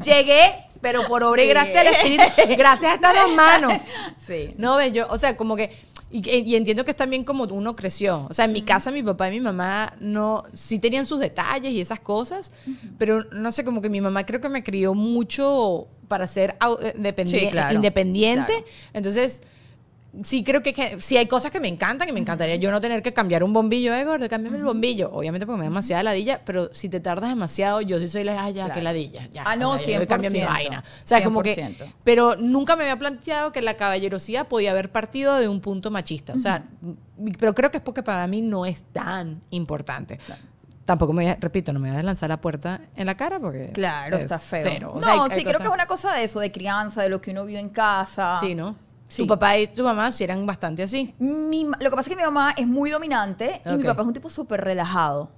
Llegué, 0.04 0.66
pero 0.82 1.08
por 1.08 1.24
obra 1.24 1.42
y 1.44 1.46
Sí. 1.46 1.50
gracia 1.52 1.82
espíritu, 1.92 2.24
gracias 2.58 2.92
a 2.92 2.96
estas 2.96 3.14
dos 3.14 3.34
manos. 3.34 3.82
sí. 4.18 4.54
No, 4.58 4.76
ve, 4.78 4.92
yo, 4.92 5.08
o 5.10 5.18
sea, 5.18 5.36
como 5.36 5.56
que, 5.56 5.72
y, 6.12 6.30
y 6.30 6.56
entiendo 6.56 6.86
que 6.86 6.92
es 6.92 6.98
también 6.98 7.24
como 7.24 7.44
uno 7.46 7.76
creció. 7.76 8.26
O 8.30 8.34
sea, 8.34 8.46
en 8.46 8.54
mi 8.54 8.62
casa 8.62 8.92
mi 8.92 9.04
papá 9.04 9.28
y 9.28 9.32
mi 9.32 9.42
mamá 9.42 9.96
no, 10.00 10.44
sí 10.54 10.80
tenían 10.80 11.06
sus 11.06 11.20
detalles 11.20 11.72
y 11.74 11.82
esas 11.82 12.00
cosas, 12.00 12.52
pero 12.98 13.24
no 13.32 13.52
sé, 13.52 13.66
como 13.66 13.82
que 13.82 13.90
mi 13.90 14.02
mamá 14.02 14.26
creo 14.26 14.40
que 14.40 14.50
me 14.50 14.64
crió 14.64 14.94
mucho 14.94 15.88
para 16.08 16.28
ser 16.28 16.56
eh, 16.82 17.14
Sí, 17.26 17.48
claro, 17.50 17.76
independiente. 17.76 18.54
claro. 18.54 18.66
Entonces, 18.94 19.42
sí 20.24 20.44
creo 20.44 20.62
que, 20.64 20.74
que 20.74 21.00
sí 21.00 21.18
hay 21.18 21.28
cosas 21.28 21.52
que 21.52 21.60
me 21.60 21.68
encantan 21.68 22.08
y 22.10 22.12
me 22.12 22.20
encantaría 22.20 22.56
yo 22.56 22.72
no 22.72 22.80
tener 22.82 23.02
que 23.02 23.14
cambiar 23.14 23.44
un 23.44 23.54
bombillo, 23.54 23.94
eh, 23.94 24.04
gordo, 24.06 24.28
cámbiame 24.30 24.58
el 24.58 24.64
bombillo. 24.64 25.10
Obviamente 25.12 25.46
porque 25.46 25.58
me 25.60 25.64
da 25.66 25.70
demasiada 25.70 26.04
ladilla, 26.04 26.42
pero 26.46 26.74
si 26.74 26.90
te 26.90 27.00
tardas 27.00 27.30
demasiado, 27.30 27.82
yo 27.82 28.00
sí 28.00 28.08
soy 28.08 28.24
la, 28.24 28.44
ah, 28.44 28.50
ya, 28.50 28.66
Claro. 28.66 28.74
que 28.76 28.82
ladilla. 28.82 29.28
Ya, 29.32 29.44
Ah, 29.46 29.56
no, 29.56 29.72
o 29.72 29.78
sea, 29.78 30.06
cambio 30.08 30.32
mi 30.32 30.40
100%, 30.40 30.48
vaina. 30.48 30.80
O 30.80 31.08
sea, 31.08 31.24
como 31.24 31.42
que 31.44 31.56
100%. 31.56 31.86
pero 32.04 32.36
nunca 32.36 32.76
me 32.76 32.84
había 32.84 32.98
planteado 32.98 33.52
que 33.52 33.62
la 33.62 33.76
caballerosidad 33.76 34.48
podía 34.48 34.72
haber 34.72 34.92
partido 34.92 35.36
de 35.36 35.48
un 35.48 35.62
punto 35.62 35.92
machista. 35.92 36.34
O 36.34 36.40
sea, 36.40 36.64
m- 36.82 36.96
pero 37.40 37.54
creo 37.56 37.72
que 37.72 37.78
es 37.78 37.84
porque 37.84 38.04
para 38.04 38.26
mí 38.28 38.42
no 38.42 38.66
es 38.66 38.84
tan 38.94 39.42
importante. 39.50 40.20
Tampoco 40.86 41.14
me 41.14 41.24
voy 41.24 41.32
a- 41.32 41.38
repito, 41.42 41.74
no 41.74 41.80
me 41.80 41.90
voy 41.90 41.98
a 42.00 42.04
lanzar 42.04 42.30
la 42.30 42.40
puerta 42.40 42.80
en 42.96 43.08
la 43.08 43.18
cara 43.18 43.40
porque 43.40 43.72
Claro, 43.74 44.18
es 44.18 44.24
está 44.26 44.38
feo. 44.38 44.62
cero. 44.64 44.92
O 44.94 45.00
no, 45.00 45.02
sea, 45.02 45.14
hay- 45.14 45.20
hay 45.20 45.30
sí, 45.32 45.36
creo 45.44 45.44
que 45.46 45.52
es 45.52 45.58
cosas- 45.58 45.74
una 45.74 45.86
cosa 45.88 46.14
de 46.14 46.24
eso, 46.26 46.40
de 46.40 46.52
crianza, 46.52 47.02
de 47.02 47.10
lo 47.10 47.22
que 47.22 47.32
uno 47.32 47.44
vio 47.46 47.58
en 47.58 47.70
casa. 47.70 48.38
Sí, 48.40 48.54
¿no? 48.54 48.76
Sí. 49.16 49.22
Tu 49.22 49.28
papá 49.28 49.58
y 49.58 49.68
tu 49.68 49.82
mamá 49.82 50.12
sí 50.12 50.26
eran 50.26 50.46
bastante 50.46 50.84
así. 50.84 51.16
Mi 51.20 51.64
lo 51.64 51.78
que 51.78 51.90
pasa 51.92 52.02
es 52.02 52.10
que 52.10 52.16
mi 52.18 52.24
mamá 52.24 52.54
es 52.58 52.68
muy 52.68 52.90
dominante 52.90 53.62
y 53.66 53.78
mi 53.78 53.84
papá 53.84 54.02
es 54.02 54.08
un 54.08 54.14
tipo 54.14 54.30
súper 54.30 54.62
relajado. 54.62 55.30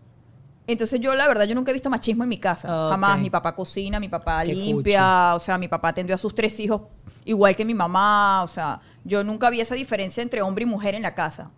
Entonces 0.66 1.00
yo, 1.00 1.14
la 1.16 1.28
verdad, 1.28 1.46
yo 1.46 1.54
nunca 1.54 1.70
he 1.70 1.74
visto 1.74 1.90
machismo 1.90 2.24
en 2.24 2.30
mi 2.30 2.40
casa. 2.40 2.68
Jamás. 2.68 3.20
Mi 3.20 3.30
papá 3.30 3.56
cocina, 3.56 4.00
mi 4.00 4.10
papá 4.10 4.44
Qué 4.44 4.54
limpia. 4.54 5.36
O 5.36 5.40
sea, 5.40 5.60
mi 5.60 5.68
papá 5.68 5.90
atendió 5.90 6.16
a 6.16 6.18
sus 6.18 6.34
tres 6.34 6.60
hijos 6.60 6.82
igual 7.24 7.56
que 7.56 7.64
mi 7.64 7.76
mamá. 7.76 8.42
O 8.44 8.48
sea, 8.48 8.82
yo 9.04 9.24
nunca 9.24 9.50
vi 9.52 9.62
esa 9.62 9.76
diferencia 9.76 10.24
entre 10.24 10.42
hombre 10.42 10.64
y 10.64 10.66
mujer 10.66 10.96
en 10.96 11.04
la 11.04 11.14
casa. 11.14 11.52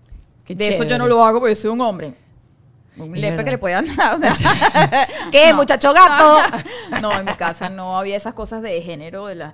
Qué 0.43 0.55
de 0.55 0.67
eso 0.67 0.83
yo 0.83 0.97
no 0.97 1.07
lo 1.07 1.23
hago 1.23 1.39
porque 1.39 1.55
yo 1.55 1.61
soy 1.61 1.71
un 1.71 1.79
hombre. 1.79 2.13
Un 2.97 3.15
Es 3.15 3.21
lepe 3.21 3.29
verdad. 3.29 3.45
que 3.45 3.51
le 3.51 3.57
puedan 3.57 3.95
dar. 3.95 4.15
O 4.15 4.19
sea, 4.19 4.35
¿Qué, 5.31 5.49
no. 5.51 5.55
muchacho 5.55 5.93
gato? 5.93 6.57
No, 7.01 7.17
en 7.17 7.25
mi 7.25 7.33
casa 7.35 7.69
no 7.69 7.97
había 7.97 8.17
esas 8.17 8.33
cosas 8.33 8.61
de 8.61 8.81
género. 8.81 9.27
De 9.27 9.35
la... 9.35 9.53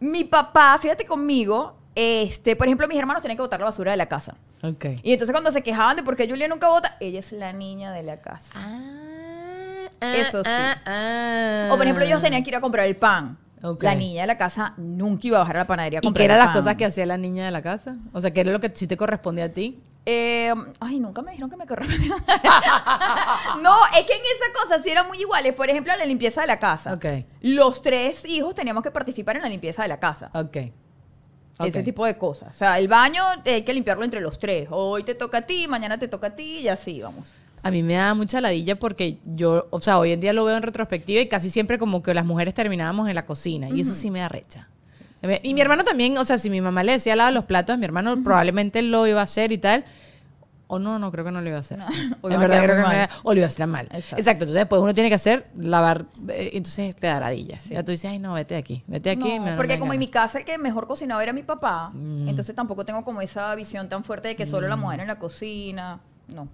Mi 0.00 0.24
papá, 0.24 0.78
fíjate 0.80 1.04
conmigo, 1.06 1.76
este, 1.94 2.54
por 2.56 2.66
ejemplo, 2.68 2.86
mis 2.88 2.98
hermanos 2.98 3.22
tenían 3.22 3.36
que 3.36 3.42
botar 3.42 3.58
la 3.60 3.66
basura 3.66 3.90
de 3.90 3.96
la 3.96 4.06
casa. 4.06 4.36
ok. 4.62 4.84
Y 5.02 5.12
entonces 5.12 5.32
cuando 5.32 5.50
se 5.50 5.62
quejaban 5.62 5.96
de 5.96 6.02
por 6.02 6.16
qué 6.16 6.28
Julia 6.28 6.46
nunca 6.48 6.68
vota, 6.68 6.96
ella 7.00 7.18
es 7.20 7.32
la 7.32 7.52
niña 7.52 7.92
de 7.92 8.02
la 8.04 8.20
casa. 8.20 8.58
Ah, 10.00 10.14
Eso 10.16 10.44
sí. 10.44 10.50
ah, 10.52 10.76
ah. 10.86 11.68
O 11.72 11.76
por 11.76 11.82
ejemplo, 11.84 12.04
ellos 12.04 12.22
tenían 12.22 12.42
que 12.44 12.50
ir 12.50 12.56
a 12.56 12.60
comprar 12.60 12.86
el 12.86 12.96
pan. 12.96 13.36
Ok. 13.62 13.82
La 13.82 13.96
niña 13.96 14.20
de 14.20 14.26
la 14.28 14.38
casa 14.38 14.74
nunca 14.76 15.26
iba 15.26 15.38
a 15.38 15.40
bajar 15.40 15.56
a 15.56 15.58
la 15.60 15.66
panadería 15.66 15.98
a 15.98 16.02
¿Y 16.02 16.06
comprar 16.06 16.20
qué 16.20 16.24
eran 16.26 16.38
las 16.38 16.48
pan. 16.48 16.56
cosas 16.58 16.76
que 16.76 16.84
hacía 16.84 17.04
la 17.06 17.16
niña 17.18 17.44
de 17.44 17.50
la 17.50 17.62
casa? 17.62 17.96
O 18.12 18.20
sea, 18.20 18.30
¿qué 18.32 18.42
era 18.42 18.52
lo 18.52 18.60
que 18.60 18.70
sí 18.72 18.86
te 18.86 18.96
correspondía 18.96 19.46
a 19.46 19.48
ti? 19.48 19.80
Eh, 20.10 20.54
ay, 20.80 21.00
nunca 21.00 21.20
me 21.20 21.32
dijeron 21.32 21.50
que 21.50 21.56
me 21.58 21.66
correspondía. 21.66 22.16
no, 23.62 23.74
es 23.94 24.06
que 24.06 24.14
en 24.14 24.22
esas 24.36 24.48
cosas 24.58 24.80
sí 24.82 24.88
eran 24.88 25.06
muy 25.06 25.20
iguales. 25.20 25.52
Por 25.52 25.68
ejemplo, 25.68 25.94
la 25.94 26.06
limpieza 26.06 26.40
de 26.40 26.46
la 26.46 26.58
casa. 26.58 26.94
Ok. 26.94 27.04
Los 27.42 27.82
tres 27.82 28.24
hijos 28.24 28.54
teníamos 28.54 28.82
que 28.82 28.90
participar 28.90 29.36
en 29.36 29.42
la 29.42 29.50
limpieza 29.50 29.82
de 29.82 29.88
la 29.88 30.00
casa. 30.00 30.30
Ok. 30.32 30.56
Ese 31.58 31.82
tipo 31.82 32.06
de 32.06 32.16
cosas. 32.16 32.52
O 32.52 32.54
sea, 32.54 32.78
el 32.78 32.88
baño 32.88 33.22
hay 33.44 33.64
que 33.64 33.74
limpiarlo 33.74 34.02
entre 34.02 34.22
los 34.22 34.38
tres. 34.38 34.68
Hoy 34.70 35.02
te 35.02 35.14
toca 35.14 35.38
a 35.38 35.42
ti, 35.42 35.68
mañana 35.68 35.98
te 35.98 36.08
toca 36.08 36.28
a 36.28 36.36
ti 36.36 36.60
y 36.60 36.68
así 36.68 37.02
vamos. 37.02 37.30
A 37.62 37.70
mí 37.70 37.82
me 37.82 37.94
da 37.94 38.14
mucha 38.14 38.40
ladilla 38.40 38.78
porque 38.78 39.18
yo, 39.26 39.66
o 39.68 39.80
sea, 39.80 39.98
hoy 39.98 40.12
en 40.12 40.20
día 40.20 40.32
lo 40.32 40.46
veo 40.46 40.56
en 40.56 40.62
retrospectiva 40.62 41.20
y 41.20 41.28
casi 41.28 41.50
siempre 41.50 41.78
como 41.78 42.02
que 42.02 42.14
las 42.14 42.24
mujeres 42.24 42.54
terminábamos 42.54 43.10
en 43.10 43.14
la 43.14 43.26
cocina 43.26 43.68
y 43.68 43.82
eso 43.82 43.92
sí 43.92 44.10
me 44.10 44.20
da 44.20 44.30
recha. 44.30 44.68
Y 45.42 45.54
mi 45.54 45.60
hermano 45.60 45.82
también, 45.84 46.16
o 46.18 46.24
sea, 46.24 46.38
si 46.38 46.48
mi 46.50 46.60
mamá 46.60 46.82
le 46.84 46.92
decía 46.92 47.16
lavar 47.16 47.32
los 47.32 47.44
platos, 47.44 47.76
mi 47.78 47.84
hermano 47.84 48.22
probablemente 48.22 48.82
lo 48.82 49.06
iba 49.06 49.20
a 49.20 49.24
hacer 49.24 49.50
y 49.52 49.58
tal. 49.58 49.84
O 50.70 50.78
no, 50.78 50.98
no, 50.98 51.10
creo 51.10 51.24
que 51.24 51.30
no 51.32 51.40
lo 51.40 51.48
iba 51.48 51.56
a 51.56 51.60
hacer. 51.60 51.78
O 52.20 52.28
en 52.28 52.34
iba 52.34 52.44
a 52.44 52.46
verdad 52.46 52.62
creo 52.62 52.76
que 52.76 52.82
no 52.82 52.92
iba- 52.92 53.08
o 53.22 53.32
lo 53.32 53.38
iba 53.38 53.46
a 53.46 53.48
hacer 53.48 53.66
mal. 53.66 53.86
Exacto. 53.86 54.16
Exacto. 54.16 54.44
Entonces 54.44 54.54
después 54.54 54.82
uno 54.82 54.92
tiene 54.94 55.08
que 55.08 55.14
hacer, 55.14 55.46
lavar, 55.56 56.04
eh, 56.28 56.50
entonces 56.52 56.94
te 56.94 57.06
da 57.06 57.20
ladilla. 57.20 57.56
Ya 57.70 57.82
tú 57.82 57.90
dices, 57.90 58.10
ay 58.10 58.18
no, 58.18 58.34
vete 58.34 58.54
aquí, 58.54 58.84
vete 58.86 59.10
aquí. 59.10 59.38
No, 59.38 59.44
me- 59.44 59.50
no 59.52 59.56
porque 59.56 59.74
me 59.74 59.78
como 59.80 59.92
en 59.94 59.98
ganas". 60.00 60.06
mi 60.08 60.12
casa 60.12 60.38
el 60.40 60.44
que 60.44 60.58
mejor 60.58 60.86
cocinaba 60.86 61.22
era 61.22 61.32
mi 61.32 61.42
papá, 61.42 61.90
Mm. 61.94 62.28
entonces 62.28 62.54
tampoco 62.54 62.84
tengo 62.84 63.02
como 63.02 63.22
esa 63.22 63.54
visión 63.54 63.88
tan 63.88 64.04
fuerte 64.04 64.28
de 64.28 64.36
que 64.36 64.44
solo 64.46 64.68
la 64.68 64.76
mujer 64.76 65.00
en 65.00 65.06
la 65.08 65.18
cocina. 65.18 66.00
No, 66.28 66.46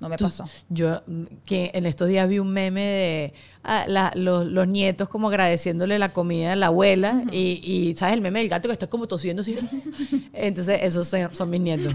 no 0.00 0.08
me 0.08 0.16
pasó. 0.18 0.44
Yo, 0.68 1.02
que 1.44 1.70
en 1.74 1.86
estos 1.86 2.08
días 2.08 2.28
vi 2.28 2.38
un 2.38 2.50
meme 2.50 2.82
de 2.82 3.34
ah, 3.64 3.84
la- 3.88 4.12
los, 4.14 4.44
los 4.46 4.68
nietos 4.68 5.08
como 5.08 5.28
agradeciéndole 5.28 5.98
la 5.98 6.10
comida 6.10 6.52
a 6.52 6.56
la 6.56 6.66
abuela 6.66 7.22
y, 7.32 7.60
y, 7.64 7.94
¿sabes? 7.94 8.14
El 8.14 8.20
meme 8.20 8.40
del 8.40 8.48
gato 8.48 8.68
que 8.68 8.72
está 8.72 8.86
como 8.88 9.06
tosiendo 9.08 9.40
así. 9.42 9.56
Entonces, 10.32 10.80
esos 10.82 11.08
son, 11.08 11.34
son 11.34 11.48
mis 11.50 11.60
nietos. 11.60 11.94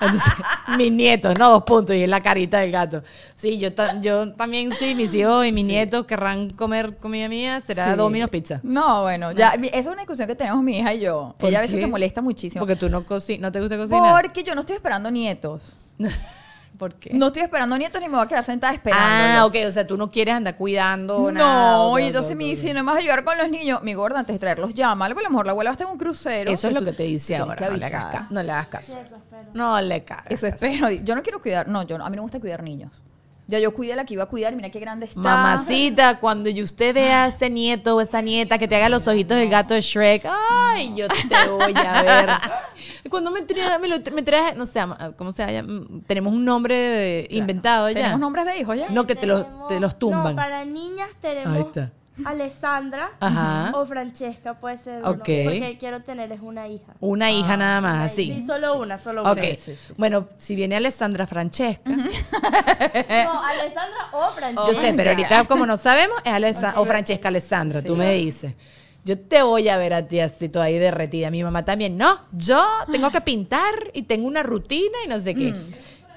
Entonces, 0.00 0.32
mis 0.78 0.90
nietos, 0.92 1.38
no 1.38 1.50
dos 1.50 1.64
puntos, 1.64 1.94
y 1.96 2.02
es 2.02 2.08
la 2.08 2.20
carita 2.20 2.60
del 2.60 2.70
gato. 2.70 3.02
Sí, 3.34 3.58
yo, 3.58 3.74
ta- 3.74 4.00
yo 4.00 4.32
también, 4.34 4.72
sí, 4.72 4.94
mis 4.94 5.12
hijos 5.14 5.44
y 5.44 5.52
mis 5.52 5.66
nietos 5.66 6.06
querrán 6.06 6.48
comer 6.50 6.96
comida 6.96 7.28
mía, 7.28 7.60
será 7.60 7.90
Sí. 7.90 7.96
Domino's 7.98 8.30
Pizza. 8.30 8.60
No, 8.62 9.02
bueno, 9.02 9.32
ya, 9.32 9.50
esa 9.50 9.78
es 9.78 9.86
una 9.86 9.96
discusión 10.02 10.26
que 10.28 10.34
tenemos 10.36 10.62
mi 10.62 10.78
hija 10.78 10.94
y 10.94 11.00
yo. 11.00 11.34
¿Por 11.38 11.48
Ella 11.50 11.58
a 11.58 11.62
veces 11.62 11.80
se 11.80 11.86
molesta 11.86 12.22
muchísimo. 12.22 12.60
Porque 12.60 12.76
tú 12.76 12.88
no, 12.88 13.00
no 13.00 13.52
te 13.52 13.60
gusta 13.60 13.76
cocinar. 13.76 14.22
Porque 14.22 14.42
yo 14.44 14.54
no 14.54 14.60
estoy 14.60 14.76
esperando 14.76 15.10
nietos. 15.10 15.72
¿Por 16.80 16.94
qué? 16.94 17.10
No 17.12 17.26
estoy 17.26 17.42
esperando 17.42 17.76
nietos 17.76 18.00
ni 18.00 18.08
me 18.08 18.16
voy 18.16 18.24
a 18.24 18.26
quedar 18.26 18.42
sentada 18.42 18.72
esperando. 18.72 19.04
ah, 19.06 19.44
ok, 19.46 19.54
o 19.68 19.70
sea, 19.70 19.86
tú 19.86 19.96
no 19.98 20.10
quieres 20.10 20.34
andar 20.34 20.56
cuidando 20.56 21.30
No, 21.30 21.30
nada. 21.30 22.00
y 22.00 22.06
entonces 22.06 22.34
me 22.34 22.44
dice, 22.44 22.72
no 22.72 22.82
me 22.82 22.86
vas 22.86 22.96
a 22.96 22.98
ayudar 23.00 23.22
con 23.22 23.36
los 23.36 23.50
niños. 23.50 23.82
Mi 23.82 23.92
gorda, 23.92 24.18
antes 24.20 24.34
de 24.34 24.38
traerlos, 24.40 24.72
llámale, 24.72 25.14
porque 25.14 25.26
a 25.26 25.28
lo 25.28 25.32
mejor 25.34 25.44
la 25.46 25.52
abuela 25.52 25.68
va 25.68 25.72
a 25.72 25.74
estar 25.74 25.86
en 25.86 25.92
un 25.92 25.98
crucero. 25.98 26.50
Eso 26.50 26.68
es 26.68 26.72
lo 26.74 26.82
que 26.82 26.92
te 26.92 27.02
dice 27.02 27.36
ahora. 27.36 27.68
No 27.68 27.76
le, 27.76 27.84
hagas 27.84 28.02
avisar. 28.04 28.20
ca- 28.22 28.26
no 28.30 28.42
le 28.42 28.50
hagas 28.52 28.66
caso. 28.68 28.92
Sí, 28.94 28.98
eso 28.98 29.16
espero. 29.16 29.50
No 29.52 29.80
le 29.80 30.04
cagas. 30.04 30.24
Eso 30.30 30.46
espero. 30.46 30.90
Yo 30.90 31.14
no 31.14 31.22
quiero 31.22 31.40
cuidar, 31.42 31.68
no, 31.68 31.82
yo 31.82 31.98
no- 31.98 32.06
a 32.06 32.08
mí 32.10 32.16
no 32.16 32.22
me 32.22 32.24
gusta 32.24 32.40
cuidar 32.40 32.62
niños. 32.62 33.02
Ya 33.50 33.58
yo 33.58 33.74
cuidé 33.74 33.92
a 33.92 33.96
la 33.96 34.04
que 34.04 34.14
iba 34.14 34.22
a 34.24 34.26
cuidar, 34.26 34.54
mira 34.54 34.70
qué 34.70 34.78
grande 34.80 35.06
está. 35.06 35.20
Mamacita, 35.20 36.18
cuando 36.20 36.48
y 36.48 36.62
usted 36.62 36.94
vea 36.94 37.24
a 37.24 37.28
ese 37.28 37.50
nieto 37.50 37.96
o 37.96 38.00
esa 38.00 38.22
nieta 38.22 38.56
que 38.58 38.68
te 38.68 38.76
haga 38.76 38.88
los 38.88 39.06
ojitos 39.08 39.36
del 39.36 39.48
gato 39.48 39.74
de 39.74 39.80
Shrek, 39.80 40.22
ay, 40.26 40.92
yo 40.94 41.06
te 41.08 41.48
voy 41.50 41.74
a 41.76 42.02
ver. 42.02 42.30
Cuando 43.10 43.30
me 43.30 43.42
traes, 43.42 43.80
me, 43.80 43.88
lo, 43.88 43.96
me 44.14 44.22
traes, 44.22 44.56
no 44.56 44.66
sé, 44.66 44.80
¿cómo 45.16 45.32
se 45.32 45.44
llama? 45.52 45.82
Tenemos 46.06 46.32
un 46.32 46.44
nombre 46.44 46.74
de- 46.76 47.28
inventado 47.30 47.88
ya. 47.88 47.94
¿Tenemos 47.94 48.20
nombres 48.20 48.44
de 48.46 48.58
hijos 48.58 48.76
ya? 48.76 48.88
No, 48.88 49.06
que 49.06 49.16
te 49.16 49.26
los, 49.26 49.44
te 49.68 49.80
los 49.80 49.98
tumban. 49.98 50.34
No, 50.34 50.36
para 50.36 50.64
niñas 50.64 51.10
tenemos 51.20 51.54
Ahí 51.56 51.62
está. 51.62 51.92
Alessandra 52.24 53.12
Ajá. 53.20 53.72
o 53.74 53.86
Francesca, 53.86 54.54
puede 54.60 54.76
ser. 54.76 54.98
uno, 55.02 55.12
porque 55.16 55.76
quiero 55.80 56.02
tener 56.02 56.30
es 56.32 56.40
una 56.42 56.68
hija. 56.68 56.92
Una 57.00 57.30
hija 57.30 57.56
nada 57.56 57.80
más, 57.80 58.12
Sí, 58.12 58.30
así. 58.32 58.46
solo 58.46 58.78
una, 58.78 58.98
solo 58.98 59.22
una. 59.22 59.34
Sí, 59.40 59.56
sí. 59.56 59.94
Bueno, 59.96 60.26
si 60.36 60.54
viene 60.54 60.76
Alessandra 60.76 61.26
Francesca, 61.26 61.90
No, 61.90 63.42
Alessandra 63.42 64.08
o 64.12 64.30
Francesca. 64.32 64.72
yo 64.72 64.80
sé, 64.80 64.92
pero 64.96 65.10
ahorita 65.10 65.44
como 65.44 65.64
no 65.66 65.76
sabemos, 65.76 66.16
es 66.24 66.32
Alessa- 66.32 66.74
o 66.76 66.84
Francesca 66.84 67.28
Alessandra, 67.28 67.82
tú 67.82 67.94
Sí. 67.94 67.98
me 67.98 68.12
dices. 68.14 68.54
Yo 69.02 69.18
te 69.18 69.42
voy 69.42 69.66
a 69.70 69.78
ver 69.78 69.94
a 69.94 70.06
ti 70.06 70.20
así 70.20 70.50
toda 70.50 70.66
ahí 70.66 70.78
derretida. 70.78 71.30
Mi 71.30 71.42
mamá 71.42 71.64
también, 71.64 71.96
no, 71.96 72.20
yo 72.32 72.62
tengo 72.92 73.10
que 73.10 73.22
pintar 73.22 73.72
y 73.94 74.02
tengo 74.02 74.26
una 74.26 74.42
rutina 74.42 74.98
y 75.06 75.08
no 75.08 75.18
sé 75.20 75.34
qué. 75.34 75.54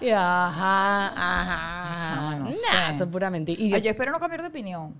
Y 0.02 0.10
ajá, 0.10 1.08
ajá. 1.16 2.36
No 2.40 2.46
Nah, 2.50 2.52
sé. 2.88 2.92
eso 2.92 3.04
es 3.06 3.10
pura 3.10 3.30
mentira. 3.30 3.62
Y 3.62 3.68
Ay, 3.74 3.80
yo- 3.80 3.86
yo 3.86 3.92
espero 3.92 4.12
no 4.12 4.20
cambiar 4.20 4.42
de 4.42 4.50
opinión. 4.50 4.94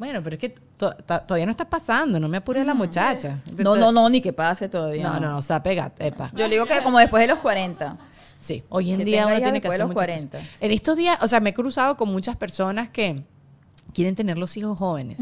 Bueno, 0.00 0.20
pero 0.22 0.34
es 0.34 0.40
que 0.40 0.48
to- 0.48 0.94
to- 0.94 1.20
todavía 1.20 1.44
no 1.46 1.52
está 1.52 1.68
pasando, 1.68 2.18
no 2.18 2.26
me 2.26 2.38
apures 2.38 2.66
la 2.66 2.74
muchacha. 2.74 3.38
No, 3.56 3.76
no, 3.76 3.92
no, 3.92 4.08
ni 4.08 4.20
que 4.20 4.32
pase 4.32 4.68
todavía. 4.68 5.04
No, 5.04 5.20
no, 5.20 5.28
no, 5.32 5.36
o 5.38 5.42
sea, 5.42 5.62
pegate, 5.62 6.06
epa. 6.08 6.30
Yo 6.34 6.48
le 6.48 6.54
digo 6.54 6.66
que 6.66 6.82
como 6.82 6.98
después 6.98 7.20
de 7.22 7.28
los 7.28 7.38
40. 7.40 7.96
Sí, 8.38 8.64
hoy 8.70 8.90
en 8.92 8.98
Que 8.98 9.04
día 9.04 9.26
uno 9.26 9.36
tiene 9.36 9.60
que 9.60 9.68
después 9.68 9.70
de 9.70 9.74
hacer 9.74 9.80
los 9.80 9.88
muchas 9.88 10.06
40. 10.06 10.38
cosas. 10.38 10.62
En 10.62 10.70
estos 10.72 10.96
días, 10.96 11.18
o 11.20 11.28
sea, 11.28 11.40
me 11.40 11.50
he 11.50 11.54
cruzado 11.54 11.96
con 11.98 12.10
muchas 12.10 12.34
personas 12.36 12.88
que 12.88 13.22
quieren 13.92 14.14
tener 14.14 14.38
los 14.38 14.56
hijos 14.56 14.78
jóvenes. 14.78 15.18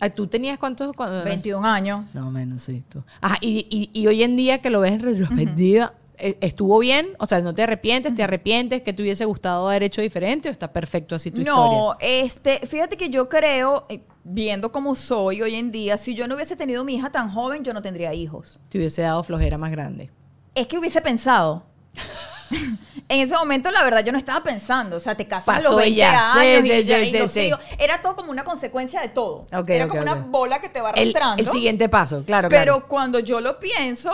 Ah, 0.00 0.08
¿Tú 0.08 0.26
tenías 0.26 0.58
cuántos? 0.58 0.94
cuando- 0.94 1.22
21 1.24 1.66
años. 1.66 2.06
No, 2.14 2.30
menos, 2.30 2.62
sí, 2.62 2.82
tú. 2.88 3.02
Ajá, 3.20 3.36
y, 3.42 3.66
y- 3.68 3.90
y 3.92 4.06
hoy 4.06 4.22
en 4.22 4.36
día 4.36 4.62
que 4.62 4.70
lo 4.70 4.80
ves 4.80 4.92
en 4.92 5.00
retrospectiva, 5.02 5.92
eh, 5.92 6.07
¿estuvo 6.18 6.78
bien? 6.78 7.08
O 7.18 7.26
sea, 7.26 7.40
¿no 7.40 7.54
te 7.54 7.62
arrepientes? 7.62 8.14
¿Te 8.14 8.22
arrepientes 8.22 8.82
que 8.82 8.92
te 8.92 9.02
hubiese 9.02 9.24
gustado 9.24 9.68
haber 9.68 9.82
hecho 9.84 10.00
diferente 10.00 10.48
o 10.48 10.52
está 10.52 10.72
perfecto 10.72 11.14
así 11.14 11.30
tu 11.30 11.38
historia? 11.38 11.54
No, 11.56 11.96
este, 12.00 12.66
fíjate 12.66 12.96
que 12.96 13.08
yo 13.10 13.28
creo, 13.28 13.86
eh, 13.88 14.02
viendo 14.24 14.72
cómo 14.72 14.94
soy 14.94 15.42
hoy 15.42 15.54
en 15.54 15.70
día, 15.70 15.96
si 15.96 16.14
yo 16.14 16.26
no 16.26 16.34
hubiese 16.34 16.56
tenido 16.56 16.84
mi 16.84 16.96
hija 16.96 17.10
tan 17.10 17.30
joven, 17.30 17.64
yo 17.64 17.72
no 17.72 17.82
tendría 17.82 18.12
hijos. 18.14 18.58
Te 18.68 18.78
hubiese 18.78 19.02
dado 19.02 19.22
flojera 19.22 19.58
más 19.58 19.70
grande. 19.70 20.10
Es 20.54 20.66
que 20.66 20.78
hubiese 20.78 21.00
pensado. 21.00 21.62
en 23.08 23.20
ese 23.20 23.34
momento, 23.34 23.70
la 23.70 23.84
verdad, 23.84 24.04
yo 24.04 24.12
no 24.12 24.18
estaba 24.18 24.42
pensando. 24.42 24.96
O 24.96 25.00
sea, 25.00 25.16
te 25.16 25.26
casas 25.26 25.48
a 25.48 25.58
Pasó 25.58 25.76
los 25.76 25.86
y 25.86 25.94
20 25.94 25.96
ya. 25.96 26.30
Sí, 26.34 26.38
años 26.40 26.68
sí, 26.68 26.72
y, 26.72 26.84
ya, 26.84 26.96
sí, 26.98 27.02
y 27.02 27.10
sí, 27.10 27.18
los 27.18 27.36
hijos. 27.36 27.60
Era 27.78 28.02
todo 28.02 28.16
como 28.16 28.30
una 28.30 28.44
consecuencia 28.44 29.00
de 29.00 29.08
todo. 29.08 29.46
Era 29.66 29.88
como 29.88 30.02
una 30.02 30.14
bola 30.14 30.60
que 30.60 30.68
te 30.68 30.80
va 30.80 30.90
El, 30.90 31.10
arrastrando. 31.10 31.42
el 31.42 31.48
siguiente 31.48 31.88
paso, 31.88 32.24
claro, 32.24 32.48
Pero 32.48 32.74
claro. 32.74 32.88
cuando 32.88 33.18
yo 33.20 33.40
lo 33.40 33.58
pienso, 33.60 34.12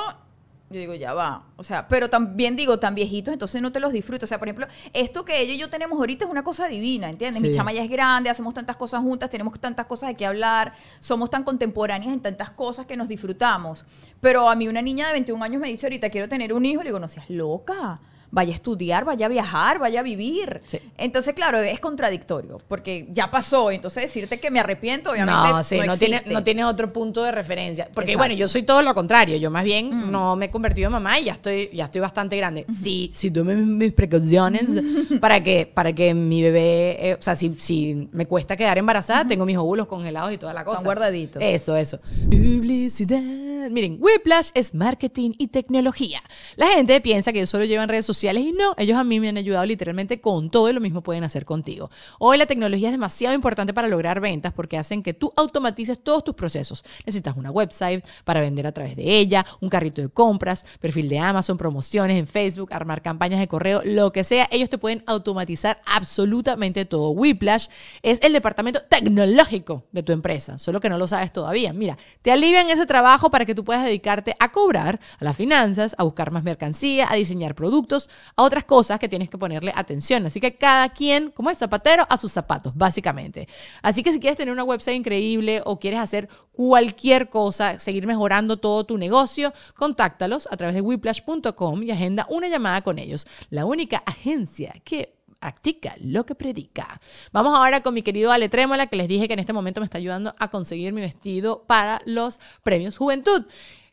yo 0.75 0.81
digo, 0.81 0.95
ya 0.95 1.15
va. 1.15 1.45
O 1.57 1.63
sea, 1.63 1.87
pero 1.89 2.11
también 2.11 2.57
digo, 2.57 2.79
tan 2.79 2.95
viejitos, 2.95 3.33
entonces 3.33 3.63
no 3.63 3.73
te 3.73 3.81
los 3.81 3.93
disfruto. 3.93 4.25
O 4.25 4.27
sea, 4.27 4.39
por 4.39 4.49
ejemplo, 4.49 4.67
esto 4.93 5.25
que 5.25 5.41
ella 5.41 5.55
y 5.55 5.59
yo 5.59 5.71
tenemos 5.71 5.99
ahorita 5.99 6.25
es 6.25 6.31
una 6.31 6.43
cosa 6.43 6.67
divina, 6.67 7.09
¿entiendes? 7.09 7.41
Mi 7.41 7.53
chama 7.53 7.73
ya 7.73 7.83
es 7.83 7.91
grande, 7.91 8.29
hacemos 8.29 8.53
tantas 8.55 8.77
cosas 8.77 9.01
juntas, 9.01 9.31
tenemos 9.31 9.59
tantas 9.61 9.87
cosas 9.87 10.09
de 10.09 10.17
qué 10.17 10.27
hablar, 10.27 10.75
somos 11.01 11.31
tan 11.31 11.45
contemporáneas 11.45 12.13
en 12.13 12.21
tantas 12.21 12.51
cosas 12.51 12.87
que 12.87 12.97
nos 12.97 13.09
disfrutamos. 13.09 13.87
Pero 14.21 14.51
a 14.51 14.55
mí 14.57 14.69
una 14.69 14.83
niña 14.83 15.07
de 15.07 15.13
21 15.13 15.45
años 15.45 15.61
me 15.61 15.69
dice 15.69 15.87
ahorita, 15.87 16.11
quiero 16.11 16.29
tener 16.29 16.53
un 16.53 16.67
hijo, 16.67 16.83
le 16.83 16.89
digo, 16.89 16.99
no 16.99 17.09
seas 17.09 17.31
loca. 17.31 17.95
Vaya 18.35 18.53
a 18.53 18.55
estudiar, 18.55 19.05
vaya 19.05 19.27
a 19.27 19.29
viajar, 19.29 19.79
vaya 19.79 20.01
a 20.01 20.03
vivir. 20.03 20.61
Sí. 20.67 20.79
Entonces, 20.99 21.35
claro, 21.35 21.61
es 21.61 21.79
contradictorio, 21.79 22.61
porque 22.69 23.07
ya 23.13 23.31
pasó. 23.31 23.71
Entonces, 23.71 24.03
decirte 24.03 24.41
que 24.41 24.51
me 24.51 24.59
arrepiento, 24.59 25.13
obviamente. 25.13 25.51
No, 25.51 25.63
sí, 25.63 25.79
no, 25.87 25.97
tiene, 25.97 26.23
no 26.27 26.43
tiene 26.43 26.65
otro 26.65 26.93
punto 26.93 27.23
de 27.23 27.31
referencia. 27.31 27.85
Porque 27.95 28.13
Exacto. 28.13 28.19
Mm. 28.19 28.21
bueno, 28.21 28.35
yo 28.35 28.49
soy 28.49 28.65
todo 28.65 28.83
lo 28.83 28.93
contrario. 28.93 29.37
Yo 29.37 29.51
más 29.51 29.63
bien 29.63 30.11
no 30.11 30.35
me 30.35 30.47
he 30.47 30.51
convertido 30.51 30.89
en 30.89 30.93
mamá 30.93 31.19
y 31.21 31.25
ya 31.27 31.35
estoy, 31.35 31.71
ya 31.73 31.85
estoy 31.85 32.01
bastante 32.01 32.37
grande. 32.37 32.67
Sí, 32.83 33.11
sí 33.15 33.31
tomé 33.31 33.55
mis, 33.55 33.67
mis 33.67 33.93
precauciones 33.93 34.65
para 35.21 35.43
que, 35.43 35.71
para 35.73 35.93
que 35.93 36.13
mi 36.13 36.43
bebé, 36.43 37.11
eh, 37.11 37.17
o 37.19 37.23
sea, 37.23 37.37
si, 37.37 37.55
si 37.59 38.09
me 38.13 38.27
cuesta 38.27 38.57
quedar 38.57 38.79
embarazada, 38.79 39.25
tengo 39.27 39.47
mis 39.47 39.57
óvulos 39.57 39.87
congelados 39.87 40.33
y 40.33 40.39
toda 40.39 40.53
la 40.53 40.65
cosa. 40.65 40.83
guardaditos. 40.83 41.43
Eso, 41.43 41.77
eso. 41.77 41.99
Publicidad. 42.31 43.44
Miren, 43.71 43.99
Whiplash 44.01 44.51
es 44.55 44.75
marketing 44.75 45.33
y 45.39 45.49
tecnología. 45.49 46.23
La 46.57 46.69
gente 46.69 47.01
piensa 47.01 47.33
que 47.33 47.41
yo 47.41 47.47
solo 47.47 47.65
llevo 47.65 47.83
en 47.83 47.89
redes 47.89 48.05
sociales 48.05 48.45
y 48.45 48.53
no, 48.53 48.75
ellos 48.77 48.99
a 48.99 49.05
mí 49.05 49.21
me 49.21 49.29
han 49.29 49.37
ayudado 49.37 49.65
literalmente 49.65 50.21
con 50.21 50.51
todo 50.51 50.69
y 50.69 50.73
lo 50.73 50.81
mismo 50.81 51.03
pueden 51.03 51.25
hacer 51.25 51.45
contigo. 51.45 51.91
Hoy 52.19 52.37
la 52.37 52.47
tecnología 52.47 52.89
es 52.89 52.93
demasiado 52.93 53.35
importante 53.35 53.73
para 53.73 53.89
lograr 53.89 54.21
ventas 54.21 54.53
porque 54.53 54.77
hacen 54.77 55.03
que 55.03 55.15
tú 55.15 55.33
automatices 55.37 56.03
todos 56.03 56.25
tus 56.25 56.35
procesos. 56.35 56.85
Necesitas 57.07 57.37
una 57.37 57.51
website 57.51 58.05
para 58.25 58.41
vender 58.41 58.67
a 58.67 58.73
través 58.73 58.97
de 58.97 59.19
ella, 59.19 59.45
un 59.61 59.69
carrito 59.69 60.03
de 60.03 60.09
compras, 60.09 60.65
perfil 60.81 61.09
de 61.09 61.19
Amazon, 61.19 61.57
promociones 61.57 62.19
en 62.19 62.27
Facebook, 62.27 62.73
armar 62.73 63.03
campañas 63.03 63.41
de 63.41 63.49
correo, 63.49 63.83
lo 63.85 64.13
que 64.13 64.25
sea, 64.25 64.49
ellos 64.51 64.69
te 64.69 64.79
pueden 64.79 65.03
automatizar 65.07 65.81
absolutamente 65.87 66.85
todo. 66.85 67.11
Whiplash 67.11 67.69
es 68.03 68.21
el 68.23 68.33
departamento 68.33 68.83
tecnológico 68.83 69.85
de 69.93 70.03
tu 70.03 70.13
empresa, 70.13 70.59
solo 70.59 70.81
que 70.81 70.89
no 70.89 70.99
lo 70.99 71.09
sabes 71.09 71.33
todavía. 71.33 71.73
Mira, 71.73 71.97
te 72.23 72.31
alivian 72.31 72.69
ese 72.71 72.87
trabajo 72.87 73.31
para 73.31 73.45
que 73.45 73.54
tú 73.55 73.65
puedas 73.65 73.85
dedicarte 73.85 74.37
a 74.39 74.51
cobrar, 74.53 75.01
a 75.19 75.25
las 75.25 75.37
finanzas, 75.37 75.95
a 75.99 76.05
buscar 76.05 76.31
más 76.31 76.43
mercancía, 76.43 77.11
a 77.11 77.17
diseñar 77.17 77.55
productos, 77.55 78.11
a 78.37 78.43
otras 78.43 78.65
cosas 78.65 78.99
que 78.99 79.09
tienes 79.09 79.29
que 79.29 79.39
ponerle 79.39 79.73
atención. 79.75 80.27
Así 80.27 80.41
que 80.41 80.57
cada 80.57 80.89
quien, 80.91 81.31
como 81.31 81.51
es 81.51 81.59
zapatero, 81.59 82.07
a 82.09 82.17
sus 82.17 82.33
zapatos, 82.33 82.75
básicamente. 82.77 83.49
Así 83.83 84.03
que 84.03 84.13
si 84.13 84.21
quieres 84.21 84.37
tener 84.37 84.53
una 84.53 84.65
website 84.65 84.97
increíble 84.97 85.63
o 85.65 85.79
quieres 85.79 86.01
hacer 86.01 86.29
cualquier 86.53 87.29
cosa, 87.29 87.79
seguir 87.79 88.07
mejorando 88.07 88.57
todo 88.59 88.85
tu 88.85 88.99
negocio, 88.99 89.53
contáctalos 89.75 90.49
a 90.51 90.57
través 90.57 90.75
de 90.75 90.81
whiplash.com 90.81 91.83
y 91.83 91.91
agenda 91.91 92.27
una 92.31 92.49
llamada 92.49 92.83
con 92.83 92.99
ellos. 92.99 93.27
La 93.51 93.65
única 93.65 94.03
agencia 94.07 94.75
que 94.85 95.15
practica 95.45 95.95
lo 96.01 96.25
que 96.25 96.35
predica. 96.35 96.99
Vamos 97.31 97.53
ahora 97.55 97.83
con 97.83 97.93
mi 97.93 98.01
querido 98.01 98.33
Ale 98.33 98.49
Trémola, 98.49 98.87
que 98.87 98.97
les 98.97 99.09
dije 99.09 99.29
que 99.29 99.35
en 99.35 99.41
este 99.41 99.53
momento 99.53 99.83
me 99.83 99.85
está 99.85 99.99
ayudando 99.99 100.35
a 100.39 100.49
conseguir 100.49 100.95
mi 100.95 101.03
vestido 101.03 101.65
para 101.67 102.01
los 102.07 102.41
premios 102.63 102.97
Juventud. 102.97 103.45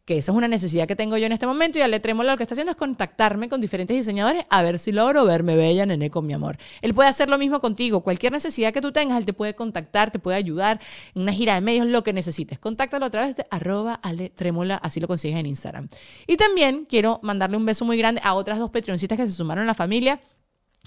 Que 0.05 0.17
esa 0.17 0.31
es 0.31 0.37
una 0.37 0.47
necesidad 0.47 0.87
que 0.87 0.95
tengo 0.95 1.17
yo 1.17 1.25
en 1.25 1.33
este 1.33 1.45
momento 1.45 1.77
y 1.77 1.81
Ale 1.81 1.99
Trémola 1.99 2.31
lo 2.31 2.37
que 2.37 2.43
está 2.43 2.53
haciendo 2.53 2.71
es 2.71 2.77
contactarme 2.77 3.49
con 3.49 3.59
diferentes 3.59 3.97
diseñadores 3.97 4.45
a 4.49 4.63
ver 4.63 4.79
si 4.79 4.93
logro 4.93 5.25
verme 5.25 5.57
bella, 5.57 5.85
nene, 5.85 6.09
con 6.09 6.25
mi 6.25 6.31
amor. 6.31 6.57
Él 6.81 6.93
puede 6.93 7.09
hacer 7.09 7.29
lo 7.29 7.37
mismo 7.37 7.59
contigo. 7.59 8.01
Cualquier 8.01 8.31
necesidad 8.31 8.71
que 8.71 8.81
tú 8.81 8.93
tengas, 8.93 9.17
él 9.17 9.25
te 9.25 9.33
puede 9.33 9.53
contactar, 9.53 10.09
te 10.09 10.19
puede 10.19 10.37
ayudar 10.37 10.79
en 11.13 11.23
una 11.23 11.33
gira 11.33 11.55
de 11.55 11.61
medios, 11.61 11.85
lo 11.85 12.01
que 12.01 12.13
necesites. 12.13 12.59
Contáctalo 12.59 13.05
a 13.05 13.09
través 13.09 13.35
de 13.35 13.45
arroba 13.51 13.95
Ale 13.95 14.29
Trémola, 14.29 14.77
así 14.77 15.01
lo 15.01 15.07
consigues 15.09 15.37
en 15.37 15.47
Instagram. 15.47 15.89
Y 16.27 16.37
también 16.37 16.85
quiero 16.87 17.19
mandarle 17.23 17.57
un 17.57 17.65
beso 17.65 17.83
muy 17.83 17.97
grande 17.97 18.21
a 18.23 18.35
otras 18.35 18.57
dos 18.57 18.69
petroncitas 18.69 19.17
que 19.17 19.25
se 19.25 19.33
sumaron 19.33 19.65
a 19.65 19.67
la 19.67 19.73
familia. 19.73 20.21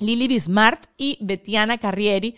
Lili 0.00 0.28
Bismart 0.28 0.86
y 0.96 1.18
Betiana 1.20 1.78
Carrieri. 1.78 2.36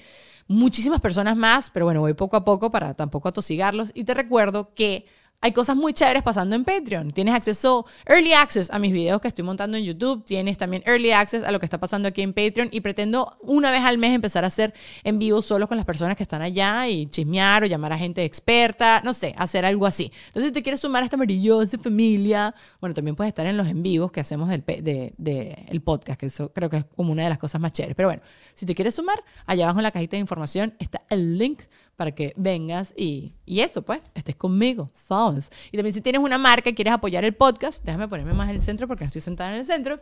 Muchísimas 0.49 1.01
personas 1.01 1.37
más, 1.37 1.71
pero 1.71 1.87
bueno, 1.87 2.01
voy 2.01 2.15
poco 2.15 2.37
a 2.37 2.45
poco 2.45 2.71
para 2.71 2.95
tampoco 2.95 3.29
atosigarlos. 3.29 3.91
Y 3.95 4.05
te 4.05 4.15
recuerdo 4.15 4.75
que 4.75 5.07
hay 5.41 5.53
cosas 5.53 5.77
muy 5.77 5.93
chéveres 5.93 6.23
pasando 6.23 6.57
en 6.57 6.65
Patreon. 6.65 7.11
Tienes 7.11 7.35
acceso, 7.35 7.87
early 8.07 8.33
access 8.33 8.71
a 8.71 8.79
mis 8.79 8.93
videos 8.93 9.21
que 9.21 9.29
estoy 9.29 9.45
montando 9.45 9.77
en 9.77 9.85
YouTube. 9.85 10.25
Tienes 10.25 10.59
también 10.59 10.83
early 10.87 11.13
access 11.13 11.45
a 11.45 11.53
lo 11.53 11.59
que 11.59 11.67
está 11.67 11.79
pasando 11.79 12.09
aquí 12.09 12.23
en 12.23 12.33
Patreon. 12.33 12.69
Y 12.73 12.81
pretendo 12.81 13.37
una 13.43 13.71
vez 13.71 13.83
al 13.83 13.99
mes 13.99 14.13
empezar 14.13 14.45
a 14.45 14.49
hacer 14.49 14.75
en 15.05 15.19
vivo 15.19 15.43
solo 15.43 15.69
con 15.69 15.77
las 15.77 15.87
personas 15.87 16.17
que 16.17 16.23
están 16.23 16.43
allá 16.43 16.89
y 16.89 17.07
chismear 17.07 17.63
o 17.63 17.67
llamar 17.67 17.93
a 17.93 17.99
gente 17.99 18.25
experta. 18.25 19.03
No 19.05 19.13
sé, 19.13 19.35
hacer 19.39 19.65
algo 19.65 19.87
así. 19.87 20.11
Entonces, 20.29 20.51
si 20.51 20.53
te 20.53 20.63
quieres 20.63 20.81
sumar 20.81 21.03
a 21.03 21.05
esta 21.05 21.17
maravillosa 21.17 21.79
familia, 21.79 22.55
bueno, 22.81 22.95
también 22.95 23.15
puedes 23.15 23.29
estar 23.29 23.47
en 23.47 23.57
los 23.57 23.67
en 23.69 23.83
vivos 23.83 24.11
que 24.11 24.21
hacemos 24.21 24.49
del 24.49 25.83
podcast, 25.85 26.19
que 26.19 26.27
eso 26.27 26.53
creo 26.53 26.71
que 26.71 26.79
es 26.79 26.85
como 26.97 27.13
una 27.13 27.25
de 27.25 27.29
las 27.29 27.39
cosas 27.39 27.61
más 27.61 27.73
chéveres. 27.73 27.97
Pero 27.97 28.09
bueno, 28.09 28.23
si 28.55 28.67
te 28.67 28.75
quieres 28.75 28.95
sumar, 28.95 29.23
allá 29.47 29.65
abajo 29.65 29.79
en 29.81 29.85
la 29.85 29.91
cajita 29.91 30.17
de 30.17 30.21
información 30.21 30.75
está 30.79 31.03
el 31.11 31.39
link 31.39 31.63
para 31.97 32.13
que 32.13 32.33
vengas 32.37 32.93
y, 32.97 33.33
y 33.45 33.61
eso, 33.61 33.83
pues, 33.83 34.13
estés 34.15 34.37
conmigo, 34.37 34.91
¿sabes? 34.95 35.51
Y 35.73 35.77
también 35.77 35.95
si 35.95 36.01
tienes 36.01 36.21
una 36.21 36.39
marca 36.39 36.71
y 36.71 36.75
quieres 36.75 36.93
apoyar 36.93 37.25
el 37.25 37.35
podcast, 37.35 37.85
déjame 37.85 38.07
ponerme 38.07 38.35
más 38.35 38.49
en 38.51 38.57
el 38.57 38.63
centro 38.63 38.87
porque 38.87 39.05
no 39.05 39.09
estoy 39.09 39.23
sentada 39.23 39.51
en 39.51 39.57
el 39.57 39.65
centro, 39.65 39.99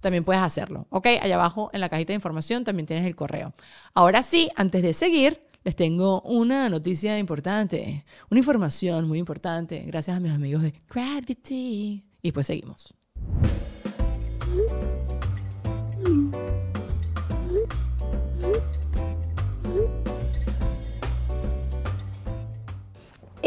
también 0.00 0.24
puedes 0.24 0.42
hacerlo, 0.42 0.86
¿ok? 0.90 1.06
Allá 1.22 1.34
abajo 1.36 1.70
en 1.72 1.80
la 1.80 1.88
cajita 1.88 2.12
de 2.12 2.16
información 2.16 2.64
también 2.64 2.86
tienes 2.86 3.06
el 3.06 3.14
correo. 3.14 3.54
Ahora 3.94 4.22
sí, 4.22 4.50
antes 4.56 4.82
de 4.82 4.92
seguir, 4.92 5.40
les 5.64 5.76
tengo 5.76 6.20
una 6.22 6.68
noticia 6.68 7.18
importante, 7.18 8.04
una 8.30 8.38
información 8.38 9.08
muy 9.08 9.18
importante, 9.18 9.82
gracias 9.86 10.16
a 10.16 10.20
mis 10.20 10.32
amigos 10.32 10.62
de 10.62 10.74
Gravity. 10.88 12.04
Y 12.22 12.32
pues 12.32 12.46
seguimos. 12.46 12.94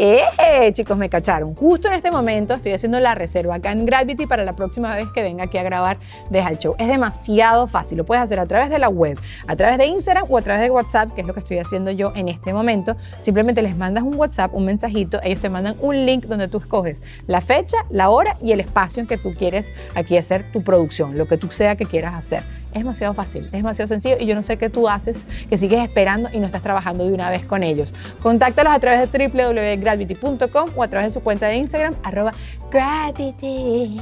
¡Eh! 0.00 0.72
Chicos, 0.74 0.96
me 0.96 1.08
cacharon. 1.08 1.56
Justo 1.56 1.88
en 1.88 1.94
este 1.94 2.12
momento 2.12 2.54
estoy 2.54 2.70
haciendo 2.70 3.00
la 3.00 3.16
reserva 3.16 3.56
acá 3.56 3.72
en 3.72 3.84
Gravity 3.84 4.26
para 4.26 4.44
la 4.44 4.54
próxima 4.54 4.94
vez 4.94 5.08
que 5.12 5.24
venga 5.24 5.42
aquí 5.42 5.58
a 5.58 5.64
grabar 5.64 5.98
Deja 6.30 6.50
el 6.50 6.58
Show. 6.58 6.76
Es 6.78 6.86
demasiado 6.86 7.66
fácil. 7.66 7.98
Lo 7.98 8.04
puedes 8.04 8.22
hacer 8.22 8.38
a 8.38 8.46
través 8.46 8.70
de 8.70 8.78
la 8.78 8.88
web, 8.88 9.18
a 9.48 9.56
través 9.56 9.76
de 9.76 9.86
Instagram 9.86 10.26
o 10.28 10.38
a 10.38 10.42
través 10.42 10.62
de 10.62 10.70
WhatsApp, 10.70 11.10
que 11.14 11.22
es 11.22 11.26
lo 11.26 11.34
que 11.34 11.40
estoy 11.40 11.58
haciendo 11.58 11.90
yo 11.90 12.12
en 12.14 12.28
este 12.28 12.52
momento. 12.52 12.96
Simplemente 13.22 13.60
les 13.60 13.76
mandas 13.76 14.04
un 14.04 14.14
WhatsApp, 14.14 14.54
un 14.54 14.66
mensajito, 14.66 15.18
ellos 15.24 15.40
te 15.40 15.48
mandan 15.48 15.74
un 15.80 16.06
link 16.06 16.26
donde 16.26 16.46
tú 16.46 16.58
escoges 16.58 17.02
la 17.26 17.40
fecha, 17.40 17.78
la 17.90 18.10
hora 18.10 18.36
y 18.40 18.52
el 18.52 18.60
espacio 18.60 19.00
en 19.00 19.08
que 19.08 19.18
tú 19.18 19.34
quieres 19.34 19.68
aquí 19.96 20.16
hacer 20.16 20.44
tu 20.52 20.62
producción, 20.62 21.18
lo 21.18 21.26
que 21.26 21.38
tú 21.38 21.50
sea 21.50 21.74
que 21.74 21.86
quieras 21.86 22.14
hacer. 22.14 22.57
Es 22.78 22.84
demasiado 22.84 23.12
fácil, 23.12 23.46
es 23.46 23.50
demasiado 23.50 23.88
sencillo 23.88 24.16
y 24.20 24.26
yo 24.26 24.36
no 24.36 24.44
sé 24.44 24.56
qué 24.56 24.70
tú 24.70 24.88
haces, 24.88 25.16
que 25.50 25.58
sigues 25.58 25.82
esperando 25.82 26.28
y 26.32 26.38
no 26.38 26.46
estás 26.46 26.62
trabajando 26.62 27.04
de 27.04 27.12
una 27.12 27.28
vez 27.28 27.44
con 27.44 27.64
ellos. 27.64 27.92
Contáctalos 28.22 28.72
a 28.72 28.78
través 28.78 29.10
de 29.10 29.28
www.gravity.com 29.28 30.70
o 30.76 30.82
a 30.84 30.88
través 30.88 31.08
de 31.08 31.14
su 31.14 31.24
cuenta 31.24 31.48
de 31.48 31.56
Instagram, 31.56 31.96
arroba 32.04 32.32
gravity. 32.70 34.00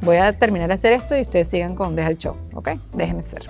Voy 0.00 0.16
a 0.18 0.32
terminar 0.32 0.68
de 0.68 0.74
hacer 0.74 0.92
esto 0.92 1.16
y 1.16 1.22
ustedes 1.22 1.48
sigan 1.48 1.74
con 1.74 1.96
Deja 1.96 2.10
el 2.10 2.18
Show, 2.18 2.36
¿ok? 2.54 2.70
Déjenme 2.92 3.24
ser. 3.24 3.46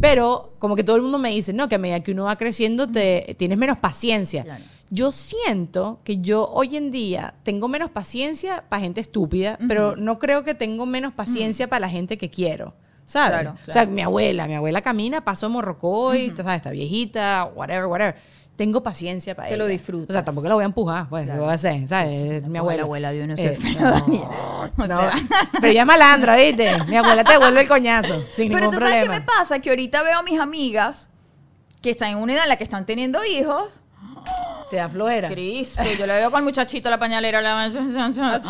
Pero 0.00 0.52
como 0.60 0.76
que 0.76 0.84
todo 0.84 0.94
el 0.94 1.02
mundo 1.02 1.18
me 1.18 1.30
dice, 1.30 1.52
no, 1.52 1.68
que 1.68 1.74
a 1.74 1.78
medida 1.78 1.98
que 2.00 2.12
uno 2.12 2.24
va 2.24 2.36
creciendo 2.36 2.86
te, 2.86 3.34
tienes 3.36 3.58
menos 3.58 3.78
paciencia. 3.78 4.44
Claro. 4.44 4.62
Yo 4.90 5.12
siento 5.12 6.00
que 6.04 6.18
yo 6.18 6.46
hoy 6.46 6.76
en 6.76 6.90
día 6.90 7.34
tengo 7.42 7.68
menos 7.68 7.90
paciencia 7.90 8.64
para 8.68 8.80
gente 8.80 9.00
estúpida, 9.00 9.58
pero 9.66 9.96
no 9.96 10.18
creo 10.18 10.44
que 10.44 10.54
tengo 10.54 10.86
menos 10.86 11.12
paciencia 11.12 11.68
para 11.68 11.80
la 11.80 11.88
gente 11.90 12.16
que 12.16 12.30
quiero. 12.30 12.74
¿Sabes? 13.08 13.30
Claro, 13.40 13.50
O 13.52 13.64
sea, 13.64 13.72
claro. 13.72 13.90
mi 13.92 14.02
abuela, 14.02 14.46
mi 14.46 14.54
abuela 14.54 14.82
camina, 14.82 15.24
paso 15.24 15.46
de 15.46 15.52
morrocoy, 15.54 16.30
¿sabes? 16.36 16.56
Está 16.56 16.70
viejita, 16.70 17.50
whatever, 17.54 17.86
whatever. 17.86 18.16
Tengo 18.54 18.82
paciencia 18.82 19.34
para 19.34 19.48
Te 19.48 19.54
ella. 19.54 19.62
lo 19.64 19.68
disfrutas. 19.68 20.10
O 20.10 20.12
sea, 20.12 20.24
tampoco 20.24 20.48
la 20.48 20.54
voy 20.56 20.64
a 20.64 20.66
empujar, 20.66 21.08
pues, 21.08 21.24
Claro. 21.24 21.38
¿qué 21.38 21.44
voy 21.44 21.52
a 21.52 21.54
hacer? 21.54 21.88
¿Sabes? 21.88 22.42
mi 22.48 22.54
la 22.54 22.58
abuela. 22.58 22.82
abuela 22.82 23.10
uno 23.12 23.34
es 23.34 23.40
Eh, 23.40 23.58
no, 23.80 23.90
Daniel. 23.92 24.22
O 24.76 24.86
no. 24.86 25.00
sea. 25.00 25.12
Pero 25.60 25.72
es 25.80 25.86
malandra, 25.86 26.36
¿viste? 26.36 26.70
Mi 26.88 26.96
abuela 26.96 27.24
te 27.24 27.32
devuelve 27.32 27.60
el 27.62 27.68
coñazo, 27.68 28.20
sin 28.32 28.48
Pero 28.52 28.66
ningún 28.66 28.74
tú 28.74 28.80
sabes 28.80 28.94
qué 28.94 29.06
problema. 29.06 29.14
me 29.14 29.20
pasa, 29.22 29.58
que 29.60 29.70
ahorita 29.70 30.02
veo 30.02 30.18
a 30.18 30.22
mis 30.22 30.38
amigas 30.38 31.08
que 31.80 31.90
están 31.90 32.10
en 32.10 32.18
una 32.18 32.34
edad 32.34 32.42
en 32.42 32.48
la 32.50 32.56
que 32.56 32.64
están 32.64 32.84
teniendo 32.84 33.24
hijos. 33.24 33.80
Te 34.70 34.76
da 34.76 34.88
flojera. 34.88 35.28
Cristo, 35.28 35.82
yo 35.98 36.06
la 36.06 36.16
veo 36.16 36.30
con 36.30 36.38
el 36.40 36.44
muchachito, 36.44 36.90
la 36.90 36.98
pañalera, 36.98 37.40
la... 37.40 37.64
¿Así? 37.64 38.48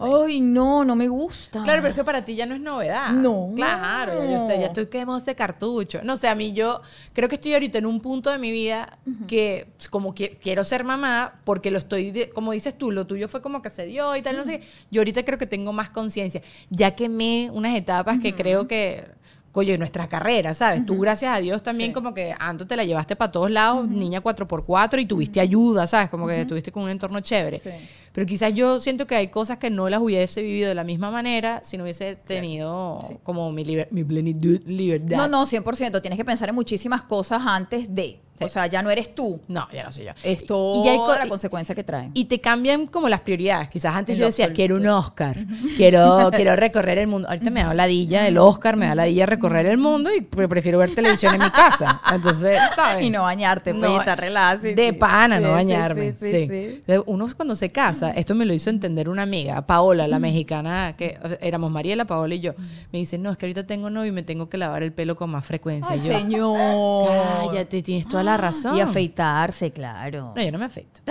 Ay, 0.00 0.40
no, 0.40 0.84
no 0.84 0.96
me 0.96 1.08
gusta. 1.08 1.62
Claro, 1.62 1.82
pero 1.82 1.90
es 1.90 1.94
que 1.94 2.04
para 2.04 2.24
ti 2.24 2.34
ya 2.34 2.46
no 2.46 2.54
es 2.54 2.60
novedad. 2.60 3.10
No. 3.12 3.52
Claro, 3.54 4.12
ya, 4.24 4.30
yo 4.30 4.36
estoy, 4.38 4.58
ya 4.60 4.66
estoy 4.66 4.86
quemado 4.86 5.20
de 5.20 5.34
cartucho. 5.34 6.00
No 6.02 6.16
sé, 6.16 6.28
a 6.28 6.34
mí 6.34 6.52
yo 6.52 6.80
creo 7.12 7.28
que 7.28 7.36
estoy 7.36 7.54
ahorita 7.54 7.78
en 7.78 7.86
un 7.86 8.00
punto 8.00 8.30
de 8.30 8.38
mi 8.38 8.50
vida 8.50 8.98
que 9.28 9.68
pues, 9.76 9.88
como 9.88 10.14
que 10.14 10.36
quiero 10.42 10.64
ser 10.64 10.84
mamá 10.84 11.34
porque 11.44 11.70
lo 11.70 11.78
estoy, 11.78 12.10
de- 12.10 12.30
como 12.30 12.52
dices 12.52 12.76
tú, 12.76 12.90
lo 12.90 13.06
tuyo 13.06 13.28
fue 13.28 13.40
como 13.40 13.62
que 13.62 13.70
se 13.70 13.86
dio 13.86 14.16
y 14.16 14.22
tal, 14.22 14.36
no 14.36 14.44
sé. 14.44 14.62
Yo 14.90 15.00
ahorita 15.00 15.24
creo 15.24 15.38
que 15.38 15.46
tengo 15.46 15.72
más 15.72 15.90
conciencia. 15.90 16.42
Ya 16.70 16.94
quemé 16.96 17.50
unas 17.52 17.76
etapas 17.76 18.18
que 18.20 18.34
creo 18.34 18.66
que... 18.66 19.04
Coño, 19.54 19.72
en 19.72 19.78
nuestra 19.78 20.08
carrera, 20.08 20.52
¿sabes? 20.52 20.84
Tú, 20.84 20.98
gracias 20.98 21.32
a 21.32 21.38
Dios, 21.40 21.62
también 21.62 21.90
Sí. 21.90 21.94
como 21.94 22.12
que 22.12 22.34
Anto 22.40 22.66
te 22.66 22.74
la 22.74 22.82
llevaste 22.82 23.14
para 23.14 23.30
todos 23.30 23.48
lados, 23.52 23.88
niña 23.88 24.20
4x4, 24.20 25.00
y 25.00 25.06
tuviste 25.06 25.38
ayuda, 25.38 25.86
¿sabes? 25.86 26.10
Como 26.10 26.26
que 26.26 26.40
estuviste 26.40 26.72
con 26.72 26.82
un 26.82 26.90
entorno 26.90 27.20
chévere. 27.20 27.60
Sí. 27.60 27.70
Pero 28.12 28.26
quizás 28.26 28.52
yo 28.52 28.80
siento 28.80 29.06
que 29.06 29.14
hay 29.14 29.28
cosas 29.28 29.58
que 29.58 29.70
no 29.70 29.88
las 29.88 30.00
hubiese 30.00 30.42
vivido 30.42 30.68
de 30.68 30.74
la 30.74 30.82
misma 30.82 31.12
manera 31.12 31.60
si 31.62 31.76
no 31.76 31.84
hubiese 31.84 32.16
tenido 32.16 32.98
como 33.22 33.52
mi, 33.52 33.64
liber- 33.64 33.86
mi 33.92 34.02
plenitud, 34.02 34.60
libertad. 34.66 35.16
No, 35.16 35.28
no, 35.28 35.46
100%. 35.46 36.00
Tienes 36.02 36.16
que 36.16 36.24
pensar 36.24 36.48
en 36.48 36.56
muchísimas 36.56 37.02
cosas 37.04 37.40
antes 37.46 37.94
de. 37.94 38.20
O 38.40 38.48
sea, 38.48 38.66
ya 38.66 38.82
no 38.82 38.90
eres 38.90 39.14
tú. 39.14 39.40
No, 39.48 39.66
ya 39.72 39.84
no 39.84 39.92
soy 39.92 40.04
yo. 40.06 40.10
Es 40.22 40.42
Y- 40.42 40.46
toda 40.46 40.84
y 40.84 40.88
hay 40.88 40.98
la 41.18 41.28
consecuencia 41.28 41.74
que 41.74 41.84
trae. 41.84 42.10
Y 42.14 42.24
te 42.26 42.40
cambian 42.40 42.86
como 42.86 43.08
las 43.08 43.20
prioridades. 43.20 43.68
Quizás 43.68 43.94
antes 43.94 44.14
En 44.16 44.20
yo 44.20 44.26
decía, 44.26 44.46
absoluto. 44.46 44.56
quiero 44.56 44.76
un 44.76 44.86
Oscar, 44.88 45.36
quiero, 45.76 46.30
quiero 46.34 46.56
recorrer 46.56 46.98
el 46.98 47.06
mundo. 47.06 47.28
Ahorita 47.28 47.50
me 47.50 47.62
da 47.62 47.72
ladilla 47.74 48.26
el 48.26 48.36
Oscar, 48.38 48.76
me 48.76 48.86
da 48.86 48.94
ladilla 48.94 49.26
recorrer 49.26 49.66
el 49.66 49.78
mundo 49.78 50.12
y 50.14 50.20
pre- 50.20 50.48
prefiero 50.48 50.78
ver 50.78 50.94
televisión 50.94 51.34
en 51.34 51.42
mi 51.42 51.50
casa. 51.50 52.00
Entonces, 52.12 52.58
¿sabes? 52.76 53.04
Y 53.04 53.10
no 53.10 53.22
bañarte, 53.22 53.72
pues, 53.74 53.90
y 53.90 53.94
estar 53.94 54.18
relax, 54.18 54.62
sí, 54.62 54.74
De 54.74 54.88
sí. 54.88 54.92
pana, 54.92 55.38
no 55.40 55.46
Sí, 55.48 55.52
sí, 55.52 55.54
bañarme. 55.54 56.12
sí, 56.18 56.30
sí, 56.32 56.48
sí. 56.48 56.82
sí. 56.86 56.94
Uno 57.06 57.26
cuando 57.36 57.54
se 57.56 57.70
casa, 57.70 58.10
esto 58.10 58.34
me 58.34 58.44
lo 58.44 58.52
hizo 58.52 58.68
entender 58.68 59.08
una 59.08 59.22
amiga, 59.22 59.62
Paola, 59.66 60.06
la 60.08 60.18
mexicana, 60.18 60.94
que 60.96 61.18
o 61.22 61.28
sea, 61.28 61.38
éramos 61.40 61.70
Mariela, 61.70 62.04
Paola 62.04 62.34
y 62.34 62.40
yo. 62.40 62.52
Me 62.92 62.98
dice, 62.98 63.16
no, 63.16 63.30
es 63.30 63.38
que 63.38 63.46
ahorita 63.46 63.64
tengo 63.66 63.88
novio 63.90 64.08
y 64.08 64.12
me 64.12 64.22
tengo 64.24 64.48
que 64.48 64.58
lavar 64.58 64.82
el 64.82 64.92
pelo 64.92 65.14
con 65.16 65.30
más 65.30 65.44
frecuencia. 65.46 65.92
Ay, 65.92 66.00
Y 66.00 66.08
yo, 66.08 66.12
señor. 66.12 67.08
cállate, 67.48 67.82
tienes 67.82 68.06
toda 68.08 68.23
la 68.24 68.36
razón. 68.36 68.76
Y 68.76 68.80
afeitarse, 68.80 69.70
claro. 69.72 70.32
No, 70.34 70.42
yo 70.42 70.52
no 70.52 70.58
me 70.58 70.64
afeito. 70.66 71.00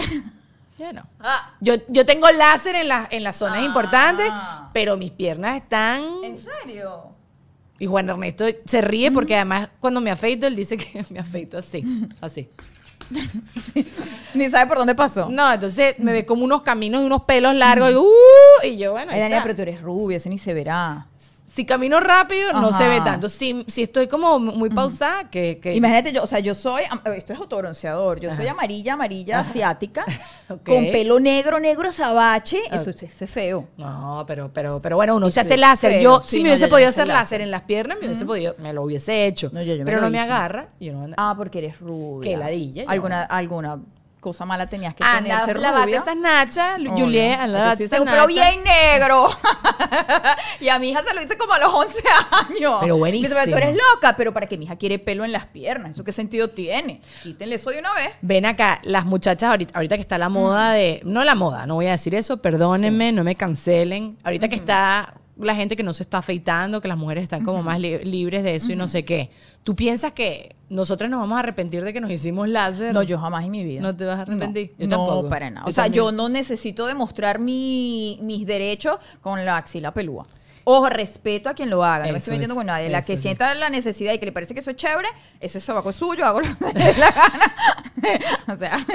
Ya 0.75 0.91
no. 0.91 1.03
Yo, 1.61 1.75
yo 1.87 2.03
tengo 2.03 2.27
láser 2.31 2.73
en, 2.75 2.87
las 2.87 3.07
en 3.11 3.23
las 3.23 3.35
zonas 3.35 3.59
Ah. 3.59 3.63
importantes, 3.63 4.27
pero 4.73 4.97
mis 4.97 5.11
piernas 5.11 5.57
están... 5.57 6.03
¿En 6.23 6.35
serio? 6.35 7.09
Y 7.77 7.85
Juan 7.85 8.09
Ernesto 8.09 8.45
se 8.65 8.81
ríe 8.81 9.11
porque 9.11 9.35
además 9.35 9.69
cuando 9.79 10.01
me 10.01 10.09
afeito, 10.09 10.47
él 10.47 10.55
dice 10.55 10.75
que 10.75 11.05
me 11.11 11.19
afeito 11.19 11.59
así, 11.59 11.83
así. 12.21 12.49
Ni 14.33 14.49
sabe 14.49 14.67
por 14.67 14.77
dónde 14.79 14.95
pasó. 14.95 15.29
No, 15.29 15.53
entonces 15.53 15.99
me 15.99 16.11
ve 16.11 16.25
como 16.25 16.43
unos 16.43 16.63
caminos 16.63 17.03
y 17.03 17.05
unos 17.05 17.23
pelos 17.23 17.53
largos 17.55 17.91
y, 17.91 17.95
uh, 17.95 18.07
y 18.63 18.77
yo, 18.77 18.93
bueno, 18.93 19.11
Ay, 19.11 19.19
Daniela, 19.19 19.43
pero 19.43 19.55
tú 19.55 19.61
eres 19.61 19.79
rubia, 19.79 20.17
ese 20.17 20.29
ni 20.29 20.39
se 20.39 20.53
verá. 20.55 21.05
Si 21.53 21.65
camino 21.65 21.99
rápido 21.99 22.51
no 22.53 22.71
se 22.71 22.87
ve 22.87 22.99
tanto. 23.01 23.29
Si, 23.29 23.63
si 23.67 23.83
estoy 23.83 24.07
como 24.07 24.39
muy 24.39 24.69
pausada, 24.71 25.29
que... 25.29 25.59
que 25.59 25.75
Imagínate, 25.75 26.11
yo, 26.11 26.23
o 26.23 26.27
sea, 26.27 26.39
yo 26.39 26.55
soy, 26.55 26.81
esto 27.15 27.33
es 27.33 27.39
autobronceador, 27.39 28.19
yo 28.19 28.31
soy 28.31 28.47
amarilla, 28.47 28.93
amarilla 28.93 29.39
asiática, 29.41 30.03
con 30.65 30.85
pelo 30.85 31.19
negro, 31.19 31.59
negro 31.59 31.89
azabache, 31.89 32.59
Ah. 32.71 32.77
eso, 32.77 32.89
eso 32.89 33.05
es 33.25 33.29
feo. 33.29 33.67
No, 33.77 34.23
pero, 34.25 34.51
pero, 34.51 34.81
pero 34.81 34.95
bueno, 34.95 35.15
uno 35.15 35.29
se 35.29 35.41
hace 35.41 35.55
láser. 35.57 35.91
feo. 35.93 36.01
Yo, 36.01 36.21
Sí, 36.23 36.37
si 36.37 36.37
me 36.37 36.43
no, 36.45 36.49
hubiese 36.49 36.61
yo- 36.61 36.67
yo 36.67 36.71
podido 36.71 36.87
me 36.87 36.89
hacer 36.89 37.07
láser. 37.07 37.19
láser. 37.21 37.41
en 37.41 37.51
las 37.51 37.61
piernas, 37.61 37.97
me 37.99 38.05
hubiese 38.07 38.25
podido, 38.25 38.55
me 38.57 38.73
lo 38.73 38.81
hubiese 38.83 39.27
hecho. 39.27 39.49
No, 39.53 39.61
yo- 39.61 39.73
yo 39.73 39.79
me 39.79 39.85
pero 39.85 39.97
lo 39.97 40.03
no 40.05 40.09
me 40.11 40.19
agarra. 40.19 40.69
Yo 40.79 40.93
no, 40.93 41.13
Ah, 41.17 41.35
porque 41.37 41.59
eres 41.59 41.79
rubia. 41.79 42.31
Qué 42.31 42.37
ladilla. 42.37 42.85
Alguna, 42.87 43.23
alguna 43.25 43.79
cosa 44.23 44.45
mala 44.45 44.67
tenías 44.67 44.95
que 44.95 45.03
tener, 45.03 45.39
ser 45.45 45.57
rubia. 45.57 45.97
esas 45.97 46.15
nachas. 46.15 46.81
Juliet, 46.81 47.45
lavate 47.47 47.83
esas 47.83 48.03
nachas. 48.03 48.27
bien 48.27 48.63
negro. 48.63 49.27
y 50.59 50.69
a 50.69 50.79
mi 50.79 50.89
hija 50.89 51.03
se 51.03 51.13
lo 51.13 51.21
hice 51.21 51.37
como 51.37 51.53
a 51.53 51.59
los 51.59 51.71
11 51.71 51.99
años. 52.31 52.77
Pero 52.81 52.97
buenísimo. 52.97 53.35
Dice, 53.35 53.41
pero 53.45 53.57
tú 53.57 53.63
eres 53.63 53.75
loca, 53.75 54.15
pero 54.17 54.33
para 54.33 54.47
que 54.47 54.57
mi 54.57 54.65
hija 54.65 54.77
quiere 54.77 54.97
pelo 54.97 55.25
en 55.25 55.33
las 55.33 55.45
piernas. 55.45 55.91
¿Eso 55.91 56.03
qué 56.03 56.13
sentido 56.13 56.49
tiene? 56.49 57.01
Quítenle 57.21 57.55
eso 57.55 57.69
de 57.69 57.79
una 57.79 57.93
vez. 57.93 58.11
Ven 58.21 58.45
acá, 58.45 58.79
las 58.83 59.05
muchachas 59.05 59.51
ahorita, 59.51 59.75
ahorita 59.75 59.95
que 59.97 60.01
está 60.01 60.17
la 60.17 60.29
moda 60.29 60.71
de, 60.71 61.01
no 61.03 61.23
la 61.23 61.35
moda, 61.35 61.65
no 61.67 61.75
voy 61.75 61.87
a 61.87 61.91
decir 61.91 62.15
eso, 62.15 62.37
perdónenme, 62.37 63.11
no 63.11 63.23
me 63.23 63.35
cancelen. 63.35 64.17
Ahorita 64.23 64.47
que 64.47 64.55
está 64.55 65.13
la 65.37 65.55
gente 65.55 65.75
que 65.75 65.83
no 65.83 65.93
se 65.93 66.03
está 66.03 66.19
afeitando, 66.19 66.79
que 66.79 66.87
las 66.87 66.97
mujeres 66.97 67.23
están 67.23 67.43
como 67.43 67.63
más 67.63 67.79
li- 67.79 68.03
libres 68.05 68.43
de 68.43 68.55
eso 68.55 68.71
y 68.71 68.75
no 68.75 68.87
sé 68.87 69.03
qué. 69.03 69.31
¿Tú 69.63 69.75
piensas 69.75 70.11
que 70.11 70.55
nosotros 70.69 71.09
nos 71.09 71.19
vamos 71.19 71.35
a 71.37 71.39
arrepentir 71.39 71.83
de 71.83 71.91
que 71.93 72.01
nos 72.01 72.11
hicimos 72.11 72.47
láser? 72.47 72.93
No, 72.93 73.01
yo 73.03 73.17
jamás 73.19 73.43
en 73.45 73.51
mi 73.51 73.63
vida. 73.63 73.81
¿No 73.81 73.95
te 73.95 74.05
vas 74.05 74.19
a 74.19 74.21
arrepentir? 74.23 74.73
No, 74.77 74.83
Yo 74.83 74.87
no, 74.89 74.97
tampoco. 75.07 75.29
para 75.29 75.49
nada. 75.49 75.65
O 75.65 75.69
Yo 75.69 75.73
sea, 75.73 75.85
también. 75.85 76.03
yo 76.05 76.11
no 76.11 76.29
necesito 76.29 76.85
demostrar 76.85 77.39
mi- 77.39 78.19
mis 78.21 78.45
derechos 78.45 78.97
con 79.21 79.43
la 79.45 79.57
axila 79.57 79.91
pelúa. 79.93 80.25
Ojo, 80.65 80.87
respeto 80.89 81.49
a 81.49 81.53
quien 81.53 81.69
lo 81.69 81.83
haga. 81.83 82.05
No 82.05 82.11
me 82.13 82.17
estoy 82.19 82.31
metiendo 82.33 82.53
es, 82.53 82.57
con 82.57 82.65
nadie. 82.67 82.87
La 82.89 83.01
que 83.01 83.13
es. 83.13 83.21
sienta 83.21 83.53
la 83.53 83.69
necesidad 83.69 84.13
y 84.13 84.17
que 84.19 84.25
le 84.25 84.31
parece 84.31 84.53
que 84.53 84.61
eso 84.61 84.69
es 84.71 84.77
chévere, 84.77 85.09
ese 85.41 85.59
sobaco 85.59 85.89
es 85.89 85.95
suyo, 85.97 86.25
hago 86.25 86.39
lo 86.39 86.47
que 86.47 86.65
me 86.65 86.73
dé 86.73 86.93
la 86.99 87.11
gana. 87.11 87.55
o 88.47 88.55
sea, 88.55 88.85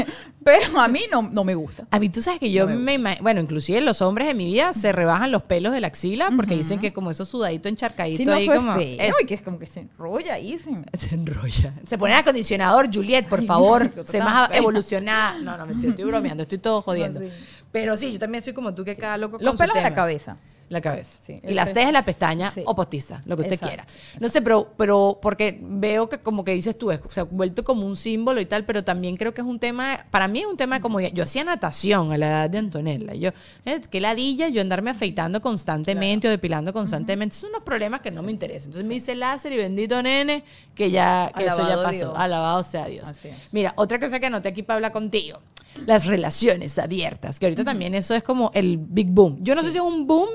pero 0.44 0.81
a 0.81 0.88
mí 0.88 1.02
no, 1.12 1.22
no 1.22 1.44
me 1.44 1.54
gusta. 1.54 1.87
A 1.90 1.98
mí 1.98 2.09
tú 2.09 2.22
sabes 2.22 2.40
que 2.40 2.50
yo 2.50 2.66
No 2.66 2.76
me 2.78 2.96
me, 2.98 3.18
bueno, 3.20 3.40
inclusive 3.40 3.81
los 3.83 4.00
hombres 4.02 4.26
de 4.28 4.35
mi 4.35 4.46
vida 4.46 4.72
se 4.72 4.92
rebajan 4.92 5.31
los 5.31 5.42
pelos 5.42 5.72
de 5.72 5.81
la 5.81 5.88
axila 5.88 6.31
porque 6.35 6.54
dicen 6.57 6.81
que 6.81 6.92
como 6.92 7.11
eso 7.11 7.24
sudadito 7.24 7.68
encharcadito 7.68 8.16
Si 8.18 8.24
no, 8.26 8.33
ahí 8.35 8.42
eso 8.44 8.52
es 8.52 8.59
como 8.59 8.74
feo. 8.74 8.96
es- 9.00 9.14
Y 9.22 9.26
que 9.26 9.35
es 9.35 9.42
como 9.42 9.59
que 9.59 9.66
se 9.66 9.81
enrolla 9.81 10.35
ahí. 10.35 10.59
Se... 10.59 10.70
se 10.98 11.14
enrolla. 11.14 11.74
Se 11.87 11.98
pone 11.98 12.14
acondicionador, 12.14 12.88
Juliet, 12.92 13.28
por 13.28 13.44
favor, 13.44 13.88
tan 13.88 14.24
más 14.24 14.48
fea. 14.48 14.57
evolucionada. 14.59 15.38
No, 15.40 15.57
no, 15.59 15.66
mentira, 15.66 15.90
estoy 15.90 16.04
bromeando, 16.07 16.44
estoy 16.44 16.59
todo 16.59 16.81
jodiendo. 16.83 17.20
Sí. 17.20 17.28
Pero 17.72 17.96
sí, 17.98 18.12
yo 18.12 18.18
también 18.18 18.42
soy 18.42 18.54
como 18.54 18.74
tú 18.74 18.85
que 18.85 18.96
cada 18.96 19.18
loco 19.18 19.37
con 19.37 19.44
Los 19.44 19.52
su 19.52 19.59
pelos 19.59 19.74
de 19.74 19.83
la 19.83 19.88
tema. 19.88 19.96
cabeza. 19.96 20.37
La 20.68 20.81
cabeza. 20.81 21.16
Sí, 21.20 21.35
y 21.42 21.54
pe- 21.54 21.74
cejas, 21.74 21.92
la 21.92 22.02
pestaña 22.02 22.50
sí. 22.50 22.62
o 22.66 22.74
postiza, 22.74 23.22
lo 23.24 23.37
que 23.37 23.42
usted 23.42 23.54
Exacto, 23.54 23.74
quiera. 23.74 23.87
No 24.20 24.28
sé, 24.28 24.42
pero, 24.42 24.72
pero 24.76 25.18
porque 25.22 25.59
veo 25.62 26.09
que 26.09 26.18
como 26.18 26.44
que 26.44 26.52
dices 26.52 26.76
tú, 26.76 26.90
es, 26.90 27.00
se 27.09 27.20
ha 27.20 27.22
vuelto 27.24 27.64
como 27.64 27.87
un 27.87 27.96
símbolo 27.96 28.40
y 28.40 28.46
tal, 28.46 28.64
pero 28.64 28.85
también 28.85 29.16
creo 29.16 29.33
que 29.33 29.40
es 29.40 29.46
un 29.46 29.59
tema, 29.59 30.07
para 30.11 30.28
mí 30.28 30.40
es 30.40 30.46
un 30.46 30.57
tema 30.57 30.76
de 30.76 30.81
como, 30.83 31.00
yo 31.00 31.22
hacía 31.24 31.42
natación 31.44 32.12
a 32.12 32.18
la 32.18 32.26
edad 32.28 32.50
de 32.50 32.59
Antonella. 32.59 33.14
Yo, 33.14 33.31
eh, 33.64 33.81
qué 33.90 34.00
ladilla, 34.00 34.48
yo 34.48 34.61
andarme 34.61 34.90
afeitando 34.90 35.40
constantemente 35.40 36.28
o 36.28 36.31
depilando 36.31 36.72
constantemente. 36.72 37.35
Son 37.35 37.48
unos 37.50 37.62
problemas 37.62 38.00
que 38.00 38.11
no 38.11 38.22
me 38.22 38.31
interesan. 38.31 38.68
Entonces 38.68 38.87
me 38.87 38.96
hice 38.96 39.14
láser 39.14 39.52
y 39.52 39.57
bendito 39.57 40.02
nene, 40.02 40.44
que 40.74 40.90
ya, 40.90 41.33
que 41.37 41.46
eso 41.46 41.66
ya 41.66 41.83
pasó. 41.83 41.98
Dios. 41.98 42.12
Alabado 42.14 42.62
sea 42.62 42.87
Dios. 42.87 43.09
Así 43.09 43.28
es. 43.28 43.37
Mira, 43.52 43.72
otra 43.76 43.98
cosa 43.98 44.20
que 44.20 44.26
anoté 44.26 44.48
aquí 44.50 44.62
para 44.62 44.76
hablar 44.76 44.92
contigo. 44.92 45.40
Las 45.87 46.07
relaciones 46.07 46.78
abiertas, 46.78 47.38
que 47.38 47.46
ahorita 47.46 47.64
también 47.64 47.94
eso 47.94 48.14
es 48.14 48.22
como 48.22 48.50
el 48.54 48.78
big 48.78 49.11
boom. 49.11 49.38
Yo 49.40 49.54
no 49.54 49.62
sé 49.62 49.70
si 49.70 49.76
es 49.76 49.83
un 49.83 50.07
boom 50.07 50.28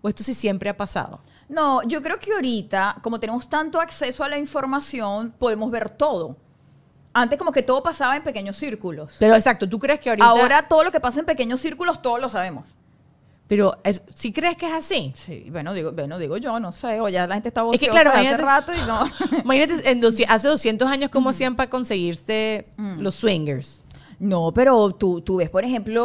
o 0.00 0.08
esto 0.08 0.22
sí 0.22 0.34
siempre 0.34 0.68
ha 0.70 0.76
pasado. 0.76 1.20
No, 1.48 1.82
yo 1.84 2.02
creo 2.02 2.18
que 2.18 2.32
ahorita, 2.32 2.98
como 3.02 3.18
tenemos 3.18 3.48
tanto 3.48 3.80
acceso 3.80 4.22
a 4.22 4.28
la 4.28 4.38
información, 4.38 5.34
podemos 5.38 5.70
ver 5.70 5.88
todo. 5.90 6.36
Antes 7.14 7.38
como 7.38 7.52
que 7.52 7.62
todo 7.62 7.82
pasaba 7.82 8.16
en 8.16 8.22
pequeños 8.22 8.56
círculos. 8.56 9.14
Pero 9.18 9.34
exacto, 9.34 9.68
¿tú 9.68 9.78
crees 9.78 9.98
que 9.98 10.10
ahorita... 10.10 10.26
Ahora 10.28 10.68
todo 10.68 10.84
lo 10.84 10.92
que 10.92 11.00
pasa 11.00 11.20
en 11.20 11.26
pequeños 11.26 11.60
círculos, 11.60 12.02
todos 12.02 12.20
lo 12.20 12.28
sabemos. 12.28 12.66
Pero, 13.48 13.78
es- 13.82 14.02
¿sí 14.14 14.30
crees 14.30 14.56
que 14.58 14.66
es 14.66 14.74
así? 14.74 15.12
Sí, 15.16 15.46
bueno, 15.50 15.72
digo, 15.72 15.92
bueno, 15.92 16.18
digo 16.18 16.36
yo, 16.36 16.60
no 16.60 16.70
sé, 16.70 17.00
o 17.00 17.08
ya 17.08 17.26
la 17.26 17.34
gente 17.34 17.48
está 17.48 17.64
Es 17.72 17.80
que, 17.80 17.88
claro, 17.88 18.10
hace 18.12 18.36
rato 18.36 18.72
y 18.74 18.86
no. 18.86 19.04
Imagínate, 19.44 19.90
en 19.90 20.04
hace 20.28 20.48
200 20.48 20.86
años, 20.86 21.08
¿cómo 21.10 21.30
hacían 21.30 21.56
para 21.56 21.70
conseguirse 21.70 22.68
los 22.98 23.14
swingers? 23.14 23.84
No, 24.20 24.52
pero 24.52 24.90
tú, 24.90 25.20
tú 25.20 25.36
ves, 25.36 25.48
por 25.48 25.64
ejemplo, 25.64 26.04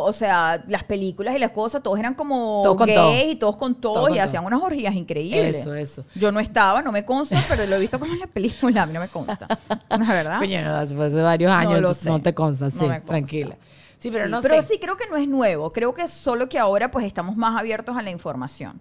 o 0.00 0.12
sea, 0.12 0.64
las 0.66 0.82
películas 0.82 1.36
y 1.36 1.38
las 1.38 1.52
cosas, 1.52 1.80
todos 1.80 1.96
eran 1.96 2.14
como 2.14 2.62
Todos 2.64 2.78
gays 2.86 2.94
todo. 2.96 3.30
y 3.30 3.36
todos 3.36 3.56
con 3.56 3.74
todo 3.76 3.94
Todos 3.94 4.06
con 4.08 4.14
y 4.14 4.18
todo. 4.18 4.24
hacían 4.26 4.44
unas 4.44 4.60
orgías 4.60 4.94
increíbles. 4.96 5.54
Eso, 5.56 5.72
eso. 5.74 6.04
Yo 6.16 6.32
no 6.32 6.40
estaba, 6.40 6.82
no 6.82 6.90
me 6.90 7.04
consta, 7.04 7.40
pero 7.48 7.64
lo 7.66 7.76
he 7.76 7.80
visto 7.80 8.00
como 8.00 8.12
en 8.12 8.18
la 8.18 8.26
película, 8.26 8.82
a 8.82 8.86
mí 8.86 8.92
no 8.92 8.98
me 9.00 9.06
consta. 9.08 9.46
La 9.90 9.98
verdad. 9.98 10.38
Coño, 10.40 10.60
no, 10.62 10.74
hace 10.74 10.94
varios 10.96 11.52
años, 11.52 11.96
sé. 11.96 12.08
no 12.10 12.20
te 12.20 12.34
consta, 12.34 12.68
sí, 12.70 12.78
consta. 12.78 13.00
tranquila. 13.02 13.56
Sí, 13.98 14.10
pero 14.10 14.24
Sí, 14.24 14.30
no 14.32 14.42
pero 14.42 14.60
sé. 14.60 14.68
sí 14.68 14.78
creo 14.80 14.96
que 14.96 15.06
no 15.08 15.16
es 15.16 15.28
nuevo, 15.28 15.72
creo 15.72 15.94
que 15.94 16.08
solo 16.08 16.48
que 16.48 16.58
ahora 16.58 16.90
pues 16.90 17.06
estamos 17.06 17.36
más 17.36 17.56
abiertos 17.58 17.96
a 17.96 18.02
la 18.02 18.10
información. 18.10 18.80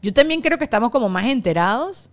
Yo 0.00 0.12
también 0.12 0.40
creo 0.40 0.56
que 0.56 0.64
estamos 0.64 0.90
como 0.90 1.08
más 1.08 1.26
enterados, 1.26 2.08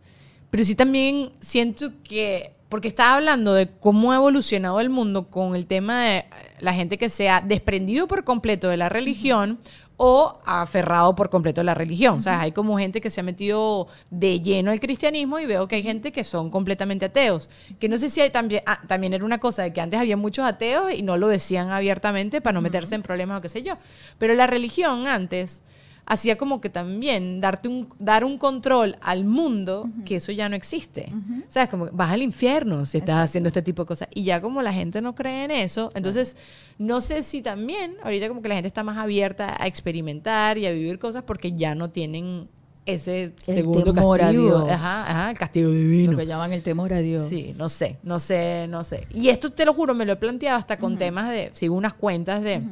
pero 0.50 0.64
sí 0.64 0.74
también 0.74 1.32
siento 1.40 1.92
que 2.04 2.56
porque 2.70 2.88
estaba 2.88 3.16
hablando 3.16 3.54
de 3.54 3.68
cómo 3.68 4.12
ha 4.12 4.18
evolucionado 4.18 4.80
el 4.80 4.90
mundo 4.90 5.30
con 5.30 5.56
el 5.56 5.66
tema 5.66 6.04
de 6.04 6.26
la 6.60 6.74
gente 6.74 6.98
que 6.98 7.10
se 7.10 7.28
ha 7.28 7.42
desprendido 7.42 8.08
por 8.08 8.24
completo 8.24 8.70
de 8.70 8.78
la 8.78 8.90
religión 8.90 9.60
o 10.02 10.40
aferrado 10.46 11.14
por 11.14 11.30
completo 11.30 11.60
a 11.60 11.64
la 11.66 11.74
religión. 11.74 12.20
O 12.20 12.22
sea, 12.22 12.40
hay 12.40 12.54
como 12.54 12.78
gente 12.78 13.02
que 13.02 13.10
se 13.10 13.20
ha 13.20 13.24
metido 13.24 13.88
de 14.10 14.40
lleno 14.40 14.72
al 14.72 14.80
cristianismo 14.80 15.40
y 15.40 15.46
veo 15.46 15.68
que 15.68 15.76
hay 15.76 15.84
gente 15.84 16.14
que 16.14 16.24
son 16.24 16.50
completamente 16.50 17.06
ateos. 17.06 17.50
Que 17.80 17.90
no 17.90 17.98
sé 17.98 18.08
si 18.08 18.22
hay 18.22 18.30
también, 18.30 18.62
ah, 18.66 18.80
también 18.88 19.14
era 19.14 19.26
una 19.26 19.40
cosa 19.40 19.64
de 19.64 19.74
que 19.74 19.82
antes 19.82 20.00
había 20.00 20.16
muchos 20.16 20.46
ateos 20.46 20.94
y 20.94 21.02
no 21.02 21.18
lo 21.18 21.28
decían 21.28 21.72
abiertamente 21.72 22.40
para 22.40 22.54
no 22.54 22.62
meterse 22.62 22.96
en 22.96 23.02
problemas 23.02 23.40
o 23.40 23.42
qué 23.42 23.50
sé 23.50 23.62
yo. 23.62 23.78
Pero 24.18 24.36
la 24.36 24.48
religión 24.48 25.06
antes 25.06 25.64
hacía 26.10 26.38
como 26.38 26.60
que 26.60 26.70
también 26.70 27.40
darte 27.40 27.70
un, 27.70 27.88
dar 28.00 28.26
un 28.26 28.40
control 28.40 28.98
al 29.00 29.24
mundo 29.24 29.88
que 30.06 30.16
eso 30.16 30.32
ya 30.32 30.50
no 30.50 30.56
existe. 30.56 31.14
O 31.48 31.52
sea, 31.52 31.64
es 31.64 31.70
como 31.70 31.88
vas 31.92 32.12
al 32.12 32.24
infierno 32.24 32.86
si 32.88 32.98
estás 32.98 33.24
haciendo 33.24 33.48
este 33.48 33.62
tipo 33.62 33.84
de 33.84 33.88
cosas. 33.88 34.08
Y 34.12 34.24
ya 34.24 34.42
como 34.42 34.64
la 34.64 34.74
gente 34.74 35.02
no 35.02 35.14
cree 35.14 35.46
en 35.46 35.52
eso, 35.52 35.92
entonces 35.94 36.36
no 36.80 37.00
sé 37.00 37.22
si 37.22 37.44
también 37.44 37.96
ahorita 38.04 38.28
como 38.28 38.42
que 38.42 38.50
la 38.50 38.56
gente 38.56 38.68
está 38.68 38.84
más 38.84 38.98
abierta 38.98 39.56
a 39.62 39.68
experimentar 39.68 40.58
y 40.58 40.66
a 40.66 40.72
vivir 40.72 40.98
cosas 40.98 41.24
porque 41.24 41.54
ya 41.54 41.76
no 41.76 41.92
tienen 41.92 42.50
ese 42.88 43.36
El 43.46 43.56
segundo 43.58 43.94
temor 43.94 44.20
a 44.20 44.24
castigo. 44.26 44.64
Dios. 44.64 44.70
Ajá, 44.72 45.12
ajá, 45.12 45.30
el 45.30 45.38
castigo 45.38 45.70
divino. 45.70 46.14
Lo 46.14 46.18
que 46.18 46.26
llaman 46.26 46.52
el 46.54 46.64
temor 46.64 46.92
a 46.92 47.00
Dios. 47.02 47.30
Sí, 47.30 47.54
no 47.56 47.70
sé, 47.70 47.98
no 48.02 48.20
sé, 48.20 48.66
no 48.68 48.84
sé. 48.84 49.08
Y 49.14 49.30
esto 49.30 49.52
te 49.52 49.64
lo 49.64 49.76
juro, 49.76 49.94
me 49.94 50.06
lo 50.08 50.14
he 50.14 50.16
planteado 50.16 50.58
hasta 50.58 50.80
con 50.80 50.98
temas 50.98 51.30
de, 51.30 51.52
sigo 51.54 51.76
unas 51.76 51.94
cuentas 51.94 52.42
de, 52.42 52.64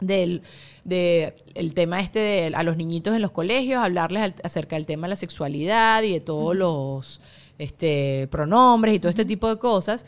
del 0.00 0.40
de 0.84 1.34
el 1.54 1.74
tema 1.74 2.00
este 2.00 2.18
de 2.18 2.52
a 2.54 2.62
los 2.62 2.76
niñitos 2.76 3.14
en 3.14 3.22
los 3.22 3.30
colegios, 3.30 3.82
hablarles 3.82 4.22
al- 4.22 4.34
acerca 4.42 4.76
del 4.76 4.86
tema 4.86 5.06
de 5.06 5.10
la 5.10 5.16
sexualidad 5.16 6.02
y 6.02 6.12
de 6.12 6.20
todos 6.20 6.56
los 6.56 7.20
este, 7.58 8.26
pronombres 8.30 8.94
y 8.94 8.98
todo 9.00 9.10
este 9.10 9.24
tipo 9.24 9.48
de 9.48 9.58
cosas. 9.58 10.06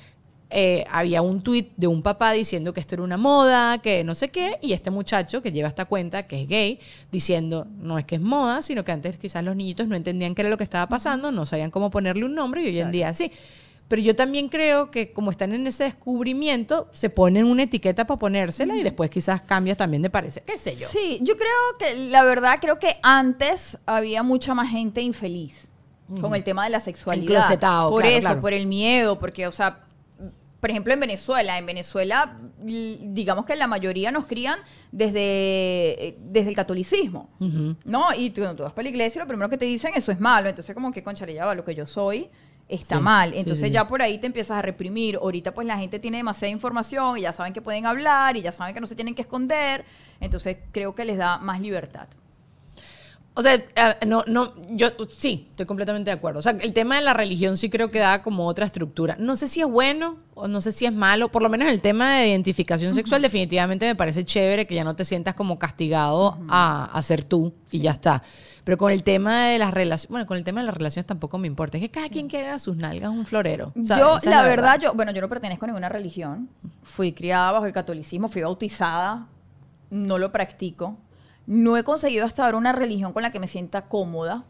Eh, 0.54 0.84
había 0.90 1.22
un 1.22 1.40
tuit 1.40 1.70
de 1.78 1.86
un 1.86 2.02
papá 2.02 2.32
diciendo 2.32 2.74
que 2.74 2.80
esto 2.80 2.94
era 2.94 3.02
una 3.04 3.16
moda, 3.16 3.78
que 3.78 4.04
no 4.04 4.14
sé 4.14 4.28
qué, 4.28 4.58
y 4.60 4.74
este 4.74 4.90
muchacho 4.90 5.40
que 5.40 5.50
lleva 5.50 5.66
esta 5.68 5.86
cuenta, 5.86 6.26
que 6.26 6.42
es 6.42 6.46
gay, 6.48 6.78
diciendo 7.10 7.66
no 7.78 7.98
es 7.98 8.04
que 8.04 8.16
es 8.16 8.20
moda, 8.20 8.60
sino 8.60 8.84
que 8.84 8.92
antes 8.92 9.16
quizás 9.16 9.42
los 9.42 9.56
niñitos 9.56 9.88
no 9.88 9.96
entendían 9.96 10.34
qué 10.34 10.42
era 10.42 10.50
lo 10.50 10.58
que 10.58 10.64
estaba 10.64 10.86
pasando, 10.90 11.32
no 11.32 11.46
sabían 11.46 11.70
cómo 11.70 11.90
ponerle 11.90 12.26
un 12.26 12.34
nombre 12.34 12.62
y 12.62 12.66
hoy 12.66 12.78
en 12.80 12.90
día 12.92 13.14
sí. 13.14 13.32
Pero 13.88 14.00
yo 14.00 14.16
también 14.16 14.48
creo 14.48 14.90
que 14.90 15.12
como 15.12 15.30
están 15.30 15.52
en 15.52 15.66
ese 15.66 15.84
descubrimiento, 15.84 16.88
se 16.92 17.10
ponen 17.10 17.44
una 17.44 17.64
etiqueta 17.64 18.06
para 18.06 18.18
ponérsela 18.18 18.74
y 18.76 18.82
después 18.82 19.10
quizás 19.10 19.42
cambias 19.42 19.76
también 19.76 20.02
de 20.02 20.08
parecer, 20.08 20.42
qué 20.44 20.56
sé 20.56 20.74
yo. 20.76 20.88
Sí, 20.88 21.18
yo 21.20 21.36
creo 21.36 21.52
que 21.78 22.08
la 22.08 22.24
verdad 22.24 22.58
creo 22.60 22.78
que 22.78 22.96
antes 23.02 23.76
había 23.84 24.22
mucha 24.22 24.54
más 24.54 24.70
gente 24.70 25.02
infeliz 25.02 25.68
con 26.20 26.34
el 26.34 26.44
tema 26.44 26.64
de 26.64 26.70
la 26.70 26.80
sexualidad. 26.80 27.48
Por 27.90 28.02
claro, 28.02 28.16
eso, 28.16 28.20
claro. 28.20 28.40
por 28.40 28.52
el 28.52 28.66
miedo, 28.66 29.18
porque 29.18 29.46
o 29.46 29.52
sea, 29.52 29.80
por 30.60 30.70
ejemplo 30.70 30.92
en 30.92 31.00
Venezuela, 31.00 31.58
en 31.58 31.66
Venezuela 31.66 32.36
digamos 32.62 33.44
que 33.44 33.56
la 33.56 33.66
mayoría 33.66 34.10
nos 34.12 34.26
crían 34.26 34.60
desde, 34.90 35.20
eh, 35.20 36.16
desde 36.20 36.50
el 36.50 36.54
catolicismo, 36.54 37.30
¿no? 37.84 38.14
Y 38.16 38.30
tú, 38.30 38.42
cuando 38.42 38.56
tú 38.56 38.62
vas 38.62 38.72
para 38.72 38.84
la 38.84 38.90
iglesia 38.90 39.20
lo 39.20 39.28
primero 39.28 39.50
que 39.50 39.58
te 39.58 39.64
dicen 39.64 39.92
eso 39.96 40.12
es 40.12 40.20
malo, 40.20 40.48
entonces 40.48 40.74
como 40.74 40.92
que 40.92 41.02
concha 41.02 41.26
ya 41.26 41.46
va, 41.46 41.54
lo 41.54 41.64
que 41.64 41.74
yo 41.74 41.86
soy 41.86 42.30
está 42.74 42.96
Sí, 42.98 43.02
mal. 43.02 43.32
Entonces 43.34 43.66
sí. 43.68 43.72
ya 43.72 43.86
por 43.86 44.02
ahí 44.02 44.18
te 44.18 44.26
empiezas 44.26 44.58
a 44.58 44.62
reprimir. 44.62 45.16
Ahorita 45.16 45.52
pues 45.54 45.66
la 45.66 45.78
gente 45.78 45.98
tiene 45.98 46.16
demasiada 46.18 46.50
información 46.50 47.18
y 47.18 47.22
ya 47.22 47.32
saben 47.32 47.52
que 47.52 47.60
pueden 47.62 47.86
hablar 47.86 48.36
y 48.36 48.42
ya 48.42 48.52
saben 48.52 48.74
que 48.74 48.80
no 48.80 48.86
se 48.86 48.94
tienen 48.96 49.14
que 49.14 49.22
esconder. 49.22 49.84
Entonces 50.20 50.56
creo 50.72 50.94
que 50.94 51.04
les 51.04 51.16
da 51.18 51.38
más 51.38 51.60
libertad. 51.60 52.06
O 53.34 53.42
sea, 53.42 53.62
no, 54.06 54.24
no, 54.26 54.52
yo 54.72 54.88
sí, 55.08 55.46
estoy 55.50 55.64
completamente 55.64 56.10
de 56.10 56.16
acuerdo. 56.16 56.40
O 56.40 56.42
sea, 56.42 56.52
el 56.52 56.74
tema 56.74 56.96
de 56.96 57.02
la 57.02 57.14
religión 57.14 57.56
sí 57.56 57.70
creo 57.70 57.90
que 57.90 57.98
da 57.98 58.20
como 58.20 58.46
otra 58.46 58.66
estructura. 58.66 59.16
No 59.18 59.36
sé 59.36 59.48
si 59.48 59.62
es 59.62 59.66
bueno 59.66 60.18
o 60.34 60.48
no 60.48 60.60
sé 60.60 60.70
si 60.70 60.84
es 60.84 60.92
malo. 60.92 61.30
Por 61.30 61.42
lo 61.42 61.48
menos 61.48 61.68
el 61.68 61.80
tema 61.80 62.16
de 62.16 62.28
identificación 62.28 62.94
sexual 62.94 63.22
definitivamente 63.22 63.86
me 63.86 63.94
parece 63.94 64.26
chévere 64.26 64.66
que 64.66 64.74
ya 64.74 64.84
no 64.84 64.96
te 64.96 65.06
sientas 65.06 65.34
como 65.34 65.58
castigado 65.58 66.38
a, 66.48 66.90
a 66.92 67.02
ser 67.02 67.24
tú 67.24 67.54
y 67.70 67.80
ya 67.80 67.92
está. 67.92 68.22
Pero 68.64 68.76
con 68.76 68.92
el 68.92 69.02
tema 69.02 69.46
de 69.46 69.58
las 69.58 69.72
relaciones, 69.72 70.10
bueno, 70.10 70.26
con 70.26 70.36
el 70.36 70.44
tema 70.44 70.60
de 70.60 70.66
las 70.66 70.76
relaciones 70.76 71.06
tampoco 71.06 71.38
me 71.38 71.46
importa. 71.46 71.78
Es 71.78 71.82
que 71.82 71.90
cada 71.90 72.08
quien 72.10 72.28
que 72.28 72.38
haga 72.46 72.58
sus 72.58 72.76
nalgas 72.76 73.10
un 73.10 73.26
florero. 73.26 73.72
¿sabes? 73.84 74.04
Yo, 74.04 74.16
Esa 74.18 74.30
la, 74.30 74.42
verdad, 74.42 74.78
yo, 74.78 74.94
bueno, 74.94 75.10
yo 75.10 75.20
no 75.20 75.28
pertenezco 75.28 75.64
a 75.64 75.68
ninguna 75.68 75.88
religión. 75.88 76.48
Fui 76.82 77.12
criada 77.12 77.50
bajo 77.52 77.64
el 77.64 77.72
catolicismo, 77.72 78.28
fui 78.28 78.42
bautizada, 78.42 79.26
no 79.90 80.18
lo 80.18 80.30
practico. 80.30 80.98
No 81.46 81.76
he 81.76 81.84
conseguido 81.84 82.24
hasta 82.24 82.44
ahora 82.44 82.58
una 82.58 82.72
religión 82.72 83.12
con 83.12 83.22
la 83.22 83.32
que 83.32 83.40
me 83.40 83.48
sienta 83.48 83.88
cómoda. 83.88 84.44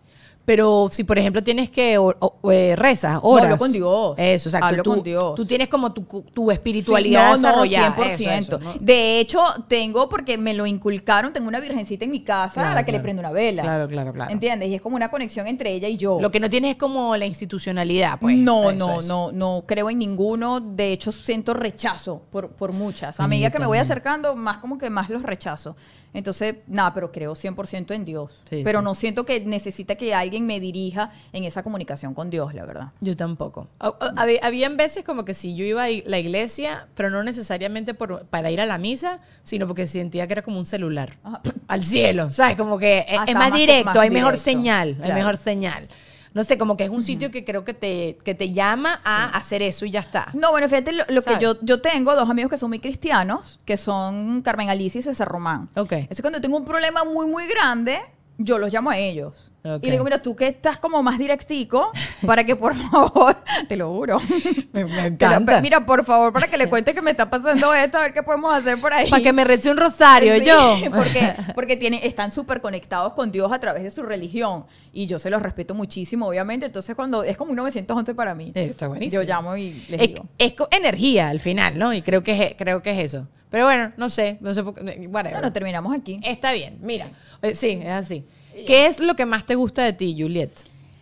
Pero 0.45 0.89
si, 0.91 1.05
por 1.05 1.19
ejemplo, 1.19 1.41
tienes 1.41 1.71
que 1.71 1.99
o- 1.99 2.15
o- 2.19 2.51
eh, 2.51 2.75
rezas, 2.75 3.21
horas. 3.23 3.45
hablo 3.45 3.59
con 3.59 3.71
Dios. 3.71 4.15
Eso, 4.19 4.49
exacto. 4.49 4.67
Hablo 4.67 4.83
tú, 4.83 4.91
con 4.91 5.03
Dios. 5.05 5.35
Tú 5.37 5.47
tienes 5.47 5.69
como 5.69 5.93
tu, 5.93 6.03
tu 6.35 6.51
espiritualidad 6.51 7.37
Sí, 7.37 7.43
no, 7.43 7.49
no, 7.53 7.63
desarrollada. 7.63 7.97
100%. 7.97 8.13
Eso, 8.13 8.57
eso, 8.57 8.59
¿no? 8.59 8.75
De 8.81 9.21
hecho, 9.21 9.41
tengo, 9.69 10.09
porque 10.09 10.37
me 10.39 10.53
lo 10.55 10.67
inculcaron, 10.67 11.33
tengo 11.33 11.47
una 11.47 11.61
virgencita 11.61 12.05
en 12.05 12.11
mi 12.11 12.21
casa 12.25 12.61
a 12.61 12.65
Claro, 12.65 12.75
la 12.75 12.85
que 12.85 12.91
le 12.91 12.97
claro. 12.97 13.03
prendo 13.05 13.21
una 13.21 13.31
vela. 13.31 13.63
Claro, 13.63 13.87
claro, 13.89 14.13
claro. 14.13 14.33
¿Entiendes? 14.33 14.69
Y 14.69 14.75
es 14.75 14.83
como 14.83 14.97
una 14.97 15.11
conexión 15.11 15.47
entre 15.47 15.73
ella 15.73 15.87
y 15.89 15.97
yo. 15.97 16.19
Lo 16.21 16.31
que 16.33 16.41
no 16.41 16.49
tienes 16.49 16.73
es 16.73 16.77
como 16.77 17.17
la 17.17 17.27
institucionalidad, 17.27 18.19
pues. 18.19 18.37
no, 18.37 18.71
Eso, 18.71 18.77
no, 18.79 19.03
no, 19.03 19.33
no 19.33 19.65
creo 19.67 19.91
en 19.91 19.99
ninguno. 20.01 20.59
De 20.59 20.91
hecho, 20.93 21.13
siento 21.13 21.55
rechazo 21.55 22.23
por, 22.31 22.49
por 22.51 22.73
muchas. 22.73 23.21
A 23.21 23.29
medida 23.29 23.51
que 23.51 23.61
me 23.61 23.67
voy 23.67 23.79
acercando, 23.79 24.35
más 24.35 24.59
como 24.59 24.77
que 24.77 24.91
más 24.91 25.09
los 25.09 25.23
rechazo. 25.23 25.77
Entonces, 26.15 26.57
nada, 26.67 26.93
pero 26.93 27.11
creo 27.11 27.35
100% 27.35 27.95
en 27.95 28.05
Dios. 28.05 28.43
Sí, 28.51 28.61
pero 28.65 28.83
no 28.83 28.95
siento 28.95 29.25
que 29.25 29.41
necesita 29.41 29.95
que 29.95 30.15
alguien 30.33 30.47
me 30.47 30.61
dirija 30.61 31.11
en 31.35 31.45
esa 31.45 31.63
comunicación 31.63 32.15
con 32.15 32.31
Dios, 32.31 32.55
la 32.55 32.65
verdad. 32.65 32.89
Yo 33.01 33.15
tampoco. 33.17 33.69
Había, 34.17 34.41
habían 34.43 34.79
veces 34.79 35.05
como 35.05 35.25
que 35.27 35.35
si 35.35 35.55
yo 35.55 35.65
iba 35.67 35.85
a 35.85 35.89
la 36.07 36.19
iglesia, 36.19 36.89
pero 36.95 37.11
no 37.11 37.23
necesariamente 37.23 37.93
por, 37.93 38.25
para 38.27 38.51
ir 38.51 38.61
a 38.63 38.67
la 38.67 38.79
misa, 38.79 39.21
sino 39.43 39.67
porque 39.67 39.87
sentía 39.87 40.27
que 40.27 40.33
era 40.33 40.43
como 40.43 40.59
un 40.59 40.65
celular. 40.67 41.19
Ajá. 41.23 41.43
Al 41.69 41.85
cielo, 41.85 42.31
¿sabes? 42.31 42.57
Como 42.57 42.79
que 42.79 43.01
es, 43.01 43.05
Ah, 43.11 43.25
es 43.25 43.29
está 43.29 43.39
más 43.39 43.51
más- 43.51 43.59
directo, 43.59 43.85
más 43.87 43.97
hay 43.99 44.11
mejor 44.11 44.33
directo, 44.33 44.45
señal, 44.51 44.89
hay 44.89 44.95
claro. 44.95 45.15
mejor 45.15 45.37
señal. 45.37 45.89
No 46.35 46.45
sé, 46.45 46.57
como 46.57 46.79
que 46.79 46.85
es 46.85 46.89
un 46.91 47.03
sitio 47.03 47.31
que 47.31 47.45
creo 47.45 47.63
que 47.63 47.75
te, 47.75 48.17
que 48.25 48.35
te 48.35 48.55
llama 48.55 48.99
a 49.05 49.29
hacer 49.37 49.61
eso 49.61 49.85
y 49.85 49.91
ya 49.91 50.01
está. 50.01 50.29
No, 50.33 50.51
bueno, 50.51 50.67
fíjate, 50.67 50.93
lo, 50.93 51.05
lo 51.11 51.21
que 51.21 51.37
yo, 51.39 51.57
yo 51.61 51.83
tengo 51.83 52.15
dos 52.17 52.31
amigos 52.31 52.51
que 52.51 52.57
son 52.57 52.71
muy 52.71 52.79
cristianos, 52.79 53.61
que 53.67 53.77
son 53.77 54.41
Carmen 54.41 54.71
Alicia 54.71 54.99
y 55.01 55.03
César 55.03 55.29
Román. 55.29 55.69
Ok. 55.77 55.93
Entonces, 55.93 56.23
cuando 56.23 56.41
tengo 56.41 56.57
un 56.57 56.65
problema 56.65 57.05
muy, 57.05 57.27
muy 57.27 57.47
grande, 57.49 58.01
yo 58.39 58.57
los 58.57 58.73
llamo 58.73 58.89
a 58.89 58.97
ellos. 58.97 59.52
Ok. 59.65 59.81
Y 59.83 59.87
le 59.87 59.93
digo, 59.93 60.05
mira, 60.05 60.21
tú 60.21 60.35
que 60.35 60.49
estás 60.49 60.79
como 60.79 61.03
más 61.05 61.19
directico, 61.19 61.93
para 62.27 62.43
que 62.45 62.57
por 62.57 62.75
favor, 62.91 63.37
te 63.69 63.77
lo 63.77 63.91
juro. 63.93 64.19
Me, 64.73 64.85
me 64.85 65.07
encanta. 65.07 65.61
mira, 65.61 65.87
por 65.87 66.05
favor, 66.05 66.33
para 66.33 66.49
que 66.49 66.57
le 66.57 66.69
cuente 66.71 66.95
que 66.95 67.01
me 67.03 67.13
está 67.13 67.31
pasando 67.31 67.73
esto, 67.73 67.99
a 67.99 68.01
ver 68.01 68.13
qué 68.13 68.23
podemos 68.25 68.53
hacer 68.55 68.81
por 68.81 68.93
ahí. 68.93 69.09
para 69.09 69.23
que 69.23 69.33
me 69.33 69.45
rece 69.45 69.71
un 69.71 69.77
rosario, 69.77 70.35
Sí, 70.39 70.45
yo. 70.45 70.77
Porque, 70.93 71.35
porque 71.55 71.77
tienen, 71.77 72.01
están 72.03 72.31
súper 72.33 72.61
conectados 72.61 73.13
con 73.13 73.31
Dios 73.31 73.53
a 73.53 73.61
través 73.61 73.83
de 73.85 73.91
su 73.91 74.03
religión. 74.03 74.65
Y 74.93 75.07
yo 75.07 75.19
se 75.19 75.31
los 75.31 75.41
respeto 75.41 75.75
muchísimo, 75.75 76.27
obviamente. 76.27 76.67
Entonces, 76.67 76.95
cuando 76.95 77.23
es 77.25 77.37
como 77.37 77.51
un 77.53 77.57
911 77.57 78.15
para 78.15 78.35
mí. 78.35 78.53
Eh, 78.55 78.65
Está 78.71 78.89
buenísimo. 78.89 79.23
Yo 79.23 79.29
llamo 79.29 79.57
y 79.57 79.73
les 79.89 80.01
es, 80.03 80.09
digo. 80.09 80.27
es 80.39 80.55
energía 80.71 81.29
al 81.29 81.41
final, 81.41 81.79
¿no? 81.79 81.93
Y 81.95 82.03
creo 82.03 82.23
que 82.23 82.43
es, 82.43 82.55
creo 82.59 82.83
que 82.83 82.91
es 82.91 82.99
eso. 83.05 83.27
Pero 83.49 83.65
bueno, 83.67 83.93
no 83.97 84.11
sé, 84.11 84.39
no 84.41 84.53
sé 84.55 84.63
por 84.65 84.75
qué. 84.75 84.81
whatever. 85.09 85.33
Bueno, 85.39 85.53
terminamos 85.53 85.95
aquí. 85.97 86.21
Está 86.25 86.53
bien, 86.53 86.79
mira. 86.83 87.07
Eh, 87.43 87.55
Sí, 87.55 87.79
es 87.83 87.89
así. 87.91 88.25
¿Qué 88.67 88.87
es 88.87 89.01
lo 89.01 89.15
que 89.15 89.27
más 89.27 89.45
te 89.47 89.55
gusta 89.55 89.83
de 89.83 89.93
ti, 89.93 90.17
Juliet? 90.19 90.51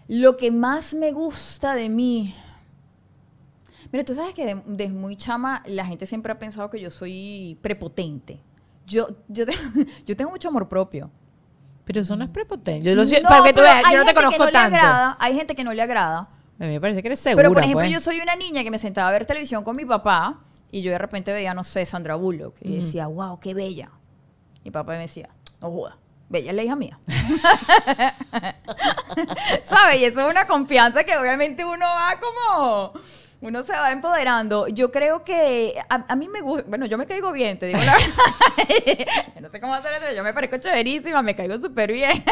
Lo 0.09 0.37
que 0.37 0.51
más 0.51 0.95
me 0.95 1.13
gusta 1.13 1.75
de 1.75 1.89
mí. 1.89 2.35
Mira, 3.93 4.05
tú 4.05 4.15
sabes 4.15 4.35
que 4.35 4.47
de- 4.47 4.63
desde 4.67 4.93
muy 4.93 5.17
chama 5.17 5.63
la 5.67 5.85
gente 5.85 6.07
siempre 6.07 6.33
ha 6.33 6.39
pensado 6.39 6.71
que 6.71 6.81
yo 6.81 6.91
soy 6.91 7.59
prepotente. 7.63 8.41
Yo, 8.87 9.09
yo, 9.29 9.47
te- 9.47 9.53
yo 10.07 10.17
tengo 10.17 10.31
mucho 10.31 10.49
amor 10.49 10.69
propio. 10.69 11.11
Pero 11.85 12.01
eso 12.03 12.15
no 12.17 12.25
es 12.25 12.31
prepotente. 12.31 12.89
Yo 12.89 12.95
lo 12.95 13.05
No, 13.05 13.29
para 13.29 13.43
que 13.45 13.51
tú 13.51 13.57
pero 13.57 13.63
veas, 13.63 13.83
yo 13.91 13.99
no 13.99 14.05
te 14.05 14.15
conozco 14.15 14.45
tanto. 14.49 14.77
agrada, 14.77 15.17
hay 15.19 15.35
gente 15.35 15.55
que 15.57 15.65
no 15.65 15.73
le 15.73 15.83
agrada. 15.83 16.29
A 16.59 16.65
mí 16.65 16.69
me 16.69 16.81
parece 16.81 17.03
que 17.03 17.09
eres 17.09 17.19
segura, 17.21 17.43
Pero, 17.43 17.55
por 17.55 17.63
ejemplo, 17.63 17.81
pues. 17.81 17.93
yo 17.93 18.01
soy 18.01 18.21
una 18.21 18.37
niña 18.37 18.63
que 18.63 18.71
me 18.71 18.79
sentaba 18.79 19.09
a 19.09 19.13
ver 19.13 19.25
televisión 19.27 19.65
con 19.65 19.75
mi 19.75 19.85
papá 19.85 20.41
y 20.71 20.83
yo 20.83 20.91
de 20.93 20.99
repente 20.99 21.33
veía, 21.33 21.55
no 21.55 21.65
sé, 21.65 21.85
Sandra 21.87 22.15
Bullock 22.17 22.55
y 22.61 22.77
decía, 22.77 23.07
wow, 23.07 23.41
qué 23.41 23.55
bella. 23.55 23.91
Mi 24.63 24.71
papá 24.71 24.93
me 24.93 24.99
decía, 24.99 25.31
no 25.61 25.71
joda, 25.71 25.97
bella 26.31 26.51
es 26.51 26.57
la 26.57 26.63
hija 26.63 26.77
mía. 26.77 26.99
¿Sabes? 29.65 30.01
Y 30.01 30.05
eso 30.05 30.21
es 30.25 30.31
una 30.31 30.47
confianza 30.47 31.05
que 31.05 31.17
obviamente 31.17 31.65
uno 31.65 31.85
va 31.85 32.15
como... 32.19 32.93
Uno 33.43 33.63
se 33.63 33.73
va 33.73 33.91
empoderando. 33.91 34.69
Yo 34.69 34.93
creo 34.93 35.25
que 35.25 35.73
a, 35.89 36.05
a 36.09 36.15
mí 36.15 36.29
me 36.29 36.43
gusta, 36.43 36.67
bueno, 36.69 36.85
yo 36.85 36.99
me 36.99 37.07
caigo 37.07 37.33
bien, 37.33 37.59
te 37.59 37.65
digo 37.67 37.79
la 37.79 37.93
verdad. 37.97 39.07
No 39.41 39.51
sé 39.51 39.59
cómo 39.63 39.73
hacer 39.73 39.95
eso, 39.95 40.15
yo 40.15 40.23
me 40.23 40.35
parezco 40.35 40.59
chéverísima, 40.59 41.23
me 41.23 41.35
caigo 41.35 41.59
súper 41.59 41.91
bien. 41.91 42.23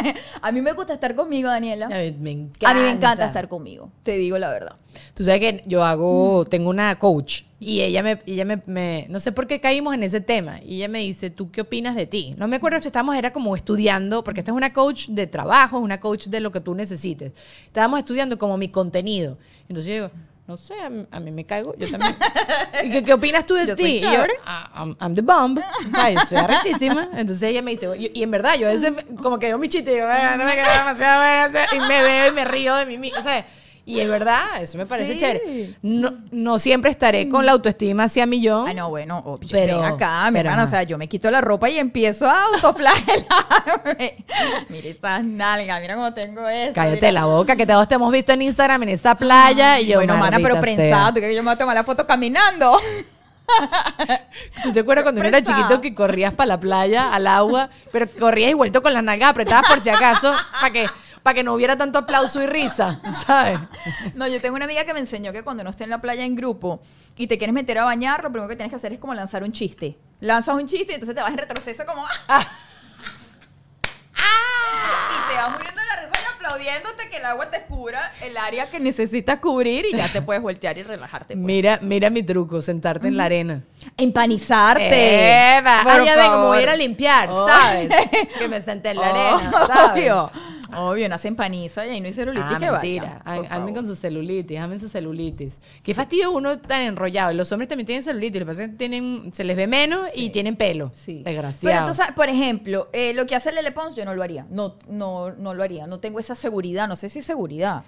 A 0.43 0.53
mí 0.53 0.61
me 0.61 0.73
gusta 0.73 0.93
estar 0.93 1.15
conmigo, 1.15 1.49
Daniela. 1.49 1.87
A 1.87 1.89
mí 1.89 2.15
me 2.21 2.33
encanta. 2.33 2.71
A 2.71 2.75
mí 2.75 2.81
me 2.83 2.91
encanta 2.91 3.25
estar 3.25 3.49
conmigo, 3.49 3.91
te 4.03 4.19
digo 4.19 4.37
la 4.37 4.51
verdad. 4.51 4.77
Tú 5.15 5.25
sabes 5.25 5.41
que 5.41 5.63
yo 5.65 5.83
hago, 5.83 6.45
tengo 6.45 6.69
una 6.69 6.99
coach 6.99 7.45
y 7.61 7.81
ella 7.81 8.03
me, 8.05 8.21
ella 8.27 8.45
me, 8.45 8.63
me- 8.67 9.07
no 9.09 9.19
sé 9.21 9.33
por 9.33 9.47
qué 9.47 9.61
caímos 9.61 9.93
en 9.95 10.03
ese 10.05 10.21
tema 10.21 10.61
y 10.65 10.77
ella 10.77 10.89
me 10.89 11.01
dice, 11.01 11.31
¿tú 11.31 11.51
qué 11.51 11.63
opinas 11.63 11.97
de 11.97 12.07
ti? 12.07 12.35
No 12.39 12.47
me 12.47 12.57
acuerdo 12.57 12.81
si 12.81 12.87
estábamos, 12.89 13.17
era 13.17 13.33
como 13.33 13.57
estudiando, 13.57 14.23
porque 14.23 14.41
esta 14.41 14.53
es 14.53 14.57
una 14.57 14.73
coach 14.73 15.09
de 15.09 15.27
trabajo, 15.27 15.79
es 15.79 15.83
una 15.83 15.99
coach 15.99 16.27
de 16.27 16.41
lo 16.41 16.53
que 16.53 16.61
tú 16.61 16.75
necesites. 16.75 17.33
Estábamos 17.67 17.99
estudiando 17.99 18.39
como 18.39 18.57
mi 18.57 18.69
contenido. 18.69 19.39
Entonces 19.69 19.87
yo 19.87 19.93
digo, 19.95 20.11
no 20.47 20.57
sé, 20.57 20.81
a 20.81 20.89
mí, 20.89 21.05
a 21.11 21.21
mí 21.21 21.31
me 21.31 21.45
caigo, 21.45 21.75
yo 21.77 21.91
también. 21.91 22.15
¿Y 22.85 22.91
qué, 22.91 23.03
qué 23.05 23.13
opinas 23.13 23.45
tú 23.45 23.55
de 23.55 23.67
Yo 23.67 23.77
ti? 23.77 24.01
soy 24.01 24.13
yo. 24.15 24.23
"Ah, 24.47 24.71
I'm, 24.77 24.97
I'm 25.01 25.15
the 25.15 25.21
bomb. 25.21 25.59
¿Sabes? 25.95 26.21
Soy 26.29 26.39
arrechísima. 26.39 27.11
Entonces 27.17 27.43
ella 27.43 27.61
me 27.61 27.73
dice, 27.73 27.89
y, 27.99 28.23
en 28.23 28.31
verdad, 28.31 28.55
yo 28.57 28.69
a 28.69 28.73
veces 28.73 28.93
como 29.21 29.39
que 29.39 29.47
veo 29.49 29.59
mi 29.59 29.69
chiste 29.69 29.91
y 29.91 29.95
digo, 29.97 30.07
"Ay, 30.09 30.39
no 30.39 30.45
me 30.45 30.53
queda 30.55 30.79
demasiado 30.79 31.51
bueno", 31.53 31.59
y 31.77 31.81
me 31.89 32.03
veo 32.03 32.29
y 32.29 32.33
me 32.33 32.45
río 32.47 32.77
de 32.77 32.87
mí 32.87 32.97
misma. 32.99 33.19
O 33.19 33.23
sea, 33.23 33.45
y 33.91 34.01
es 34.01 34.09
verdad, 34.09 34.45
eso 34.61 34.77
me 34.79 34.87
parece 34.87 35.13
Sí. 35.13 35.19
chévere. 35.19 35.75
No, 35.83 36.13
no 36.31 36.59
siempre 36.59 36.91
estaré 36.91 37.29
con 37.29 37.47
la 37.47 37.53
autoestima 37.53 38.05
hacia 38.05 38.27
millón. 38.27 38.69
Ay, 38.69 38.75
no, 38.75 38.89
bueno, 38.91 39.19
obvio. 39.25 39.49
Pero- 39.51 39.81
Ven 39.81 39.93
acá, 39.93 40.27
mi 40.31 40.39
pero 40.39 40.51
hermana. 40.51 40.65
O 40.65 40.67
sea, 40.67 40.83
yo 40.83 40.99
me 40.99 41.09
quito 41.09 41.31
la 41.31 41.41
ropa 41.41 41.71
y 41.71 41.79
empiezo 41.79 42.27
a 42.29 42.45
autoflagelarme. 42.55 44.25
mira 44.69 44.89
esas 44.89 45.25
nalgas, 45.25 45.81
mira 45.81 45.95
cómo 45.95 46.13
tengo 46.13 46.49
esto. 46.49 46.75
Cállate 46.75 46.97
mira. 47.07 47.13
la 47.13 47.25
boca, 47.27 47.57
que 47.57 47.67
todos 47.67 47.89
te 47.89 47.95
hemos 47.95 48.13
visto 48.13 48.33
en 48.33 48.43
Instagram 48.43 48.83
en 48.85 48.89
esta 48.91 49.15
playa. 49.17 49.81
y 49.81 49.87
yo, 49.87 49.99
bueno, 49.99 50.17
mana, 50.17 50.39
pero 50.43 50.61
prensado. 50.61 50.89
sea. 50.89 51.09
¿Tú 51.09 51.15
crees 51.15 51.31
que 51.31 51.37
yo 51.37 51.43
me 51.43 51.49
voy 51.49 51.55
a 51.55 51.59
tomar 51.59 51.75
la 51.75 51.85
foto 51.85 52.07
caminando? 52.07 52.79
¿Tú 54.63 54.73
te 54.73 54.81
acuerdas 54.81 55.05
cuando 55.05 55.21
uno 55.21 55.29
era 55.29 55.39
Prensado. 55.39 55.59
chiquito 55.63 55.81
que 55.81 55.95
corrías 55.95 56.35
para 56.35 56.49
la 56.49 56.61
playa, 56.61 57.13
al 57.15 57.27
agua, 57.27 57.71
pero 57.93 58.07
corrías 58.19 58.51
y 58.51 58.55
vuelto 58.55 58.83
con 58.83 58.93
las 58.93 59.03
nalgas 59.03 59.31
apretadas 59.31 59.67
por 59.67 59.81
si 59.81 59.89
acaso, 59.91 60.35
para 60.61 60.73
que, 60.73 60.87
para 61.29 61.35
que 61.35 61.45
no 61.45 61.53
hubiera 61.53 61.77
tanto 61.77 61.99
aplauso 61.99 62.43
y 62.43 62.47
risa, 62.47 63.03
¿sabes? 63.27 63.59
No, 64.15 64.27
yo 64.27 64.41
tengo 64.41 64.57
una 64.57 64.65
amiga 64.65 64.87
que 64.87 64.95
me 64.95 65.01
enseñó 65.01 65.31
que 65.31 65.43
cuando 65.43 65.61
uno 65.61 65.69
esté 65.71 65.85
en 65.85 65.91
la 65.91 66.01
playa 66.01 66.25
en 66.25 66.35
grupo 66.35 66.81
y 67.19 67.27
te 67.27 67.37
quieres 67.37 67.53
meter 67.53 67.77
a 67.79 67.85
bañar, 67.85 68.23
lo 68.25 68.31
primero 68.33 68.49
que 68.49 68.57
tienes 68.57 68.71
que 68.71 68.77
hacer 68.77 68.95
es 68.95 68.99
como 68.99 69.13
lanzar 69.13 69.43
un 69.43 69.53
chiste. 69.53 69.99
Lanzas 70.21 70.55
un 70.55 70.67
chiste 70.67 70.93
y 70.93 70.95
entonces 70.95 71.15
te 71.15 71.21
vas 71.21 71.31
en 71.31 71.37
retroceso 71.37 71.85
como... 71.85 72.03
¡ah! 72.29 72.41
Y 74.17 75.29
te 75.31 75.35
vas 75.37 75.51
muriendo 75.53 75.81
de 75.81 75.87
la 75.87 75.97
risa 76.07 76.21
y 76.23 76.35
aplaudiéndote 76.35 77.09
que 77.11 77.17
el 77.19 77.25
agua 77.27 77.51
te 77.51 77.63
cubra 77.65 78.11
el 78.23 78.37
área 78.37 78.71
que 78.71 78.81
necesitas 78.81 79.39
cubrir 79.39 79.85
y 79.87 79.97
ya 79.97 80.09
te 80.09 80.23
puedes 80.23 80.43
voltear 80.43 80.77
y 80.79 80.83
relajarte. 80.83 81.35
pues. 81.35 81.45
Mira, 81.45 81.79
mira 81.83 82.11
mi 82.11 82.23
truco, 82.23 82.61
sentarte 82.63 83.09
en 83.09 83.17
la 83.17 83.25
arena. 83.25 83.63
Empanizarte. 83.97 85.59
Eva, 85.59 85.81
Por 85.83 85.93
ah, 85.93 86.05
ya 86.05 86.17
ven, 86.17 86.25
como 86.27 86.33
favor. 86.37 86.49
voy 86.49 86.59
a 86.59 86.63
ir 86.63 86.71
a 86.71 86.77
limpiar, 86.77 87.29
Oh. 87.31 87.47
¿sabes? 87.47 87.89
Que 88.39 88.49
me 88.49 88.61
senté 88.61 88.91
en 88.91 88.97
la 88.99 89.09
arena, 89.37 89.51
¿sabes? 89.67 89.93
Obvio. 90.11 90.31
Obvio, 90.77 91.07
una 91.07 91.19
se 91.19 91.29
empaniza 91.29 91.87
y 91.87 91.91
ahí 91.91 92.01
no 92.01 92.07
hay 92.07 92.13
celulitis 92.13 92.47
Ah, 92.49 92.59
que 92.59 92.71
mentira. 92.71 93.03
vaya. 93.05 93.15
An- 93.17 93.23
por 93.25 93.33
Anden 93.47 93.49
favor. 93.49 93.75
con 93.75 93.87
su 93.87 93.95
celulitis, 93.95 94.59
amen 94.59 94.81
su 94.81 94.89
celulitis. 94.89 95.59
Qué 95.83 95.95
fastidio 95.95 96.31
uno 96.33 96.59
tan 96.59 96.83
enrollado. 96.83 97.33
Los 97.33 97.51
hombres 97.53 97.69
también 97.69 97.87
tienen 97.87 98.03
celulitis, 98.03 98.41
lo 98.41 98.47
que 98.47 98.51
pasa 98.53 98.65
es 98.65 98.71
que 98.71 98.77
tienen, 98.77 99.31
se 99.33 99.45
les 99.45 99.57
ve 99.57 99.67
menos 99.67 100.09
y 100.15 100.31
tienen 100.31 100.57
pelo. 100.57 100.91
Sí. 100.95 101.23
Desgraciado. 101.25 101.61
Pero 101.63 101.79
entonces, 101.79 102.07
por 102.15 102.29
ejemplo, 102.29 102.89
eh, 102.93 103.13
lo 103.15 103.27
que 103.27 103.35
hace 103.35 103.53
Lele 103.53 103.73
Pons, 103.73 103.95
yo 103.97 104.05
no 104.05 104.15
lo 104.15 104.23
haría. 104.23 104.47
No, 104.51 104.77
no, 104.89 105.31
no 105.33 105.55
lo 105.55 105.63
haría. 105.63 105.87
No 105.87 106.01
tengo 106.01 106.19
esa 106.21 106.35
seguridad. 106.35 106.87
No 106.89 106.97
sé 106.97 107.09
si 107.09 107.21
es 107.21 107.25
seguridad. 107.25 107.85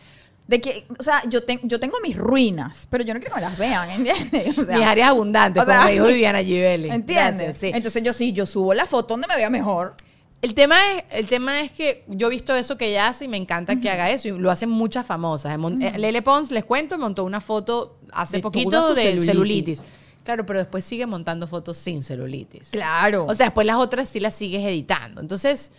De 0.46 0.60
que, 0.60 0.84
o 0.98 1.02
sea, 1.02 1.22
yo, 1.28 1.44
ten- 1.44 1.60
yo 1.62 1.78
tengo 1.78 1.98
mis 2.02 2.16
ruinas, 2.16 2.88
pero 2.90 3.04
yo 3.04 3.14
no 3.14 3.20
quiero 3.20 3.36
que 3.36 3.40
me 3.40 3.46
las 3.46 3.56
vean, 3.56 3.88
¿entiendes? 3.90 4.58
O 4.58 4.64
sea, 4.64 4.76
Mis 4.78 4.84
áreas 4.86 5.08
abundantes, 5.10 5.62
o 5.62 5.66
sea, 5.66 5.74
como 5.76 5.86
me 5.86 5.92
dijo 5.92 6.06
Viviana 6.06 6.42
Givelli. 6.42 6.88
¿Entiendes? 6.90 7.36
Gracias, 7.36 7.56
sí. 7.58 7.70
Entonces 7.72 8.02
yo 8.02 8.12
sí, 8.12 8.32
yo 8.32 8.46
subo 8.46 8.74
la 8.74 8.84
foto 8.86 9.14
donde 9.14 9.28
me 9.28 9.36
vea 9.36 9.48
mejor. 9.48 9.94
El 10.42 10.54
tema, 10.54 10.76
es, 10.94 11.04
el 11.10 11.26
tema 11.26 11.60
es 11.60 11.70
que 11.70 12.02
yo 12.08 12.28
he 12.28 12.30
visto 12.30 12.54
eso 12.54 12.78
que 12.78 12.88
ella 12.88 13.08
hace 13.08 13.26
y 13.26 13.28
me 13.28 13.36
encanta 13.36 13.78
que 13.78 13.90
haga 13.90 14.10
eso. 14.10 14.28
Y 14.28 14.30
lo 14.32 14.50
hacen 14.50 14.70
muchas 14.70 15.04
famosas. 15.04 15.58
Eh, 15.80 15.98
Lele 15.98 16.22
Pons, 16.22 16.50
les 16.50 16.64
cuento, 16.64 16.96
montó 16.96 17.24
una 17.24 17.42
foto 17.42 17.98
hace 18.12 18.38
De 18.38 18.42
poquito 18.42 18.94
de 18.94 19.02
celulitis. 19.02 19.26
celulitis. 19.26 19.80
Claro, 20.24 20.46
pero 20.46 20.58
después 20.58 20.84
sigue 20.84 21.06
montando 21.06 21.46
fotos 21.46 21.76
sin 21.76 22.02
celulitis. 22.02 22.68
Claro. 22.70 23.26
O 23.26 23.34
sea, 23.34 23.46
después 23.46 23.66
las 23.66 23.76
otras 23.76 24.08
sí 24.08 24.20
las 24.20 24.34
sigues 24.34 24.64
editando. 24.64 25.20
Entonces, 25.20 25.72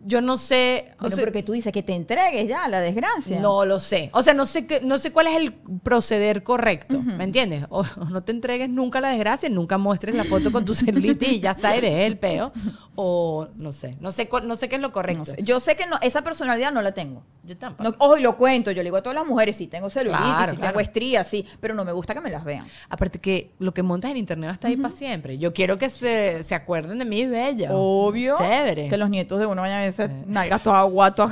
yo 0.00 0.20
no 0.20 0.36
sé... 0.36 0.92
o 0.98 1.02
bueno, 1.02 1.16
sea, 1.16 1.22
pero 1.24 1.32
que 1.32 1.42
tú 1.42 1.52
dices 1.52 1.72
que 1.72 1.82
te 1.82 1.94
entregues 1.94 2.46
ya 2.48 2.68
la 2.68 2.80
desgracia. 2.80 3.40
no 3.40 3.64
lo 3.64 3.80
sé. 3.80 4.10
O 4.12 4.22
sea, 4.22 4.32
no 4.34 4.46
sé, 4.46 4.66
qué- 4.66 4.80
no 4.82 4.98
sé 4.98 5.12
cuál 5.12 5.26
es 5.26 5.36
el 5.36 5.52
proceder 5.52 6.42
correcto. 6.42 7.00
¿Me 7.02 7.24
entiendes? 7.24 7.64
O, 7.70 7.80
o 7.80 8.04
no 8.06 8.22
te 8.22 8.32
entregues 8.32 8.68
nunca 8.68 9.00
la 9.00 9.10
desgracia, 9.10 9.48
nunca 9.48 9.76
muestres 9.78 10.14
la 10.14 10.24
foto 10.24 10.52
con 10.52 10.64
tu 10.64 10.74
celulitis 10.74 11.28
y 11.32 11.40
ya 11.40 11.50
está, 11.52 11.76
y 11.76 11.80
dejes 11.80 12.06
el 12.06 12.18
peo. 12.18 12.52
O 12.94 13.48
no 13.56 13.72
sé. 13.72 13.96
No 14.00 14.12
sé, 14.12 14.28
no 14.44 14.56
sé 14.56 14.68
qué 14.68 14.76
es 14.76 14.80
lo 14.82 14.92
correcto. 14.92 15.18
No 15.20 15.24
sé. 15.26 15.36
Yo 15.42 15.60
sé 15.60 15.76
que 15.76 15.86
no, 15.86 15.96
esa 16.02 16.22
personalidad 16.22 16.72
no 16.72 16.82
la 16.82 16.92
tengo. 16.92 17.24
Yo 17.44 17.56
tampoco. 17.56 17.88
No, 17.90 17.96
ojo, 17.98 18.16
y 18.18 18.20
lo 18.22 18.36
cuento. 18.36 18.70
Yo 18.70 18.78
le 18.78 18.84
digo 18.84 18.96
a 18.98 19.02
todas 19.02 19.16
las 19.16 19.26
mujeres, 19.26 19.56
sí, 19.56 19.66
tengo 19.68 19.88
celulitis, 19.90 20.24
Claro, 20.26 20.52
sí 20.52 20.58
claro. 20.58 20.72
tengo 20.72 20.80
estrías, 20.80 21.26
sí, 21.28 21.46
pero 21.60 21.74
no 21.74 21.84
me 21.84 21.92
gusta 21.92 22.12
que 22.14 22.20
me 22.20 22.30
las 22.30 22.44
vean. 22.44 22.66
Aparte 22.88 23.20
que 23.20 23.52
lo 23.58 23.72
que 23.72 23.82
montas 23.82 24.10
en 24.10 24.16
internet 24.18 24.48
va 24.48 24.50
a 24.50 24.54
estar 24.54 24.70
ahí 24.70 24.76
para 24.76 24.94
siempre. 24.94 25.38
Yo 25.38 25.52
quiero 25.54 25.78
que 25.78 25.88
se, 25.88 26.42
se 26.42 26.54
acuerden 26.54 26.98
de 26.98 27.04
mí, 27.04 27.24
bella. 27.26 27.70
Obvio. 27.72 28.34
Chévere. 28.36 28.88
Que 28.88 28.96
los 28.96 29.08
nietos 29.10 29.38
de 29.38 29.46
uno 29.46 29.62
vayan 29.62 29.78
a 29.80 29.84
veces 29.96 30.10
nalgas 30.26 30.62
todas 30.62 30.88
guatas. 30.90 31.30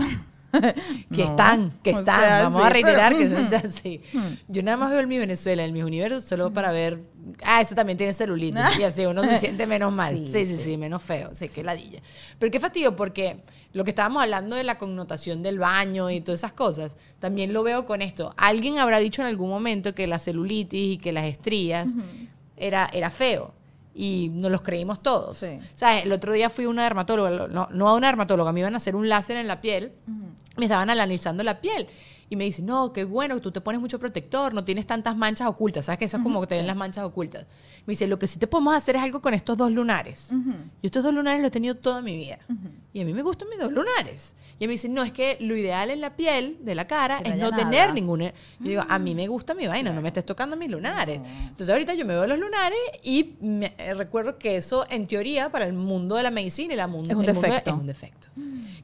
que 1.13 1.23
No. 1.23 1.25
están, 1.25 1.73
que 1.83 1.93
O 1.95 1.99
están. 1.99 2.21
sea, 2.21 2.43
Vamos 2.45 2.63
sí, 2.63 2.67
a 2.67 2.71
reiterar 2.71 3.13
pero- 3.15 3.29
que 3.29 3.35
ujú. 3.43 3.51
son 3.51 3.55
así. 3.67 4.01
Yo 4.49 4.63
nada 4.63 4.77
más 4.79 4.91
veo 4.91 5.01
el 5.01 5.07
Mi 5.07 5.19
Venezuela, 5.19 5.63
el 5.65 5.73
Mi 5.73 5.83
Universo, 5.83 6.21
solo 6.27 6.51
para 6.51 6.73
ver. 6.73 6.99
Ah, 7.45 7.61
ese 7.61 7.75
también 7.75 7.99
tiene 7.99 8.15
celulitis. 8.15 8.63
y 8.81 8.85
así 8.85 9.05
uno 9.05 9.23
se 9.23 9.39
siente 9.39 9.67
menos 9.67 9.93
mal. 9.93 10.15
Sí, 10.25 10.33
Sí, 10.33 10.47
sí, 10.47 10.57
sí, 10.57 10.63
sí. 10.63 10.77
menos 10.79 11.03
feo. 11.03 11.31
Sí, 11.35 11.49
qué 11.51 11.63
ladilla. 11.63 12.01
Pero 12.39 12.51
qué 12.51 12.59
fastidio, 12.59 12.97
porque 12.97 13.43
lo 13.75 13.85
que 13.85 13.91
estábamos 13.91 14.23
hablando 14.23 14.57
de 14.57 14.65
la 14.65 14.79
connotación 14.79 15.43
del 15.43 15.59
baño 15.59 16.11
y 16.11 16.23
todas 16.23 16.41
esas 16.41 16.53
cosas, 16.55 16.97
también 17.19 17.53
lo 17.53 17.63
veo 17.63 17.85
con 17.85 18.01
esto. 18.01 18.33
Alguien 18.39 18.79
habrá 18.79 18.99
dicho 18.99 19.21
en 19.21 19.29
algún 19.29 19.51
momento 19.51 19.95
que 19.95 20.07
la 20.07 20.19
celulitis 20.19 20.95
y 20.95 20.97
que 20.99 21.13
las 21.13 21.25
estrías 21.27 21.93
era, 22.57 22.89
era 22.95 23.11
feo. 23.11 23.53
Y 23.99 24.29
nos 24.29 24.51
los 24.51 24.61
creímos 24.61 25.03
todos. 25.03 25.39
Sí. 25.39 25.59
¿Sabes? 25.75 26.05
El 26.05 26.13
otro 26.13 26.35
día 26.35 26.51
fui 26.51 26.67
a 26.67 26.69
una 26.69 26.83
dermatóloga, 26.83 27.49
no, 27.49 27.69
no 27.71 27.89
a 27.89 27.95
una 27.95 28.09
dermatóloga, 28.09 28.53
me 28.53 28.61
iban 28.61 28.75
a 28.75 28.77
hacer 28.77 28.95
un 28.95 29.09
láser 29.09 29.39
en 29.39 29.47
la 29.47 29.63
piel, 29.63 29.93
me 30.59 30.67
estaban 30.67 30.91
analizando 30.91 31.43
la 31.43 31.63
piel. 31.63 31.87
Y 32.29 32.35
me 32.35 32.45
dice, 32.45 32.61
no, 32.61 32.93
qué 32.93 33.05
bueno, 33.05 33.41
tú 33.41 33.53
te 33.53 33.61
pones 33.61 33.81
mucho 33.81 33.99
protector, 34.01 34.53
no 34.53 34.65
tienes 34.65 34.85
tantas 34.87 35.17
manchas 35.17 35.47
ocultas. 35.47 35.87
¿Sabes 35.87 35.99
que 35.99 36.05
eso 36.07 36.17
es 36.17 36.23
como 36.25 36.41
que 36.41 36.49
te 36.49 36.57
ven 36.57 36.67
las 36.67 36.77
manchas 36.77 37.05
ocultas? 37.05 37.47
Me 37.87 37.93
dice, 37.93 38.07
lo 38.09 38.19
que 38.19 38.27
sí 38.27 38.39
te 38.39 38.49
podemos 38.49 38.75
hacer 38.75 38.97
es 38.97 39.03
algo 39.03 39.23
con 39.23 39.33
estos 39.33 39.57
dos 39.57 39.71
lunares. 39.71 40.29
Yo 40.31 40.67
estos 40.83 41.05
dos 41.05 41.15
lunares 41.15 41.41
los 41.41 41.49
he 41.49 41.53
tenido 41.53 41.77
toda 41.77 42.03
mi 42.03 42.17
vida. 42.17 42.41
Y 42.97 43.03
a 43.03 43.05
mí 43.05 43.13
me 43.13 43.21
gustan 43.21 43.51
mis 43.51 43.59
dos 43.59 43.71
lunares. 43.71 44.35
Y 44.59 44.65
él 44.65 44.69
me 44.69 44.73
dice, 44.73 44.89
no, 44.89 45.03
es 45.03 45.13
que 45.13 45.37
lo 45.41 45.55
ideal 45.55 45.91
en 45.91 46.01
la 46.01 46.17
piel 46.17 46.57
de 46.63 46.75
la 46.75 46.87
cara 46.87 47.19
Que 47.23 47.29
no 47.29 47.35
es 47.35 47.41
no 47.43 47.51
nada. 47.51 47.63
tener 47.63 47.93
ninguna. 47.93 48.33
Yo 48.59 48.69
digo, 48.71 48.83
a 48.89 48.99
mí 48.99 49.15
me 49.15 49.29
gusta 49.29 49.53
mi 49.53 49.67
vaina, 49.67 49.93
no 49.93 50.01
me 50.01 50.09
estés 50.09 50.25
tocando 50.25 50.57
mis 50.57 50.71
lunares. 50.71 51.21
Entonces 51.43 51.69
ahorita 51.69 51.93
yo 51.93 52.07
me 52.07 52.15
veo 52.15 52.27
los 52.27 52.39
lunares 52.39 52.79
y 53.03 53.35
me- 53.43 53.75
eh, 53.77 53.93
recuerdo 53.93 54.39
que 54.39 54.57
eso, 54.57 54.87
en 54.89 55.07
teoría, 55.07 55.51
para 55.53 55.67
el 55.67 55.75
mundo 55.75 56.15
de 56.17 56.23
la 56.23 56.31
medicina 56.31 56.73
y 56.73 56.77
la 56.79 56.87
mundo, 56.87 57.11
Es 57.11 57.17
un 57.17 57.25
el 57.27 57.35
mundo 57.35 57.43
de- 57.43 57.49
defecto. 57.49 57.71
es 57.71 57.77
un 57.77 57.87
defecto. 57.87 58.29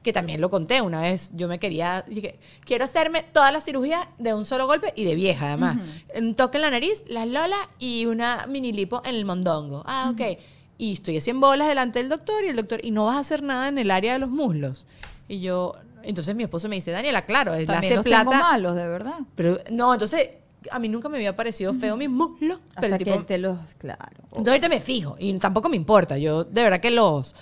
Que 0.03 0.13
también 0.13 0.41
lo 0.41 0.51
conté 0.51 0.79
una 0.81 1.01
vez. 1.01 1.31
Yo 1.33 1.47
me 1.47 1.57
quería, 1.57 2.03
dije, 2.07 2.37
quiero 2.65 2.85
hacerme 2.85 3.23
toda 3.23 3.51
la 3.51 3.61
cirugía 3.61 4.09
de 4.19 4.35
un 4.35 4.45
solo 4.45 4.67
golpe 4.67 4.93
y 4.95 5.05
de 5.05 5.15
vieja, 5.15 5.47
además. 5.47 5.79
Un 6.15 6.35
toque 6.35 6.57
en 6.57 6.61
la 6.61 6.69
nariz, 6.69 7.03
las 7.07 7.25
lolas 7.27 7.67
y 7.79 8.05
una 8.05 8.45
mini 8.47 8.73
lipo 8.73 9.01
en 9.05 9.15
el 9.15 9.25
mondongo. 9.25 9.81
Ah, 9.87 10.11
ok. 10.13 10.37
Y 10.77 10.93
estoy 10.93 11.17
así 11.17 11.29
en 11.29 11.39
bolas 11.39 11.67
delante 11.67 11.99
del 11.99 12.09
doctor 12.09 12.43
y 12.43 12.47
el 12.49 12.55
doctor, 12.55 12.83
y 12.83 12.91
no 12.91 13.05
vas 13.05 13.15
a 13.17 13.19
hacer 13.19 13.43
nada 13.43 13.67
en 13.67 13.77
el 13.77 13.91
área 13.91 14.13
de 14.13 14.19
los 14.19 14.29
muslos. 14.29 14.85
Y 15.27 15.39
yo, 15.39 15.73
entonces 16.03 16.35
mi 16.35 16.43
esposo 16.43 16.67
me 16.67 16.75
dice, 16.75 16.91
Daniela, 16.91 17.23
claro, 17.25 17.53
es 17.53 17.67
la 17.67 17.79
hace 17.79 17.95
los 17.95 18.03
plata. 18.03 18.29
tengo 18.31 18.43
malos, 18.43 18.75
de 18.75 18.87
verdad. 18.87 19.19
Pero 19.35 19.57
no, 19.71 19.93
entonces 19.93 20.29
a 20.71 20.79
mí 20.79 20.89
nunca 20.89 21.09
me 21.09 21.17
había 21.17 21.35
parecido 21.35 21.73
feo 21.73 21.95
mis 21.97 22.09
muslos. 22.09 22.59
Hasta 22.69 22.81
pero 22.81 22.97
que 22.97 23.05
tipo, 23.05 23.23
te 23.23 23.37
los... 23.37 23.57
Claro. 23.77 24.01
entonces 24.23 24.47
ahorita 24.47 24.69
me 24.69 24.79
fijo 24.81 25.15
y 25.19 25.37
tampoco 25.37 25.69
me 25.69 25.75
importa. 25.75 26.17
Yo, 26.17 26.43
de 26.43 26.63
verdad 26.63 26.79
que 26.79 26.91
los, 26.91 27.35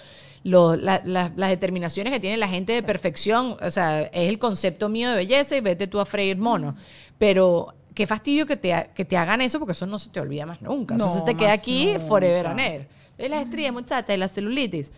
los- 0.43 0.79
la- 0.81 1.01
la- 1.05 1.31
las 1.35 1.49
determinaciones 1.49 2.11
que 2.13 2.19
tiene 2.19 2.37
la 2.37 2.47
gente 2.47 2.73
de 2.73 2.83
perfección, 2.83 3.57
o 3.61 3.71
sea, 3.71 4.01
es 4.01 4.27
el 4.29 4.39
concepto 4.39 4.89
mío 4.89 5.09
de 5.11 5.15
belleza 5.17 5.55
y 5.55 5.61
vete 5.61 5.87
tú 5.87 5.99
a 5.99 6.05
freír 6.05 6.37
mono. 6.37 6.75
Pero 7.17 7.73
qué 7.93 8.07
fastidio 8.07 8.45
que 8.45 8.57
te, 8.57 8.89
que 8.95 9.05
te 9.05 9.17
hagan 9.17 9.41
eso 9.41 9.59
porque 9.59 9.73
eso 9.73 9.85
no 9.85 9.99
se 9.99 10.09
te 10.09 10.19
olvida 10.19 10.45
más 10.45 10.61
nunca. 10.61 10.95
No, 10.97 11.05
eso 11.05 11.19
se 11.19 11.25
te 11.25 11.35
queda 11.35 11.53
aquí 11.53 11.93
nunca. 11.93 11.99
forever 12.07 12.47
and 12.47 12.59
ever. 12.59 12.87
Y 13.23 13.29
las 13.29 13.41
estrías, 13.45 13.71
muchachas, 13.73 14.15
y 14.15 14.17
la 14.17 14.27
celulitis. 14.27 14.91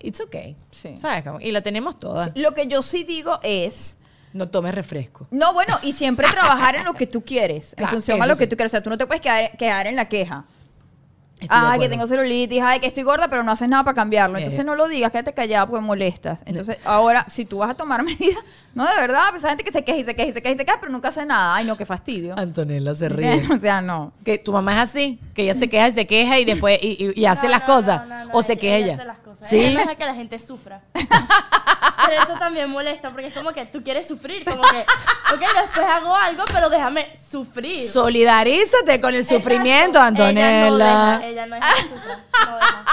It's 0.00 0.20
okay. 0.20 0.56
Sí. 0.70 0.96
¿Sabes? 0.98 1.24
Y 1.40 1.50
la 1.50 1.62
tenemos 1.62 1.98
todas. 1.98 2.30
Lo 2.34 2.52
que 2.54 2.66
yo 2.66 2.82
sí 2.82 3.04
digo 3.04 3.40
es... 3.42 3.98
No 4.32 4.48
tomes 4.48 4.74
refresco. 4.74 5.26
No, 5.30 5.54
bueno, 5.54 5.78
y 5.82 5.92
siempre 5.92 6.28
trabajar 6.30 6.76
en 6.76 6.84
lo 6.84 6.92
que 6.92 7.06
tú 7.06 7.24
quieres, 7.24 7.72
en 7.72 7.78
Claro, 7.78 7.92
función 7.94 8.20
a 8.22 8.26
lo 8.26 8.36
que 8.36 8.44
sí. 8.44 8.50
tú 8.50 8.56
quieres. 8.56 8.70
O 8.70 8.74
sea, 8.74 8.82
tú 8.82 8.90
no 8.90 8.98
te 8.98 9.06
puedes 9.06 9.22
quedar, 9.22 9.56
quedar 9.56 9.86
en 9.86 9.96
la 9.96 10.08
queja. 10.08 10.44
Estoy 11.40 11.48
Ay, 11.50 11.80
que 11.80 11.88
tengo 11.88 12.06
celulitis, 12.06 12.62
ay, 12.62 12.80
que 12.80 12.86
estoy 12.86 13.02
gorda, 13.02 13.28
pero 13.28 13.42
no 13.42 13.52
haces 13.52 13.68
nada 13.68 13.84
para 13.84 13.94
cambiarlo. 13.94 14.38
Eh. 14.38 14.42
Entonces 14.42 14.64
no 14.64 14.74
lo 14.74 14.88
digas, 14.88 15.12
quédate 15.12 15.34
callada 15.34 15.66
porque 15.66 15.84
molestas. 15.84 16.40
Entonces, 16.46 16.78
ahora, 16.84 17.26
si 17.28 17.44
tú 17.44 17.58
vas 17.58 17.70
a 17.70 17.74
tomar 17.74 18.02
medidas, 18.04 18.38
no, 18.76 18.86
de 18.86 18.94
verdad, 19.00 19.24
pues 19.30 19.44
hay 19.44 19.50
gente 19.50 19.64
que 19.64 19.72
se 19.72 19.82
queja 19.82 19.98
y 19.98 20.04
se 20.04 20.14
queja 20.14 20.28
y 20.28 20.32
se 20.32 20.40
queja 20.42 20.54
y 20.54 20.58
se 20.58 20.64
queja, 20.64 20.78
pero 20.80 20.92
nunca 20.92 21.08
hace 21.08 21.24
nada. 21.26 21.56
Ay, 21.56 21.64
no, 21.64 21.76
qué 21.76 21.84
fastidio. 21.84 22.38
Antonella 22.38 22.94
se 22.94 23.08
ríe. 23.10 23.42
o 23.52 23.58
sea, 23.58 23.80
no. 23.80 24.12
que 24.24 24.38
tu 24.38 24.52
mamá 24.52 24.72
es 24.74 24.78
así, 24.90 25.18
que 25.34 25.42
ella 25.42 25.54
se 25.54 25.68
queja 25.68 25.88
y 25.88 25.92
se 25.92 26.06
queja 26.06 26.38
y 26.38 26.44
después 26.44 26.78
y, 26.82 27.12
y- 27.16 27.20
y 27.20 27.26
hace 27.26 27.46
No, 27.46 27.52
las 27.52 27.60
no, 27.60 27.66
cosas. 27.66 28.06
no, 28.06 28.18
no, 28.18 28.24
no, 28.26 28.30
o 28.34 28.42
se 28.42 28.56
queja 28.56 28.76
ella 28.76 28.84
ella. 28.86 28.94
hace 28.94 29.04
las 29.04 29.18
cosas. 29.18 29.48
Sí. 29.48 29.56
Ella 29.58 29.72
no 29.72 29.78
deja 29.80 29.94
que 29.96 30.04
la 30.04 30.14
gente 30.14 30.38
sufra. 30.38 30.82
pero 30.92 32.22
eso 32.22 32.34
también 32.38 32.70
molesta 32.70 33.10
porque 33.10 33.26
es 33.26 33.34
como 33.34 33.52
que 33.52 33.66
tú 33.66 33.82
quieres 33.82 34.06
sufrir, 34.06 34.44
como 34.44 34.62
que, 34.62 34.80
ok, 35.34 35.40
después 35.40 35.86
hago 35.86 36.14
algo, 36.14 36.44
pero 36.52 36.70
déjame 36.70 37.08
sufrir. 37.16 37.88
Solidarízate 37.90 39.00
con 39.00 39.14
el 39.14 39.20
Exacto. 39.22 39.42
sufrimiento, 39.42 39.98
Ella 39.98 40.10
no 40.10 40.24
Antonella. 40.24 40.76
deja, 41.18 41.26
ella 41.26 41.46
no 41.46 41.54
deja 41.56 41.74
que 41.74 41.82
sufra, 41.82 42.18
no 42.46 42.54
deja. 42.56 42.84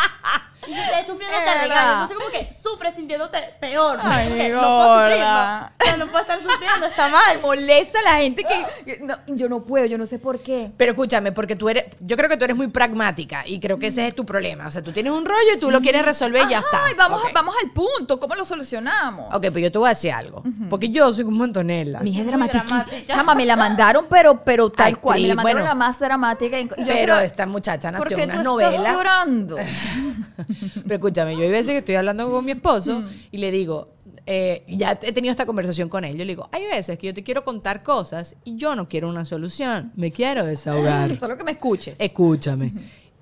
Y 0.66 0.74
si 0.74 0.80
estás 0.80 1.06
sufriendo 1.06 1.38
te 1.46 1.54
regaño. 1.62 1.92
Entonces 2.04 2.18
como 2.18 2.30
que 2.32 2.50
sufres 2.64 2.96
sintiéndote 2.96 3.38
peor. 3.60 4.00
Ay, 4.02 4.28
Porque 4.30 4.50
no 4.50 4.60
puedo 4.62 5.00
sufrir, 5.04 5.20
no, 5.20 5.98
no 5.98 6.12
puedo 6.12 6.22
estar 6.22 6.42
sufriendo, 6.42 6.86
está 6.88 7.08
mal. 7.10 7.40
molesta 7.42 8.00
a 8.00 8.02
la 8.04 8.18
gente 8.22 8.44
que... 8.46 9.00
no, 9.02 9.18
yo 9.28 9.50
no 9.50 9.64
puedo, 9.64 9.86
yo 9.86 9.98
no 9.98 10.06
sé 10.06 10.18
por 10.20 10.40
qué. 10.40 10.72
Pero 10.78 10.92
escúchame, 10.92 11.32
porque 11.34 11.56
tú 11.56 11.68
eres, 11.70 11.86
yo 12.00 12.16
creo 12.16 12.30
que 12.30 12.38
tú 12.38 12.46
eres 12.46 12.56
muy 12.56 12.68
pragmática 12.68 13.44
y 13.46 13.60
creo 13.60 13.78
que 13.78 13.88
ese 13.88 14.08
es 14.08 14.16
tu 14.16 14.26
problema. 14.26 14.68
O 14.68 14.72
sea, 14.72 14.82
tú 14.82 14.92
tienes 14.92 15.12
un 15.12 15.26
rollo 15.26 15.54
y 15.56 15.60
tú 15.60 15.70
lo 15.72 15.82
quieres 15.82 16.06
resolver 16.06 16.44
y 16.48 16.50
ya 16.52 16.60
está. 16.60 16.86
Ay, 16.86 16.94
vamos, 16.98 17.22
Ok. 17.24 17.32
vamos 17.34 17.56
al 17.62 17.72
punto, 17.72 18.20
¿cómo 18.20 18.36
lo 18.36 18.46
solucionamos? 18.46 19.28
Ok, 19.34 19.42
pero 19.42 19.60
yo 19.60 19.72
te 19.72 19.78
voy 19.78 19.88
a 19.88 19.90
decir 19.90 20.12
algo. 20.12 20.44
Porque 20.70 20.90
yo 20.90 21.12
soy 21.14 21.26
como 21.26 21.44
Antonella. 21.44 22.00
Mi 22.00 22.12
hija 22.12 22.22
es 22.22 22.28
dramática. 22.28 22.86
Chama, 23.08 23.36
me 23.36 23.46
la 23.46 23.56
mandaron, 23.56 24.06
pero, 24.10 24.44
pero 24.44 24.70
tal 24.72 24.88
Actriz, 24.88 25.02
cual. 25.02 25.22
Me 25.22 25.28
la 25.28 25.36
mandaron 25.36 25.62
bueno. 25.62 25.70
la 25.70 25.76
más 25.76 26.00
dramática. 26.00 26.60
Y 26.60 26.68
yo 26.68 26.76
Pero 26.86 27.20
esta 27.20 27.46
muchacha 27.46 27.92
¿Por 27.92 28.02
nació 28.04 28.18
qué 28.18 28.24
en 28.24 28.30
tú 28.32 28.40
unas 28.40 28.64
estás 28.64 28.72
novelas. 28.80 28.94
llorando? 28.96 29.56
Pero 30.84 30.96
escúchame, 30.96 31.36
yo 31.36 31.44
hay 31.44 31.52
veces 31.52 31.72
que 31.72 31.78
estoy 31.80 31.96
hablando 31.96 32.30
con 32.32 32.44
mi 32.46 32.52
esposo 32.54 33.02
Mm. 33.02 33.08
y 33.32 33.38
le 33.38 33.52
digo, 33.52 33.90
eh, 34.26 34.64
ya 34.68 34.98
he 35.02 35.12
tenido 35.12 35.32
esta 35.32 35.46
conversación 35.46 35.90
con 35.90 36.06
él. 36.06 36.14
Yo 36.14 36.26
le 36.26 36.32
digo, 36.32 36.48
hay 36.52 36.66
veces 36.66 36.98
que 36.98 37.08
yo 37.08 37.14
te 37.14 37.24
quiero 37.24 37.44
contar 37.44 37.84
cosas 37.84 38.36
y 38.46 38.56
yo 38.56 38.76
no 38.76 38.88
quiero 38.88 39.10
una 39.10 39.26
solución. 39.26 39.92
Me 39.96 40.12
quiero 40.12 40.46
desahogar. 40.46 41.18
Solo 41.20 41.38
que 41.38 41.44
me 41.44 41.52
escuches. 41.52 42.00
Escúchame. 42.00 42.74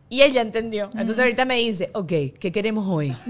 Y 0.10 0.22
él 0.22 0.34
ya 0.34 0.42
entendió. 0.42 0.90
Entonces 0.94 1.20
ahorita 1.20 1.46
me 1.46 1.56
dice, 1.56 1.90
ok, 1.94 2.08
¿qué 2.40 2.52
queremos 2.52 2.86
hoy? 2.88 3.16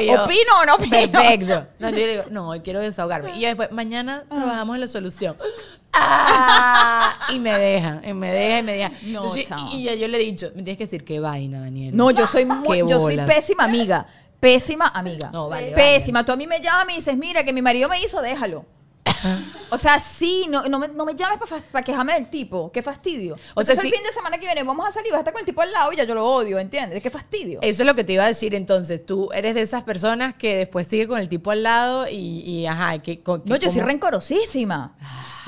Y 0.00 0.06
yo, 0.06 0.22
¿Opino 0.24 0.52
o 0.62 0.64
no 0.66 0.74
opino? 0.76 0.90
Perfecto. 0.92 1.66
No, 1.80 1.90
yo 1.90 1.96
le 1.96 2.08
digo, 2.12 2.22
no, 2.30 2.48
hoy 2.50 2.60
quiero 2.60 2.78
desahogarme. 2.78 3.36
Y 3.36 3.40
yo 3.40 3.48
después, 3.48 3.72
mañana 3.72 4.24
trabajamos 4.28 4.76
en 4.76 4.80
la 4.82 4.86
solución. 4.88 5.36
¡Ah! 5.92 7.18
Y 7.34 7.38
me 7.40 7.58
deja, 7.58 8.00
y 8.08 8.12
me 8.14 8.32
deja, 8.32 8.58
y 8.58 8.62
me 8.62 8.72
deja. 8.76 8.88
No, 9.06 9.22
Entonces, 9.22 9.48
chao. 9.48 9.68
y 9.72 9.82
ya 9.84 9.94
yo 9.94 10.06
le 10.08 10.18
he 10.18 10.24
dicho, 10.24 10.46
me 10.54 10.62
tienes 10.62 10.78
que 10.78 10.84
decir 10.84 11.04
qué 11.04 11.18
vaina, 11.18 11.60
Daniel. 11.60 11.96
No, 11.96 12.10
yo 12.12 12.26
soy 12.26 12.44
muy, 12.44 12.78
yo 12.78 13.00
soy 13.00 13.16
pésima 13.18 13.64
amiga. 13.64 14.06
Pésima 14.40 14.88
amiga. 14.88 15.30
No, 15.32 15.48
vale, 15.48 15.72
Pésima. 15.72 16.24
Tú 16.24 16.32
a 16.32 16.36
mí 16.36 16.46
me 16.46 16.60
llamas 16.60 16.94
y 16.94 16.96
dices, 16.96 17.16
mira, 17.16 17.44
que 17.44 17.52
mi 17.52 17.62
marido 17.62 17.88
me 17.88 18.00
hizo, 18.02 18.20
déjalo. 18.20 18.64
O 19.72 19.78
sea, 19.78 20.00
sí, 20.00 20.46
no, 20.50 20.62
no, 20.68 20.80
me, 20.80 20.88
no 20.88 21.04
me 21.04 21.14
llames 21.14 21.38
para 21.70 21.84
quejarme 21.84 22.14
del 22.14 22.28
tipo. 22.28 22.72
Qué 22.72 22.82
fastidio. 22.82 23.36
O 23.54 23.62
sea, 23.62 23.74
el 23.76 23.80
fin 23.82 24.02
de 24.02 24.12
semana 24.12 24.36
que 24.38 24.46
viene 24.46 24.64
vamos 24.64 24.84
a 24.84 24.90
salir, 24.90 25.12
vas 25.12 25.18
a 25.18 25.20
estar 25.20 25.32
con 25.32 25.38
el 25.40 25.46
tipo 25.46 25.60
al 25.60 25.70
lado 25.70 25.92
y 25.92 25.96
ya 25.96 26.02
yo 26.02 26.14
lo 26.16 26.26
odio, 26.26 26.58
¿entiendes? 26.58 27.00
Qué 27.00 27.08
fastidio. 27.08 27.60
Eso 27.62 27.82
es 27.82 27.86
lo 27.86 27.94
que 27.94 28.02
te 28.02 28.14
iba 28.14 28.24
a 28.24 28.26
decir 28.26 28.52
entonces. 28.56 29.06
Tú 29.06 29.28
eres 29.32 29.54
de 29.54 29.62
esas 29.62 29.84
personas 29.84 30.34
que 30.34 30.56
después 30.56 30.88
sigue 30.88 31.06
con 31.06 31.20
el 31.20 31.28
tipo 31.28 31.52
al 31.52 31.62
lado 31.62 32.08
y, 32.08 32.16
y 32.40 32.66
ajá, 32.66 32.98
que, 32.98 33.22
con- 33.22 33.42
No, 33.44 33.54
yo 33.56 33.70
soy 33.70 33.82
rencorosísima. 33.82 34.96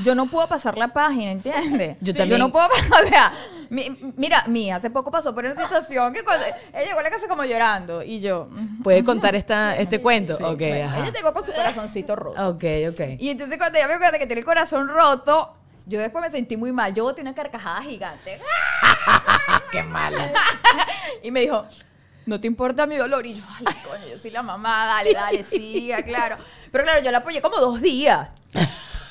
Yo 0.05 0.15
no 0.15 0.27
puedo 0.27 0.47
pasar 0.49 0.79
la 0.79 0.89
página, 0.89 1.33
¿entiendes? 1.33 1.97
Yo 2.01 2.15
también. 2.15 2.39
no 2.41 2.51
puedo 2.51 2.69
pasar, 2.71 3.05
o 3.05 3.09
sea, 3.09 3.33
mi- 3.69 3.97
mira, 4.17 4.45
mi 4.47 4.71
hace 4.71 4.91
poco 4.91 5.11
pasó 5.11 5.35
por 5.35 5.45
una 5.45 5.55
situación 5.61 6.13
que 6.13 6.25
cuando 6.25 6.47
ella 6.47 6.85
llegó 6.87 6.99
a 7.01 7.03
la 7.03 7.11
casa 7.11 7.29
como 7.29 7.45
llorando 7.45 8.03
y 8.03 8.21
yo... 8.21 8.49
¿Puedes 8.83 9.05
contar 9.05 9.35
esta, 9.35 9.77
este 9.79 10.01
cuento? 10.01 10.37
sí, 10.37 10.43
ok, 10.45 10.59
bueno, 10.59 10.85
ajá. 10.87 10.99
ella 11.01 11.13
llegó 11.13 11.33
con 11.33 11.43
su 11.45 11.53
corazoncito 11.53 12.17
roto. 12.17 12.49
Ok, 12.51 12.65
ok. 12.91 13.01
Y 13.21 13.31
entonces 13.31 13.59
cuando 13.59 13.79
ella 13.79 13.89
me 13.89 13.99
cuenta 13.99 14.19
que 14.19 14.27
tiene 14.27 14.41
el 14.41 14.45
corazón 14.47 14.89
roto, 14.89 15.55
yo 15.87 16.01
después 16.01 16.23
me 16.23 16.31
sentí 16.31 16.57
muy 16.57 16.73
mal. 16.73 16.95
Yo 16.95 17.05
boté 17.05 17.21
una 17.23 17.35
carcajada 17.35 17.83
gigante. 17.83 18.39
Qué 19.71 19.83
mala. 19.83 20.31
Y 21.23 21.31
me 21.31 21.41
dijo, 21.41 21.67
¿no 22.27 22.41
te 22.41 22.47
importa 22.47 22.87
mi 22.87 22.97
dolor? 22.97 23.27
Y 23.27 23.35
yo, 23.35 23.45
ay, 23.59 23.65
coño, 23.65 24.07
yo 24.11 24.19
soy 24.19 24.31
la 24.31 24.43
mamá, 24.43 24.87
dale, 24.87 25.13
dale, 25.13 25.43
siga, 25.43 26.03
claro. 26.03 26.37
Pero 26.71 26.85
claro, 26.85 27.03
yo 27.03 27.11
la 27.11 27.19
apoyé 27.19 27.43
como 27.43 27.59
dos 27.59 27.81
días. 27.81 28.29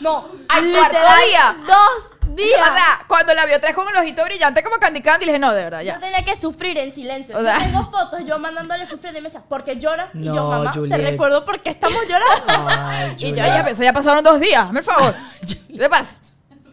No, 0.01 0.25
Al 0.49 0.71
cuarto 0.71 0.97
día. 1.25 1.55
Dos 1.65 2.35
días. 2.35 2.59
O 2.61 2.73
sea, 2.73 3.01
cuando 3.07 3.33
la 3.33 3.45
vio 3.45 3.59
tres 3.59 3.75
con 3.75 3.87
el 3.87 3.95
ojito 3.95 4.23
brillante 4.23 4.63
como 4.63 4.77
Candy 4.77 5.01
Candy, 5.01 5.25
le 5.25 5.31
dije, 5.33 5.39
no, 5.39 5.51
de 5.53 5.63
verdad, 5.63 5.79
Yo 5.81 5.85
ya. 5.87 5.99
tenía 5.99 6.23
que 6.25 6.35
sufrir 6.35 6.77
en 6.77 6.93
silencio. 6.93 7.35
O 7.37 7.39
Yo 7.41 7.45
sea- 7.45 7.59
tengo 7.59 7.83
fotos 7.91 8.21
yo 8.25 8.39
mandándole 8.39 8.87
sufrir 8.87 9.13
de 9.13 9.21
mesa. 9.21 9.41
¿Por 9.47 9.63
qué 9.63 9.77
lloras? 9.77 10.13
y 10.15 10.19
No, 10.19 10.35
yo, 10.35 10.49
mamá, 10.49 10.71
Juliet. 10.73 10.97
te 10.99 11.11
recuerdo 11.11 11.43
por 11.45 11.61
qué 11.61 11.69
estamos 11.71 11.99
llorando. 12.07 12.67
Ay, 12.69 13.15
Y 13.17 13.29
yo, 13.29 13.35
ya, 13.35 13.57
pero 13.63 13.69
eso 13.69 13.83
ya 13.83 13.93
pasaron 13.93 14.23
dos 14.23 14.39
días, 14.39 14.63
hazme 14.63 14.79
el 14.79 14.85
favor. 14.85 15.13
¿Qué 15.47 15.77
te 15.77 15.89
pasa? 15.89 16.15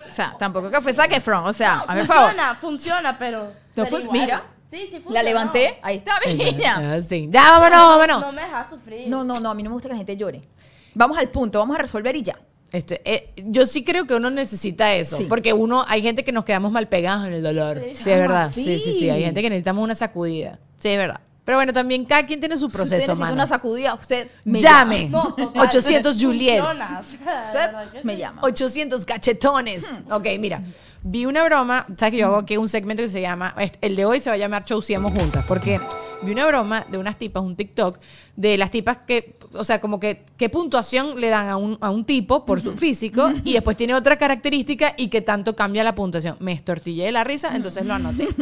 O 0.08 0.12
sea, 0.12 0.34
tampoco 0.38 0.70
que 0.70 0.80
fue 0.80 0.94
Zac 0.94 1.12
Efron, 1.12 1.44
o 1.46 1.52
sea, 1.52 1.80
hazme 1.86 2.00
el 2.00 2.06
favor. 2.06 2.30
funciona, 2.30 2.54
funciona, 2.54 3.18
pero. 3.18 3.44
No 3.44 3.52
pero 3.84 3.86
fun- 3.88 4.00
igual. 4.02 4.18
mira. 4.20 4.42
Sí, 4.70 4.80
sí 4.80 4.90
funciona. 5.00 5.14
La 5.14 5.22
levanté, 5.22 5.78
ahí 5.82 5.96
está 5.96 6.18
mi 6.26 6.34
niña. 6.34 6.76
Ah, 6.78 6.98
sí. 7.08 7.26
Ya, 7.30 7.42
vámonos, 7.58 7.88
vámonos. 7.88 8.20
No 8.20 8.32
me 8.32 8.42
dejas 8.42 8.68
sufrir. 8.70 9.08
No, 9.08 9.24
no, 9.24 9.40
no, 9.40 9.50
a 9.50 9.54
mí 9.54 9.62
no 9.62 9.70
me 9.70 9.74
gusta 9.74 9.88
que 9.88 9.94
la 9.94 9.98
gente 9.98 10.16
llore. 10.16 10.42
Vamos 10.94 11.16
al 11.18 11.28
punto, 11.30 11.58
vamos 11.58 11.76
a 11.76 11.80
resolver 11.80 12.14
y 12.16 12.22
ya. 12.22 12.36
Este, 12.72 13.00
eh, 13.04 13.30
yo 13.46 13.66
sí 13.66 13.82
creo 13.82 14.06
que 14.06 14.14
uno 14.14 14.28
necesita 14.30 14.92
eso, 14.94 15.16
Sí. 15.16 15.24
porque 15.28 15.52
uno, 15.54 15.84
hay 15.88 16.02
gente 16.02 16.22
que 16.24 16.32
nos 16.32 16.44
quedamos 16.44 16.70
mal 16.70 16.86
pegados 16.88 17.26
en 17.26 17.32
el 17.32 17.42
dolor. 17.42 17.78
Sí, 17.92 17.94
Sí. 18.04 18.10
es 18.10 18.18
verdad. 18.18 18.50
Sí. 18.54 18.62
sí, 18.64 18.82
sí, 18.84 19.00
sí. 19.00 19.10
Hay 19.10 19.22
gente 19.24 19.40
que 19.42 19.48
necesitamos 19.50 19.82
una 19.82 19.94
sacudida. 19.94 20.58
Sí, 20.78 20.88
es 20.88 20.98
verdad. 20.98 21.20
Pero 21.44 21.56
bueno, 21.56 21.72
también 21.72 22.04
cada 22.04 22.26
quien 22.26 22.40
tiene 22.40 22.56
su 22.56 22.60
si 22.60 22.66
usted 22.66 22.76
proceso, 22.78 22.94
necesita 22.96 23.14
mano. 23.24 23.32
una 23.32 23.46
sacudida, 23.46 23.94
usted 23.94 24.28
me 24.44 24.60
Llame. 24.60 25.08
No, 25.10 25.32
total. 25.34 25.62
800 25.66 26.16
Juliet. 26.20 26.62
Usted 26.62 28.02
me 28.04 28.18
llama. 28.18 28.42
800 28.42 29.04
cachetones. 29.06 29.84
Ok, 30.10 30.26
mira. 30.38 30.62
Vi 31.02 31.24
una 31.24 31.44
broma, 31.44 31.86
sabes 31.96 32.10
que 32.12 32.18
yo 32.18 32.26
hago 32.26 32.36
aquí 32.36 32.56
un 32.58 32.68
segmento 32.68 33.02
que 33.02 33.08
se 33.08 33.20
llama, 33.22 33.54
el 33.80 33.96
de 33.96 34.04
hoy 34.04 34.20
se 34.20 34.28
va 34.28 34.34
a 34.34 34.36
llamar 34.38 34.64
Chauciemos 34.66 35.12
Juntas, 35.12 35.44
porque 35.46 35.80
vi 36.22 36.32
una 36.32 36.46
broma 36.46 36.86
de 36.90 36.98
unas 36.98 37.16
tipas, 37.16 37.42
un 37.42 37.56
TikTok, 37.56 37.98
de 38.36 38.56
las 38.56 38.70
tipas 38.70 38.98
que, 39.06 39.36
o 39.52 39.64
sea, 39.64 39.80
como 39.80 40.00
que, 40.00 40.24
qué 40.36 40.48
puntuación 40.48 41.20
le 41.20 41.28
dan 41.28 41.48
a 41.48 41.56
un, 41.56 41.78
a 41.80 41.90
un 41.90 42.04
tipo 42.04 42.44
por 42.44 42.60
su 42.60 42.76
físico 42.76 43.30
y 43.44 43.52
después 43.52 43.76
tiene 43.76 43.94
otra 43.94 44.16
característica 44.16 44.94
y 44.96 45.08
que 45.08 45.20
tanto 45.20 45.54
cambia 45.56 45.84
la 45.84 45.94
puntuación. 45.94 46.36
Me 46.40 46.52
estortillé 46.52 47.04
de 47.04 47.12
la 47.12 47.24
risa, 47.24 47.54
entonces 47.54 47.84
lo 47.84 47.94
anoté. 47.94 48.28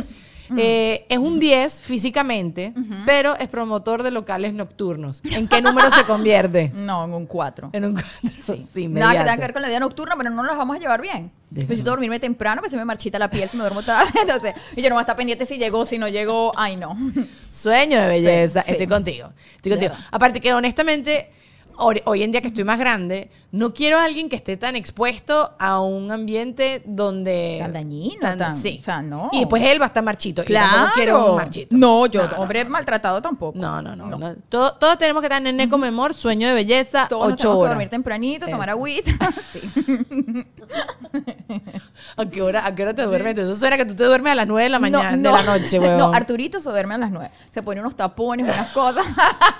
Eh, 0.57 1.07
es 1.09 1.19
un 1.19 1.39
10 1.39 1.83
físicamente, 1.83 2.73
pero 3.05 3.37
es 3.37 3.49
promotor 3.49 4.03
de 4.03 4.11
locales 4.11 4.55
nocturnos. 4.55 5.23
¿En 5.25 5.49
qué 5.49 5.61
número 5.63 5.91
se 5.91 6.05
convierte? 6.05 6.73
No, 6.87 7.05
en 7.05 7.15
un 7.15 7.27
4. 7.27 7.71
En 7.73 7.85
un 7.85 7.95
4. 7.95 8.57
Sí, 8.73 8.87
Nada 8.89 9.13
que 9.13 9.19
tenga 9.19 9.35
que 9.35 9.41
ver 9.41 9.53
con 9.53 9.63
la 9.63 9.69
vida 9.69 9.81
nocturna, 9.81 10.15
pero 10.17 10.31
no 10.31 10.43
nos 10.43 10.57
vamos 10.57 10.77
a 10.77 10.79
llevar 10.79 11.01
bien. 11.01 11.33
Necesito 11.51 11.91
dormirme 11.91 12.21
temprano, 12.21 12.61
pues 12.61 12.71
se 12.71 12.77
me 12.77 12.85
marchita 12.85 13.19
la 13.19 13.31
piel, 13.31 13.49
si 13.49 13.57
me 13.57 13.63
duermo 13.63 13.83
tarde. 13.83 14.11
Entonces, 14.21 14.55
y 14.77 14.83
yo 14.83 14.89
no 14.89 14.97
voy 14.97 15.01
a 15.01 15.03
estar 15.03 15.17
pendiente 15.17 15.47
si 15.47 15.59
llegó, 15.59 15.85
si 15.85 15.99
no 15.99 16.09
llegó. 16.09 16.53
Ay, 16.57 16.77
no. 16.77 16.97
Sueño 17.51 18.01
de 18.01 18.09
belleza. 18.09 18.61
Sí, 18.63 18.67
sí. 18.67 18.73
Estoy 18.73 18.87
contigo. 18.87 19.33
Estoy 19.57 19.73
contigo. 19.73 19.95
Aparte 20.11 20.41
que 20.41 20.53
honestamente, 20.53 21.31
hoy, 21.77 22.03
hoy 22.05 22.23
en 22.23 22.33
día 22.33 22.41
que 22.41 22.49
estoy 22.49 22.65
más 22.65 22.79
grande, 22.79 23.31
no 23.57 23.73
quiero 23.73 23.99
a 23.99 24.05
alguien 24.05 24.29
que 24.29 24.37
esté 24.37 24.57
tan 24.57 24.77
expuesto 24.77 25.53
a 25.59 25.81
un 25.81 26.13
ambiente 26.13 26.83
donde... 26.85 27.59
Tan 27.63 27.73
dañino, 27.73 28.37
tan- 28.37 28.55
sí. 28.55 28.79
o 28.81 28.85
sea, 28.85 29.01
no. 29.03 29.31
Y 29.33 29.41
después 29.41 29.63
él 29.63 29.81
va 29.81 29.87
a 29.87 29.89
estar 29.89 30.05
marchito. 30.05 30.43
Y 30.43 30.45
Claro. 30.45 30.73
tampoco 30.73 30.95
quiero 30.95 31.31
un 31.31 31.37
marchito. 31.37 31.77
No, 31.77 32.07
yo, 32.07 32.23
hombre 32.37 32.65
maltratado 32.67 33.23
tampoco. 33.23 33.59
No, 33.59 33.81
no, 33.81 33.97
no. 33.97 34.07
no. 34.17 34.35
Todo- 34.49 34.75
todos 34.75 34.99
tenemos 34.99 35.21
que 35.23 35.27
estar 35.27 35.45
en 35.47 35.59
el 35.61 35.69
memor, 35.79 36.13
sueño 36.15 36.49
de 36.49 36.55
belleza, 36.55 37.07
Todos 37.09 37.25
nos 37.25 37.33
ocho 37.33 37.37
tenemos 37.43 37.57
que 37.57 37.61
horas. 37.63 37.71
dormir 37.71 37.89
tempranito, 37.91 38.47
tomar 38.47 38.69
Eso. 38.69 38.77
agüita. 38.77 39.13
Sí. 39.47 39.61
¿A 42.17 42.27
qué, 42.27 42.43
hora, 42.43 42.67
¿A 42.67 42.75
qué 42.75 42.83
hora 42.83 42.95
te 42.95 43.03
duermes? 43.03 43.37
Eso 43.39 43.55
suena 43.55 43.77
que 43.77 43.85
tú 43.85 43.95
te 43.95 44.05
duermes 44.05 44.33
a 44.33 44.35
las 44.37 44.47
nueve 44.47 44.65
de 44.65 44.71
la 44.71 44.79
mañana, 44.79 45.17
No, 45.17 45.37
de 45.37 45.43
la 45.45 45.59
noche, 45.59 45.79
huevón. 45.81 45.99
No, 45.99 46.13
Arturito 46.13 46.61
se 46.61 46.69
duerme 46.71 46.95
a 46.95 46.99
las 46.99 47.11
9. 47.11 47.31
Se 47.51 47.63
pone 47.63 47.81
unos 47.81 47.95
tapones, 47.97 48.45
unas 48.45 48.71
cosas. 48.73 49.05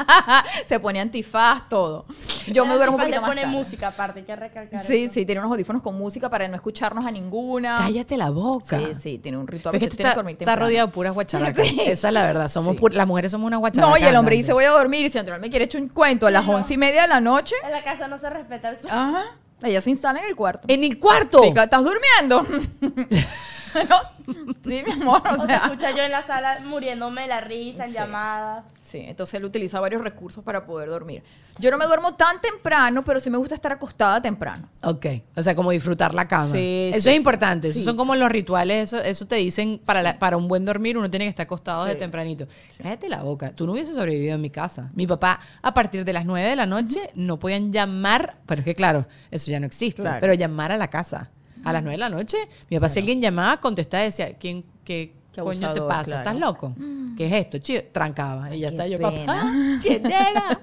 se 0.67 0.81
pone 0.81 1.01
antifaz, 1.01 1.69
todo. 1.69 2.07
Yo 2.49 2.67
me 2.67 2.75
duermo 2.75 2.97
un 2.97 3.03
poquito 3.03 3.21
más 3.21 3.31
pone 3.31 3.43
tarde. 3.43 3.57
música 3.57 3.86
aparte, 3.87 4.21
hay 4.21 4.27
que 4.27 4.37
recalcar 4.37 4.81
Sí, 4.85 5.05
eso. 5.05 5.15
sí, 5.15 5.27
tiene 5.27 5.41
unos 5.41 5.53
audífonos 5.53 5.83
con 5.83 5.97
música 5.97 6.29
para 6.31 6.47
no 6.49 6.55
escucharnos 6.55 7.07
a 7.07 7.11
ninguna. 7.11 7.77
Cállate 7.79 8.17
la 8.17 8.31
boca. 8.31 8.79
Sí, 8.79 8.87
sí, 9.01 9.19
tiene 9.19 9.39
un 9.39 9.47
ritual. 9.47 9.75
Es 9.75 9.81
que 9.81 9.87
está, 9.89 10.11
está 10.29 10.57
rodeado 10.57 10.89
de 10.89 10.93
puras 10.93 11.15
guacharacas. 11.15 11.67
Sí. 11.67 11.81
Esa 11.87 12.09
es 12.09 12.15
la 12.15 12.25
verdad. 12.27 12.49
Somos 12.49 12.77
Sí. 12.77 12.83
pu- 12.83 12.93
las 12.93 13.07
mujeres 13.07 13.31
somos 13.31 13.47
una 13.47 13.57
guacharacas. 13.57 14.01
No, 14.01 14.05
y 14.05 14.09
el 14.09 14.17
hombre 14.17 14.37
dice 14.37 14.53
voy 14.53 14.65
a 14.65 14.71
dormir 14.71 15.07
y 15.07 15.09
si 15.11 15.19
Antonio 15.19 15.41
me 15.41 15.51
quiere 15.51 15.65
echar 15.67 15.81
un 15.81 15.89
cuento 15.89 16.27
a 16.27 16.31
las 16.31 16.47
once 16.47 16.75
y 16.75 16.77
media 16.77 17.03
de 17.03 17.09
la 17.09 17.21
noche, 17.21 17.55
En 17.65 17.71
la 17.73 17.83
casa 17.83 18.07
no 18.09 18.19
se 18.19 18.29
respeta 18.31 18.69
el 18.71 18.77
sueño. 18.77 18.95
ajá, 18.95 19.23
ella 19.63 19.81
se 19.81 19.91
instala 19.91 20.21
en 20.21 20.27
el 20.27 20.37
cuarto. 20.37 20.67
En 20.69 20.85
el 20.85 20.99
cuarto. 20.99 21.41
Sí, 21.43 21.53
¿estás 21.57 21.83
durmiendo? 21.85 22.47
¿No? 23.89 23.97
Sí, 24.67 24.83
mi 24.85 24.91
amor, 24.91 25.23
o 25.39 25.47
sea. 25.47 25.59
escucha 25.59 25.93
yo 25.93 26.03
en 26.03 26.11
la 26.11 26.21
sala 26.23 26.59
muriéndome 26.65 27.23
de 27.23 27.27
la 27.29 27.41
risa, 27.41 27.85
en 27.85 27.91
Sí. 27.91 27.97
llamadas. 27.97 28.65
Sí, 28.81 28.99
entonces 29.05 29.35
él 29.35 29.45
utiliza 29.45 29.79
varios 29.79 30.03
recursos 30.03 30.43
para 30.43 30.67
poder 30.67 30.89
dormir. 30.89 31.23
Yo 31.61 31.71
no 31.71 31.79
me 31.79 31.85
duermo 31.87 32.15
tan 32.17 32.41
temprano, 32.41 33.05
pero 33.05 33.21
sí 33.21 33.31
me 33.31 33.39
gusta 33.39 33.55
estar 33.55 33.71
acostada 33.71 34.21
temprano. 34.21 34.69
Ok, 34.83 35.07
o 35.37 35.43
sea, 35.43 35.55
como 35.55 35.71
disfrutar 35.71 36.13
la 36.15 36.27
cama. 36.27 36.51
Sí, 36.53 36.91
eso 36.93 37.03
sí, 37.03 37.11
es 37.11 37.17
importante. 37.17 37.69
Sí, 37.69 37.79
Esos 37.79 37.85
son 37.85 37.97
como 37.97 38.17
los 38.17 38.29
rituales. 38.29 38.93
Eso, 38.93 39.01
eso 39.03 39.27
te 39.29 39.37
dicen 39.37 39.81
para, 39.85 40.03
la- 40.03 40.19
para 40.19 40.37
un 40.37 40.49
buen 40.49 40.65
dormir 40.65 40.99
uno 40.99 41.09
tiene 41.09 41.27
que 41.27 41.31
estar 41.31 41.45
acostado 41.45 41.85
de 41.85 41.93
Sí. 41.93 41.99
tempranito. 42.01 42.49
Cállate 42.83 43.09
la 43.09 43.23
boca. 43.23 43.53
Tú 43.53 43.65
no 43.67 43.73
hubieses 43.73 43.95
sobrevivido 43.95 44.35
en 44.35 44.41
mi 44.41 44.51
casa. 44.51 44.91
Mi 44.95 45.07
papá, 45.07 45.39
a 45.63 45.73
partir 45.73 46.05
de 46.05 46.13
las 46.13 46.25
9 46.27 46.49
de 46.49 46.57
la 46.57 46.67
noche, 46.67 47.11
no 47.15 47.39
podían 47.39 47.73
llamar. 47.73 48.39
Pero 48.47 48.61
es 48.61 48.65
que, 48.65 48.75
claro, 48.75 49.07
eso 49.31 49.51
ya 49.53 49.61
no 49.61 49.67
existe. 49.67 50.03
Claro. 50.03 50.19
Pero 50.21 50.35
llamar 50.35 50.73
a 50.73 50.77
la 50.77 50.89
casa. 50.89 51.31
A 51.67 51.73
las 51.73 51.83
9 51.83 51.95
de 51.95 51.99
la 51.99 52.09
noche, 52.09 52.37
mi 52.71 52.77
papá, 52.77 52.89
si 52.89 53.01
alguien 53.01 53.21
llamaba, 53.21 53.61
contestaba 53.61 54.05
decía, 54.05 54.35
¿quién, 54.39 54.65
qué, 54.85 55.13
Qué 55.43 55.47
coño 55.47 55.73
te 55.75 55.81
pasa? 55.83 56.05
claro. 56.05 56.19
¿Estás 56.21 56.37
loco? 56.37 56.73
¿Qué 57.17 57.27
es 57.27 57.33
esto? 57.33 57.59
Chido. 57.59 57.83
Trancaba. 57.93 58.55
Y 58.55 58.61
ya 58.61 58.69
está 58.69 58.87
yo, 58.87 58.99
pena. 58.99 59.11
papá. 59.27 59.51
¿Quién 59.83 60.05
era? 60.07 60.61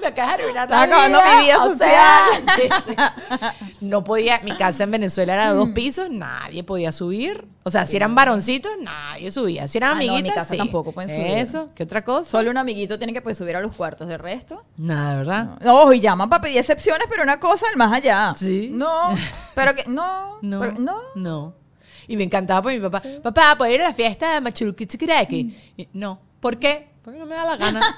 Me 0.00 0.06
acabas 0.06 0.36
de 0.36 0.42
arruinar 0.44 0.70
la 0.70 0.82
acabando 0.82 1.18
mi 1.20 1.44
vida 1.44 1.64
o 1.64 1.72
sea, 1.72 1.72
social. 1.72 2.44
sí, 2.86 2.92
sí. 2.92 3.86
No 3.86 4.04
podía, 4.04 4.40
mi 4.44 4.52
casa 4.52 4.84
en 4.84 4.92
Venezuela 4.92 5.34
era 5.34 5.48
de 5.52 5.54
dos 5.56 5.70
pisos, 5.70 6.08
nadie 6.10 6.62
podía 6.62 6.92
subir. 6.92 7.46
O 7.64 7.70
sea, 7.72 7.84
si 7.86 7.96
eran 7.96 8.14
varoncitos, 8.14 8.70
nadie 8.80 9.30
subía. 9.32 9.66
Si 9.66 9.78
eran 9.78 9.90
Ah, 9.90 9.94
no, 9.94 10.00
en 10.02 10.06
mi 10.06 10.14
amiguitas, 10.18 10.46
casa 10.46 10.56
tampoco 10.56 10.92
pueden 10.92 11.10
subir. 11.10 11.38
Eso, 11.38 11.70
¿qué 11.74 11.82
otra 11.82 12.04
cosa? 12.04 12.30
Solo 12.30 12.50
un 12.52 12.56
amiguito 12.58 12.96
tiene 12.98 13.12
que 13.12 13.20
pues, 13.20 13.36
subir 13.36 13.56
a 13.56 13.60
los 13.60 13.76
cuartos, 13.76 14.06
de 14.06 14.16
resto. 14.16 14.62
Nada, 14.76 15.16
¿verdad? 15.16 15.58
No, 15.60 15.92
y 15.92 15.98
llaman 15.98 16.28
para 16.30 16.42
pedir 16.42 16.58
excepciones, 16.58 17.08
pero 17.10 17.24
una 17.24 17.40
cosa 17.40 17.66
al 17.68 17.76
más 17.76 17.92
allá. 17.92 18.32
Sí. 18.36 18.68
No, 18.72 19.12
pero 19.56 19.74
que, 19.74 19.84
no, 19.88 20.38
No, 20.42 20.60
pero- 20.60 20.78
no. 20.78 20.96
no. 21.16 21.54
Y 22.08 22.16
me 22.16 22.24
encantaba 22.24 22.62
por 22.62 22.72
mi 22.72 22.80
papá. 22.80 23.02
Papá, 23.22 23.54
¿puedo 23.58 23.72
ir 23.72 23.80
a 23.82 23.88
la 23.88 23.94
fiesta 23.94 24.34
de 24.34 24.40
Machuruquichiquireki? 24.40 25.44
Mm. 25.44 25.82
No. 25.94 26.18
¿Por 26.40 26.58
qué? 26.58 26.88
Porque 27.02 27.18
no 27.18 27.26
me 27.26 27.34
da 27.36 27.44
la 27.44 27.56
gana. 27.56 27.80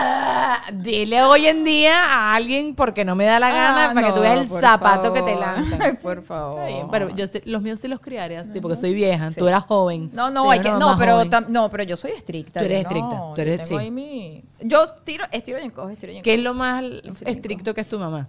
Ah, 0.00 0.60
dile 0.74 1.24
hoy 1.24 1.48
en 1.48 1.64
día 1.64 2.04
a 2.04 2.36
alguien 2.36 2.76
porque 2.76 3.04
no 3.04 3.16
me 3.16 3.24
da 3.24 3.40
la 3.40 3.48
gana 3.50 3.90
Ah, 3.90 3.94
para 3.94 4.06
que 4.06 4.12
tú 4.12 4.20
veas 4.20 4.38
el 4.38 4.46
zapato 4.46 5.12
que 5.12 5.22
te. 5.22 5.32
Ay, 5.34 5.94
por 6.00 6.22
favor. 6.22 6.60
Está 6.60 6.66
bien, 6.72 6.88
pero 6.88 7.08
yo 7.16 7.26
sé- 7.26 7.42
los 7.46 7.60
míos 7.62 7.80
sí 7.82 7.88
los 7.88 7.98
criaré 7.98 8.36
así 8.38 8.60
porque 8.60 8.76
soy 8.76 8.94
vieja. 8.94 9.32
Tú 9.36 9.48
eras 9.48 9.64
joven. 9.64 10.10
No, 10.12 10.30
no, 10.30 10.48
hay 10.52 10.60
que, 10.60 10.70
no, 10.70 10.96
pero 10.96 11.24
tam- 11.24 11.48
no, 11.48 11.68
pero 11.68 11.82
yo 11.82 11.96
soy 11.96 12.12
estricta. 12.12 12.60
Tú 12.60 12.66
eres 12.66 12.82
estricta, 12.82 13.22
tú 13.34 13.40
eres- 13.40 13.58
yo 13.58 13.64
tengo 13.64 13.80
sí. 13.80 13.84
ahí 13.86 13.90
mi- 13.90 14.44
Yo 14.60 14.86
tiro, 15.02 15.24
estiro 15.32 15.58
y 15.58 15.64
encojo, 15.64 15.88
estiro 15.88 16.12
y 16.12 16.16
encojo. 16.18 16.24
¿Qué 16.24 16.34
es 16.34 16.40
lo 16.40 16.54
más 16.54 16.84
estricto 17.26 17.74
que 17.74 17.80
es 17.80 17.88
tu 17.88 17.98
mamá? 17.98 18.28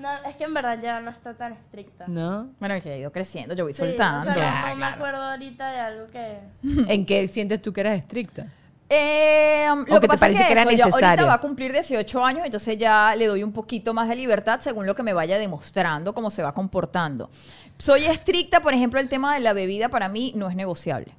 No, 0.00 0.08
es 0.28 0.36
que 0.36 0.44
en 0.44 0.54
verdad 0.54 0.78
ya 0.82 1.00
no 1.00 1.10
está 1.10 1.34
tan 1.34 1.52
estricta. 1.52 2.04
¿No? 2.08 2.48
Bueno, 2.60 2.74
es 2.74 2.82
que 2.82 2.92
he 2.94 2.98
ido 2.98 3.10
creciendo, 3.12 3.54
yo 3.54 3.64
voy 3.64 3.72
Sí, 3.72 3.78
soltando. 3.80 4.30
O 4.30 4.34
sea, 4.34 4.42
no, 4.50 4.56
Ah, 4.56 4.70
no 4.70 4.76
me 4.76 4.86
acuerdo 4.86 5.22
ahorita 5.22 5.70
de 5.72 5.78
algo 5.80 6.06
que... 6.10 6.38
¿En 6.92 7.04
qué 7.06 7.26
sientes 7.28 7.60
tú 7.62 7.72
que 7.72 7.80
eras 7.80 7.98
estricta? 7.98 8.46
Eh, 8.90 9.66
¿O 9.70 9.76
lo 9.76 9.84
que 9.84 9.92
que 9.94 10.00
te 10.00 10.06
pasa 10.08 10.20
parece 10.20 10.40
es 10.42 10.46
que 10.46 10.52
era 10.52 10.62
eso, 10.62 10.70
yo 10.70 10.84
necesario? 10.86 11.08
ahorita 11.08 11.26
va 11.26 11.34
a 11.34 11.40
cumplir 11.40 11.72
18 11.72 12.24
años, 12.24 12.46
entonces 12.46 12.78
ya 12.78 13.14
le 13.16 13.26
doy 13.26 13.42
un 13.42 13.52
poquito 13.52 13.92
más 13.92 14.08
de 14.08 14.16
libertad 14.16 14.60
según 14.60 14.86
lo 14.86 14.94
que 14.94 15.02
me 15.02 15.12
vaya 15.12 15.38
demostrando, 15.38 16.14
cómo 16.14 16.30
se 16.30 16.42
va 16.42 16.54
comportando. 16.54 17.28
Soy 17.76 18.06
estricta, 18.06 18.60
por 18.60 18.72
ejemplo, 18.72 18.98
el 18.98 19.08
tema 19.10 19.34
de 19.34 19.40
la 19.40 19.52
bebida 19.52 19.90
para 19.90 20.08
mí 20.08 20.32
no 20.36 20.48
es 20.48 20.56
negociable. 20.56 21.12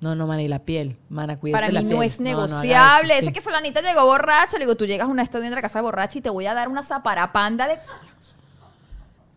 No, 0.00 0.14
no, 0.14 0.26
mana, 0.26 0.40
y 0.42 0.48
la 0.48 0.60
piel. 0.60 0.96
Mana, 1.10 1.38
cuídate 1.38 1.60
Para 1.62 1.72
la 1.72 1.80
mí 1.80 1.86
piel. 1.88 1.96
no 1.98 2.02
es 2.02 2.20
No, 2.20 2.30
no 2.30 2.46
negociable. 2.46 3.12
eso, 3.12 3.18
Ese 3.22 3.26
sí. 3.26 3.32
que 3.34 3.40
fulanita 3.42 3.82
llegó 3.82 4.04
borracha, 4.06 4.56
le 4.58 4.64
digo, 4.64 4.74
tú 4.76 4.86
llegas 4.86 5.06
a 5.06 5.10
una 5.10 5.22
estadio 5.22 5.44
en 5.46 5.54
la 5.54 5.60
casa 5.60 5.82
borracha 5.82 6.18
y 6.18 6.22
te 6.22 6.30
voy 6.30 6.46
a 6.46 6.54
dar 6.54 6.68
una 6.68 6.82
zaparapanda 6.82 7.68
de... 7.68 7.78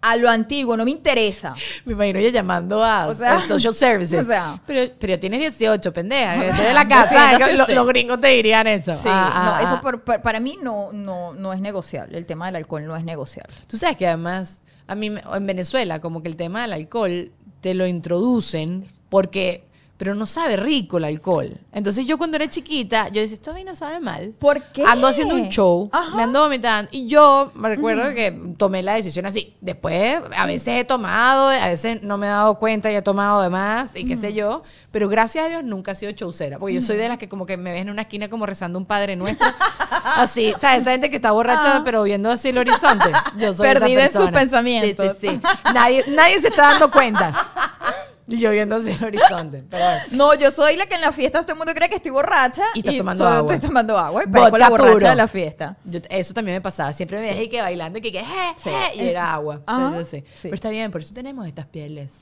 A 0.05 0.17
lo 0.17 0.29
antiguo, 0.29 0.75
no 0.75 0.83
me 0.83 0.91
interesa. 0.91 1.55
Me 1.85 1.93
imagino 1.93 2.19
ella 2.19 2.29
llamando 2.29 2.83
a, 2.83 3.07
O 3.07 3.13
sea, 3.13 3.37
a 3.37 3.41
social 3.41 3.73
services. 3.73 4.19
o 4.25 4.27
sea. 4.27 4.61
pero, 4.67 4.91
pero 4.99 5.17
tienes 5.17 5.39
18, 5.39 5.93
pendeja. 5.93 6.35
O 6.51 6.55
sea, 6.55 6.67
en 6.69 6.73
la 6.75 6.85
casa. 6.89 7.39
lo- 7.55 7.67
los 7.73 7.87
gringos 7.87 8.19
te 8.19 8.27
dirían 8.27 8.67
eso. 8.67 8.93
Sí, 8.93 9.07
Ah, 9.09 9.31
ah, 9.33 9.45
no, 9.45 9.55
ah. 9.55 9.61
eso 9.63 9.81
por- 9.81 10.01
por- 10.03 10.21
para 10.21 10.41
mí 10.41 10.57
no, 10.61 10.89
no, 10.91 11.33
no 11.33 11.53
es 11.53 11.61
negociable. 11.61 12.17
El 12.17 12.25
tema 12.25 12.47
del 12.47 12.57
alcohol 12.57 12.85
no 12.85 12.97
es 12.97 13.05
negociable. 13.05 13.55
Tú 13.65 13.77
sabes 13.77 13.95
que 13.95 14.05
además, 14.05 14.61
a 14.87 14.95
mí 14.95 15.07
en 15.07 15.47
Venezuela, 15.47 16.01
como 16.01 16.21
que 16.21 16.27
el 16.27 16.35
tema 16.35 16.63
del 16.63 16.73
alcohol 16.73 17.31
te 17.61 17.73
lo 17.73 17.85
introducen 17.87 18.85
porque. 19.09 19.63
Pero 20.03 20.15
no 20.15 20.25
sabe 20.25 20.57
rico 20.57 20.97
el 20.97 21.05
alcohol. 21.05 21.57
Entonces 21.71 22.05
yo 22.05 22.17
cuando 22.17 22.35
era 22.35 22.49
chiquita, 22.49 23.07
yo 23.07 23.21
decía, 23.21 23.35
esta 23.35 23.53
vaina 23.53 23.73
sabe 23.73 24.01
mal. 24.01 24.33
¿Por 24.37 24.61
qué? 24.73 24.83
Ando 24.85 25.07
haciendo 25.07 25.33
un 25.33 25.47
show, 25.47 25.87
Ajá. 25.93 26.13
me 26.17 26.23
ando 26.23 26.41
vomitando. 26.41 26.89
Y 26.91 27.07
yo 27.07 27.53
me 27.55 27.69
recuerdo 27.69 28.13
que 28.13 28.37
tomé 28.57 28.83
la 28.83 28.95
decisión 28.95 29.25
así. 29.25 29.55
Después, 29.61 30.17
a 30.35 30.45
veces 30.45 30.81
he 30.81 30.83
tomado, 30.83 31.47
a 31.47 31.69
veces 31.69 32.03
no 32.03 32.17
me 32.17 32.27
he 32.27 32.29
dado 32.29 32.55
cuenta 32.59 32.91
y 32.91 32.95
he 32.95 33.01
tomado 33.01 33.41
de 33.41 33.49
más 33.49 33.95
y 33.95 34.05
qué 34.05 34.17
sé 34.17 34.33
yo. 34.33 34.63
Pero 34.91 35.07
gracias 35.07 35.45
a 35.45 35.47
Dios 35.47 35.63
nunca 35.63 35.93
he 35.93 35.95
sido 35.95 36.11
showcera. 36.11 36.59
Porque 36.59 36.75
yo 36.75 36.81
soy 36.81 36.97
de 36.97 37.07
las 37.07 37.17
que 37.17 37.29
como 37.29 37.45
que 37.45 37.55
me 37.55 37.71
ves 37.71 37.83
en 37.83 37.89
una 37.89 38.01
esquina 38.01 38.27
como 38.27 38.45
rezando 38.45 38.77
un 38.77 38.85
Padre 38.85 39.15
Nuestro. 39.15 39.47
así, 40.17 40.53
¿sabes? 40.59 40.81
Esa 40.81 40.91
gente 40.91 41.09
que 41.09 41.15
está 41.15 41.31
borracha 41.31 41.81
pero 41.85 42.03
viendo 42.03 42.29
así 42.29 42.49
el 42.49 42.57
horizonte. 42.57 43.09
Yo 43.37 43.53
soy 43.53 43.69
esa 43.69 43.79
Perdida 43.79 44.01
en 44.01 44.11
sus 44.11 44.15
persona. 44.23 44.37
pensamientos. 44.37 45.17
Sí, 45.17 45.29
sí, 45.29 45.39
sí. 45.41 45.73
Nadie, 45.73 46.03
nadie 46.09 46.41
se 46.41 46.49
está 46.49 46.71
dando 46.71 46.91
cuenta. 46.91 47.33
Y 48.27 48.37
yo 48.37 48.51
viendo 48.51 48.77
el 48.77 49.03
horizonte. 49.03 49.63
Pero 49.69 49.83
bueno. 49.83 50.01
No, 50.11 50.33
yo 50.35 50.49
soy 50.51 50.75
la 50.77 50.85
que 50.87 50.95
en 50.95 51.01
la 51.01 51.11
fiesta 51.11 51.41
todo 51.41 51.51
el 51.53 51.57
mundo 51.57 51.73
cree 51.73 51.89
que 51.89 51.95
estoy 51.95 52.11
borracha. 52.11 52.63
Y 52.73 52.79
estás 52.79 52.97
tomando 52.97 53.23
soy- 53.25 53.33
agua. 53.37 53.53
Estoy 53.53 53.67
tomando 53.69 53.97
agua 53.97 54.23
y 54.23 54.27
parezco 54.27 54.57
la 54.57 54.69
borracha 54.69 54.93
puro. 54.93 55.09
de 55.09 55.15
la 55.15 55.27
fiesta. 55.27 55.77
Yo- 55.83 55.99
eso 56.09 56.33
también 56.33 56.55
me 56.57 56.61
pasaba. 56.61 56.93
Siempre 56.93 57.17
me 57.19 57.25
dejé 57.25 57.49
que 57.49 57.61
bailando 57.61 57.99
y 57.99 58.01
que, 58.01 58.11
que 58.11 58.19
"Je, 58.19 58.53
Sí. 58.57 58.69
je", 58.69 59.03
y 59.03 59.07
era 59.09 59.33
agua. 59.33 59.61
Ajá. 59.65 59.87
Entonces, 59.87 60.07
sí. 60.09 60.17
Sí. 60.27 60.39
Pero 60.43 60.55
está 60.55 60.69
bien, 60.69 60.89
por 60.91 61.01
eso 61.01 61.13
tenemos 61.13 61.45
estas 61.47 61.65
pieles. 61.65 62.13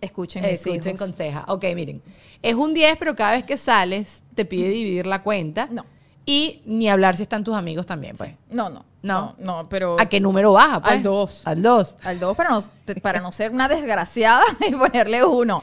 Escuchen, 0.00 0.42
mis 0.42 0.52
Escuchen 0.52 0.96
conseja. 0.96 1.44
Ok, 1.48 1.64
miren. 1.74 2.02
Es 2.42 2.54
un 2.54 2.74
10, 2.74 2.96
pero 2.98 3.14
cada 3.16 3.32
vez 3.32 3.44
que 3.44 3.56
sales 3.56 4.22
te 4.34 4.44
pide 4.44 4.68
dividir 4.68 5.06
la 5.06 5.22
cuenta. 5.22 5.68
No. 5.70 5.84
Y 6.26 6.60
ni 6.66 6.88
hablar 6.88 7.16
si 7.16 7.22
están 7.22 7.44
tus 7.44 7.54
amigos 7.54 7.86
también, 7.86 8.16
pues. 8.16 8.32
No, 8.50 8.68
no. 8.68 8.84
No. 9.06 9.34
No, 9.38 9.62
no, 9.62 9.68
pero. 9.68 9.96
¿A 10.00 10.06
qué 10.06 10.20
número 10.20 10.52
baja, 10.52 10.80
pues? 10.80 10.92
Al 10.94 11.02
dos. 11.02 11.42
Al 11.44 11.62
2. 11.62 11.96
Al 12.04 12.20
dos 12.20 12.36
para 12.36 12.50
no, 12.50 12.60
para 13.02 13.20
no 13.20 13.32
ser 13.32 13.50
una 13.52 13.68
desgraciada 13.68 14.42
y 14.68 14.72
ponerle 14.72 15.24
uno. 15.24 15.62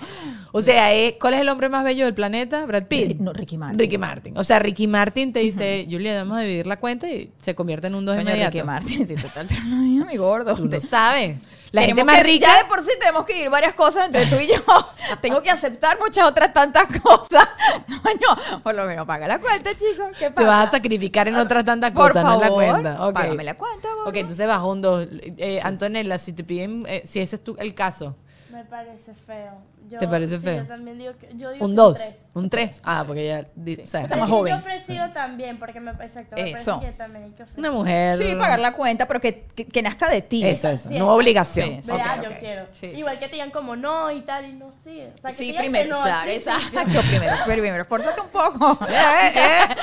O 0.56 0.62
sea, 0.62 0.94
eh, 0.94 1.18
¿cuál 1.20 1.34
es 1.34 1.42
el 1.42 1.50
hombre 1.50 1.68
más 1.68 1.84
bello 1.84 2.06
del 2.06 2.14
planeta? 2.14 2.66
Brad 2.68 2.84
Pitt. 2.84 3.12
Ri- 3.14 3.20
no, 3.20 3.34
Ricky 3.34 3.58
Martin. 3.58 3.80
Ricky 3.80 3.98
Martin. 3.98 4.38
O 4.38 4.44
sea, 4.44 4.60
Ricky 4.60 4.86
Martin 4.88 5.34
te 5.34 5.40
dice, 5.40 5.88
Julia, 5.90 6.16
vamos 6.20 6.38
a 6.38 6.42
dividir 6.42 6.68
la 6.68 6.78
cuenta 6.80 7.10
y 7.10 7.32
se 7.42 7.56
convierte 7.56 7.88
en 7.88 7.96
un 7.96 8.06
2 8.06 8.16
Coño, 8.16 8.30
inmediato. 8.30 8.52
Ricky 8.52 8.64
Martin, 8.66 9.08
sí, 9.08 9.16
total. 9.16 9.48
Ay, 9.52 10.04
mi 10.08 10.16
gordo. 10.18 10.54
Tú 10.54 10.66
no 10.66 10.80
sabes. 10.80 11.38
La 11.72 11.82
gente 11.82 12.04
más 12.04 12.18
que- 12.18 12.24
rica... 12.24 12.46
Ya 12.46 12.58
de 12.62 12.66
por 12.70 12.84
sí 12.84 12.92
tenemos 13.00 13.26
que 13.26 13.42
ir 13.42 13.50
varias 13.50 13.74
cosas 13.74 14.06
entre 14.06 14.28
tú 14.28 14.36
y 14.36 14.46
yo. 14.48 14.62
Tengo 15.22 15.42
que 15.42 15.50
aceptar 15.50 15.98
muchas 16.00 16.30
otras 16.30 16.54
tantas 16.54 16.86
cosas. 17.02 17.48
Coño, 18.04 18.62
por 18.62 18.76
lo 18.76 18.86
menos 18.86 19.08
paga 19.08 19.28
la 19.28 19.40
cuenta, 19.40 19.72
chicos. 19.72 20.10
¿Qué 20.20 20.26
Te 20.26 20.32
pasa? 20.34 20.48
vas 20.48 20.68
a 20.68 20.72
sacrificar 20.72 21.28
en 21.30 21.36
otras 21.36 21.66
tantas 21.66 21.90
Por 21.90 22.10
cosas, 22.10 22.24
no 22.26 22.34
en 22.36 22.40
la 22.42 22.46
favor, 22.48 22.64
cuenta. 22.70 23.08
Ok. 23.08 23.20
Págame 23.36 23.44
la 23.44 23.58
cuenta, 23.58 23.88
gordo. 23.94 24.10
Ok, 24.10 24.16
entonces 24.18 24.48
bajó 24.48 24.72
un 24.72 24.82
2. 24.82 25.08
Eh, 25.38 25.60
Antonella, 25.64 26.18
si 26.20 26.34
te 26.34 26.44
piden, 26.44 26.84
eh, 26.88 27.02
si 27.06 27.20
ese 27.20 27.36
es 27.36 27.44
tu, 27.44 27.56
el 27.60 27.74
caso, 27.74 28.16
Me 28.54 28.64
parece 28.66 29.14
feo. 29.14 29.52
Yo- 29.90 30.00
¿Te 30.00 30.08
parece 30.08 30.38
sí, 30.38 30.44
feo? 30.44 30.58
Yo 30.62 30.68
también 30.68 30.98
digo 30.98 31.14
que... 31.18 31.30
Yo 31.36 31.52
digo 31.52 31.66
un 31.66 31.72
que 31.72 31.76
2. 31.76 31.94
tres. 31.98 32.18
Un 32.36 32.50
3. 32.50 32.82
Ah, 32.86 33.04
porque 33.06 33.26
ella. 33.26 33.48
di- 33.56 33.80
o 33.82 33.86
sea, 33.86 34.02
Está 34.02 34.16
Es 34.16 34.22
más 34.22 34.30
joven. 34.30 34.52
Yo 34.54 34.58
he 34.58 34.60
ofrecido 34.60 35.10
también, 35.12 35.60
porque 35.60 35.80
me, 35.80 35.92
exacto, 35.92 36.36
me 36.36 36.52
Eso. 36.52 36.72
parece 36.76 36.92
que 36.92 36.98
también 36.98 37.24
hay 37.26 37.32
que 37.32 37.44
ofrecer. 37.44 37.60
una 37.60 37.72
mujer. 37.72 38.18
Sí, 38.18 38.36
pagar 38.36 38.60
la 38.60 38.74
cuenta, 38.74 39.08
pero 39.08 39.20
que, 39.22 39.46
que, 39.56 39.66
que 39.66 39.82
nazca 39.82 40.10
de 40.10 40.22
ti. 40.22 40.44
Eso, 40.46 40.70
eso. 40.70 40.90
Sí, 40.90 40.98
no 40.98 41.10
obligación. 41.14 41.84
Sí, 41.84 41.92
Vea, 41.92 42.16
Ok, 42.20 42.24
yo 42.24 42.40
quiero. 42.40 42.66
Sí, 42.72 42.88
Igual 42.88 43.20
que 43.20 43.28
te 43.28 43.34
digan 43.34 43.52
como 43.52 43.76
no 43.76 44.10
y 44.12 44.22
tal, 44.22 44.46
y 44.50 44.54
no 44.54 44.72
sí. 44.72 45.02
O 45.14 45.18
sea, 45.18 45.30
que 45.32 45.36
Sí, 45.36 45.44
digan 45.48 45.64
que 45.64 45.70
primero, 45.70 45.98
no 45.98 46.04
claro, 46.04 46.32
exacto. 46.32 47.02
Primero, 47.10 47.36
primero, 47.46 47.82
esfuérzate 47.84 48.22
un 48.22 48.30
poco. 48.30 48.80
Eh, 48.90 49.32
eh. 49.36 49.76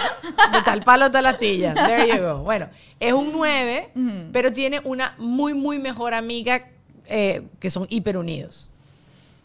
De 0.53 0.63
tal 0.63 0.83
palo, 0.83 1.11
tal 1.11 1.27
astilla. 1.27 1.75
There 1.75 2.09
you 2.09 2.19
go. 2.23 2.39
Bueno, 2.43 2.69
es 2.99 3.13
un 3.13 3.33
9, 3.33 3.91
pero 4.33 4.53
tiene 4.53 4.81
una 4.85 5.15
muy, 5.19 5.55
muy 5.55 5.79
mejor 5.79 6.15
amiga 6.15 6.65
eh, 7.11 7.43
que 7.59 7.69
son 7.71 7.87
hiper 7.91 8.17
unidos. 8.17 8.71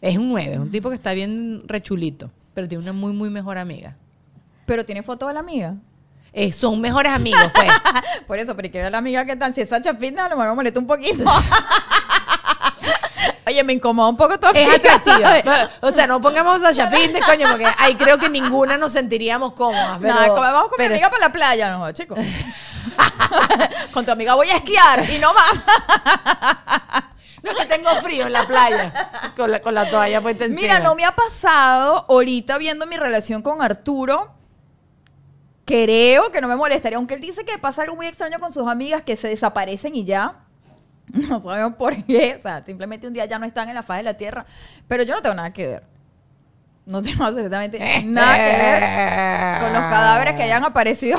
Es 0.00 0.16
un 0.16 0.28
9, 0.28 0.52
es 0.52 0.58
un 0.58 0.70
tipo 0.70 0.88
que 0.88 0.94
está 0.94 1.12
bien 1.12 1.64
rechulito, 1.66 2.30
pero 2.54 2.68
tiene 2.68 2.82
una 2.82 2.92
muy, 2.92 3.12
muy 3.12 3.28
mejor 3.28 3.58
amiga. 3.58 3.96
Pero 4.66 4.84
tiene 4.84 5.02
foto 5.02 5.26
de 5.26 5.34
la 5.34 5.40
amiga. 5.40 5.74
Eh, 6.32 6.52
son 6.52 6.80
mejores 6.80 7.12
amigos, 7.12 7.50
pues. 7.54 7.68
Por 8.26 8.38
eso, 8.38 8.54
pero 8.54 8.66
hay 8.66 8.70
que 8.70 8.78
ver 8.78 8.86
a 8.86 8.90
la 8.90 8.98
amiga 8.98 9.24
que 9.24 9.36
tal. 9.36 9.52
Si 9.52 9.62
es 9.62 9.68
Sacha 9.68 9.94
Fitness, 9.94 10.20
a 10.24 10.28
lo 10.28 10.36
mejor 10.36 10.50
me 10.50 10.56
molesta 10.56 10.78
un 10.78 10.86
poquito. 10.86 11.24
Oye, 13.48 13.64
me 13.64 13.72
incomoda 13.72 14.08
un 14.10 14.16
poco 14.16 14.38
tu 14.38 14.46
es 14.48 14.52
amiga, 14.52 14.74
atractiva. 14.74 15.18
¿sabes? 15.44 15.70
O 15.80 15.90
sea, 15.90 16.06
no 16.06 16.20
pongamos 16.20 16.62
a 16.62 16.70
de 16.72 17.20
coño, 17.26 17.48
porque 17.48 17.66
ahí 17.78 17.94
creo 17.96 18.18
que 18.18 18.28
ninguna 18.28 18.76
nos 18.76 18.92
sentiríamos 18.92 19.54
cómodas. 19.54 19.98
Pero, 20.00 20.14
Nada, 20.14 20.28
vamos 20.28 20.68
con 20.68 20.76
pero- 20.76 20.90
mi 20.90 20.94
amiga 20.96 21.10
para 21.10 21.26
la 21.26 21.32
playa, 21.32 21.76
no, 21.76 21.90
chicos. 21.92 22.18
con 23.92 24.04
tu 24.04 24.12
amiga 24.12 24.34
voy 24.34 24.50
a 24.50 24.56
esquiar 24.56 25.02
y 25.08 25.18
no 25.18 25.32
más. 25.32 25.62
No, 27.42 27.54
que 27.54 27.66
tengo 27.66 27.90
frío 28.02 28.26
en 28.26 28.32
la 28.32 28.46
playa. 28.46 28.92
Con 29.36 29.50
la, 29.50 29.60
con 29.60 29.74
la 29.74 29.88
toalla 29.90 30.20
puesta 30.20 30.44
encima. 30.44 30.60
Mira, 30.60 30.80
no 30.80 30.94
me 30.94 31.04
ha 31.04 31.14
pasado 31.14 32.06
ahorita 32.08 32.58
viendo 32.58 32.86
mi 32.86 32.96
relación 32.96 33.42
con 33.42 33.62
Arturo. 33.62 34.34
Creo 35.64 36.30
que 36.30 36.40
no 36.40 36.48
me 36.48 36.56
molestaría, 36.56 36.96
aunque 36.96 37.14
él 37.14 37.20
dice 37.20 37.44
que 37.44 37.58
pasa 37.58 37.82
algo 37.82 37.96
muy 37.96 38.06
extraño 38.06 38.38
con 38.38 38.52
sus 38.52 38.66
amigas 38.68 39.02
que 39.02 39.16
se 39.16 39.28
desaparecen 39.28 39.94
y 39.94 40.04
ya. 40.04 40.42
No 41.28 41.40
sabemos 41.40 41.74
por 41.74 41.94
qué. 42.04 42.34
O 42.36 42.38
sea, 42.38 42.64
simplemente 42.64 43.06
un 43.06 43.12
día 43.12 43.26
ya 43.26 43.38
no 43.38 43.46
están 43.46 43.68
en 43.68 43.74
la 43.74 43.82
faz 43.82 43.98
de 43.98 44.02
la 44.04 44.16
tierra. 44.16 44.44
Pero 44.88 45.02
yo 45.02 45.14
no 45.14 45.22
tengo 45.22 45.34
nada 45.34 45.52
que 45.52 45.66
ver. 45.66 45.82
No 46.84 47.02
tengo 47.02 47.24
absolutamente 47.24 47.78
nada 48.04 48.36
que 48.36 48.56
ver 48.56 49.60
con 49.60 49.72
los 49.72 49.90
cadáveres 49.90 50.36
que 50.36 50.42
hayan 50.44 50.64
aparecido. 50.64 51.18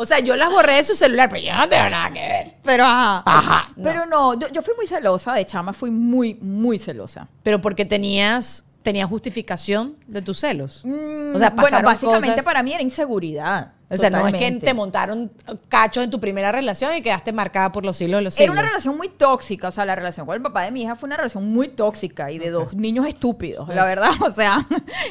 O 0.00 0.06
sea, 0.06 0.20
yo 0.20 0.36
las 0.36 0.48
borré 0.50 0.76
de 0.76 0.84
su 0.84 0.94
celular, 0.94 1.28
pero 1.28 1.42
yo 1.44 1.52
no 1.56 1.68
tengo 1.68 1.90
nada 1.90 2.08
que 2.12 2.20
ver. 2.20 2.54
Pero 2.62 2.84
ajá. 2.84 3.22
Ajá, 3.26 3.66
no. 3.76 3.82
Pero 3.82 4.06
no, 4.06 4.38
yo, 4.38 4.48
yo 4.48 4.62
fui 4.62 4.74
muy 4.76 4.86
celosa 4.86 5.34
de 5.34 5.44
chama, 5.44 5.72
fui 5.72 5.90
muy, 5.90 6.34
muy 6.40 6.78
celosa. 6.78 7.26
Pero 7.42 7.60
porque 7.60 7.84
tenías, 7.84 8.64
tenías 8.82 9.08
justificación 9.08 9.96
de 10.06 10.22
tus 10.22 10.38
celos. 10.38 10.82
Mm, 10.84 11.34
O 11.34 11.38
sea, 11.38 11.50
bueno, 11.50 11.56
pasaron 11.56 11.84
básicamente 11.92 12.28
cosas- 12.28 12.44
para 12.44 12.62
mí 12.62 12.72
era 12.72 12.82
inseguridad. 12.82 13.72
O 13.90 13.96
sea, 13.96 14.10
no 14.10 14.26
es 14.26 14.34
que 14.34 14.52
te 14.52 14.74
montaron 14.74 15.32
cachos 15.68 16.04
en 16.04 16.10
tu 16.10 16.20
primera 16.20 16.52
relación 16.52 16.94
y 16.94 17.02
quedaste 17.02 17.32
marcada 17.32 17.72
por 17.72 17.86
los 17.86 17.96
siglos 17.96 18.18
de 18.18 18.24
los 18.24 18.36
Era 18.36 18.44
siglos. 18.44 18.54
una 18.58 18.68
relación 18.68 18.96
muy 18.96 19.08
tóxica, 19.08 19.68
o 19.68 19.72
sea, 19.72 19.86
la 19.86 19.94
relación 19.94 20.26
con 20.26 20.36
el 20.36 20.42
papá 20.42 20.64
de 20.64 20.70
mi 20.70 20.82
hija 20.82 20.94
fue 20.94 21.06
una 21.06 21.16
relación 21.16 21.50
muy 21.50 21.68
tóxica 21.68 22.30
y 22.30 22.38
de 22.38 22.50
dos 22.50 22.74
niños 22.74 23.06
estúpidos, 23.06 23.68
la 23.68 23.84
verdad, 23.84 24.10
o 24.26 24.30
sea, 24.30 24.66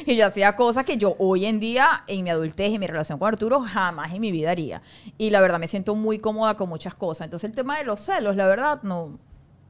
y 0.06 0.16
yo 0.16 0.26
hacía 0.26 0.54
cosas 0.54 0.84
que 0.84 0.96
yo 0.96 1.16
hoy 1.18 1.46
en 1.46 1.58
día, 1.58 2.04
en 2.06 2.22
mi 2.22 2.30
adultez, 2.30 2.72
en 2.72 2.80
mi 2.80 2.86
relación 2.86 3.18
con 3.18 3.28
Arturo, 3.28 3.60
jamás 3.60 4.12
en 4.12 4.20
mi 4.20 4.30
vida 4.30 4.50
haría. 4.50 4.80
Y 5.16 5.30
la 5.30 5.40
verdad 5.40 5.58
me 5.58 5.66
siento 5.66 5.96
muy 5.96 6.18
cómoda 6.18 6.54
con 6.54 6.68
muchas 6.68 6.94
cosas. 6.94 7.26
Entonces 7.26 7.50
el 7.50 7.56
tema 7.56 7.78
de 7.78 7.84
los 7.84 8.00
celos, 8.00 8.36
la 8.36 8.46
verdad, 8.46 8.82
no, 8.82 9.18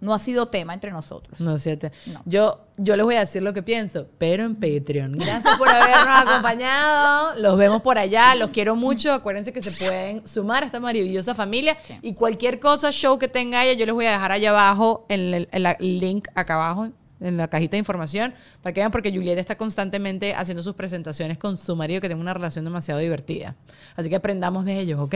no 0.01 0.15
ha 0.15 0.19
sido 0.19 0.47
tema 0.47 0.75
entre 0.75 0.91
nosotros. 0.91 1.41
No 1.41 1.55
es 1.57 1.63
cierto. 1.63 1.91
No. 2.07 2.23
Yo, 2.25 2.61
yo 2.77 2.97
les 2.97 3.05
voy 3.05 3.17
a 3.17 3.21
decir 3.21 3.43
lo 3.43 3.53
que 3.53 3.63
pienso, 3.63 4.07
pero 4.19 4.45
en 4.45 4.55
Patreon. 4.55 5.13
Gracias 5.13 5.59
por 5.59 5.69
habernos 5.69 6.21
acompañado. 6.29 7.35
Los 7.37 7.57
vemos 7.59 7.83
por 7.83 7.99
allá. 7.99 8.35
Los 8.35 8.51
quiero 8.51 8.77
mucho. 8.77 9.13
Acuérdense 9.13 9.53
que 9.53 9.63
se 9.63 9.73
pueden 9.85 10.27
sumar 10.27 10.63
a 10.63 10.67
esta 10.67 10.81
maravillosa 10.81 11.35
familia. 11.35 11.77
Y 12.03 12.15
cualquier 12.15 12.61
cosa, 12.61 12.91
show 12.93 13.19
que 13.19 13.29
tenga 13.29 13.65
ella, 13.65 13.79
yo 13.79 13.87
les 13.87 13.95
voy 13.95 14.07
a 14.07 14.13
dejar 14.13 14.33
allá 14.33 14.51
abajo, 14.51 15.05
en 15.09 15.35
el, 15.35 15.49
en 15.53 15.63
la- 15.63 15.73
el 15.73 15.99
link 15.99 16.29
acá 16.35 16.55
abajo, 16.55 16.89
en 17.21 17.37
la 17.37 17.49
cajita 17.49 17.73
de 17.73 17.79
información, 17.79 18.33
para 18.63 18.73
que 18.73 18.79
vean, 18.81 18.93
porque 18.93 19.11
Julieta 19.11 19.41
está 19.41 19.57
constantemente 19.57 20.35
haciendo 20.35 20.63
sus 20.63 20.75
presentaciones 20.77 21.37
con 21.37 21.57
su 21.57 21.75
marido, 21.75 22.01
que 22.01 22.07
tiene 22.07 22.21
una 22.21 22.33
relación 22.33 22.65
demasiado 22.65 23.01
divertida. 23.01 23.57
Así 23.97 24.09
que 24.09 24.15
aprendamos 24.15 24.65
de 24.65 24.79
ellos, 24.79 25.01
¿ok? 25.01 25.15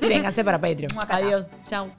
Y 0.00 0.08
vénganse 0.08 0.42
para 0.42 0.58
Patreon. 0.58 0.88
Adiós. 1.10 1.44
Chao. 1.68 1.90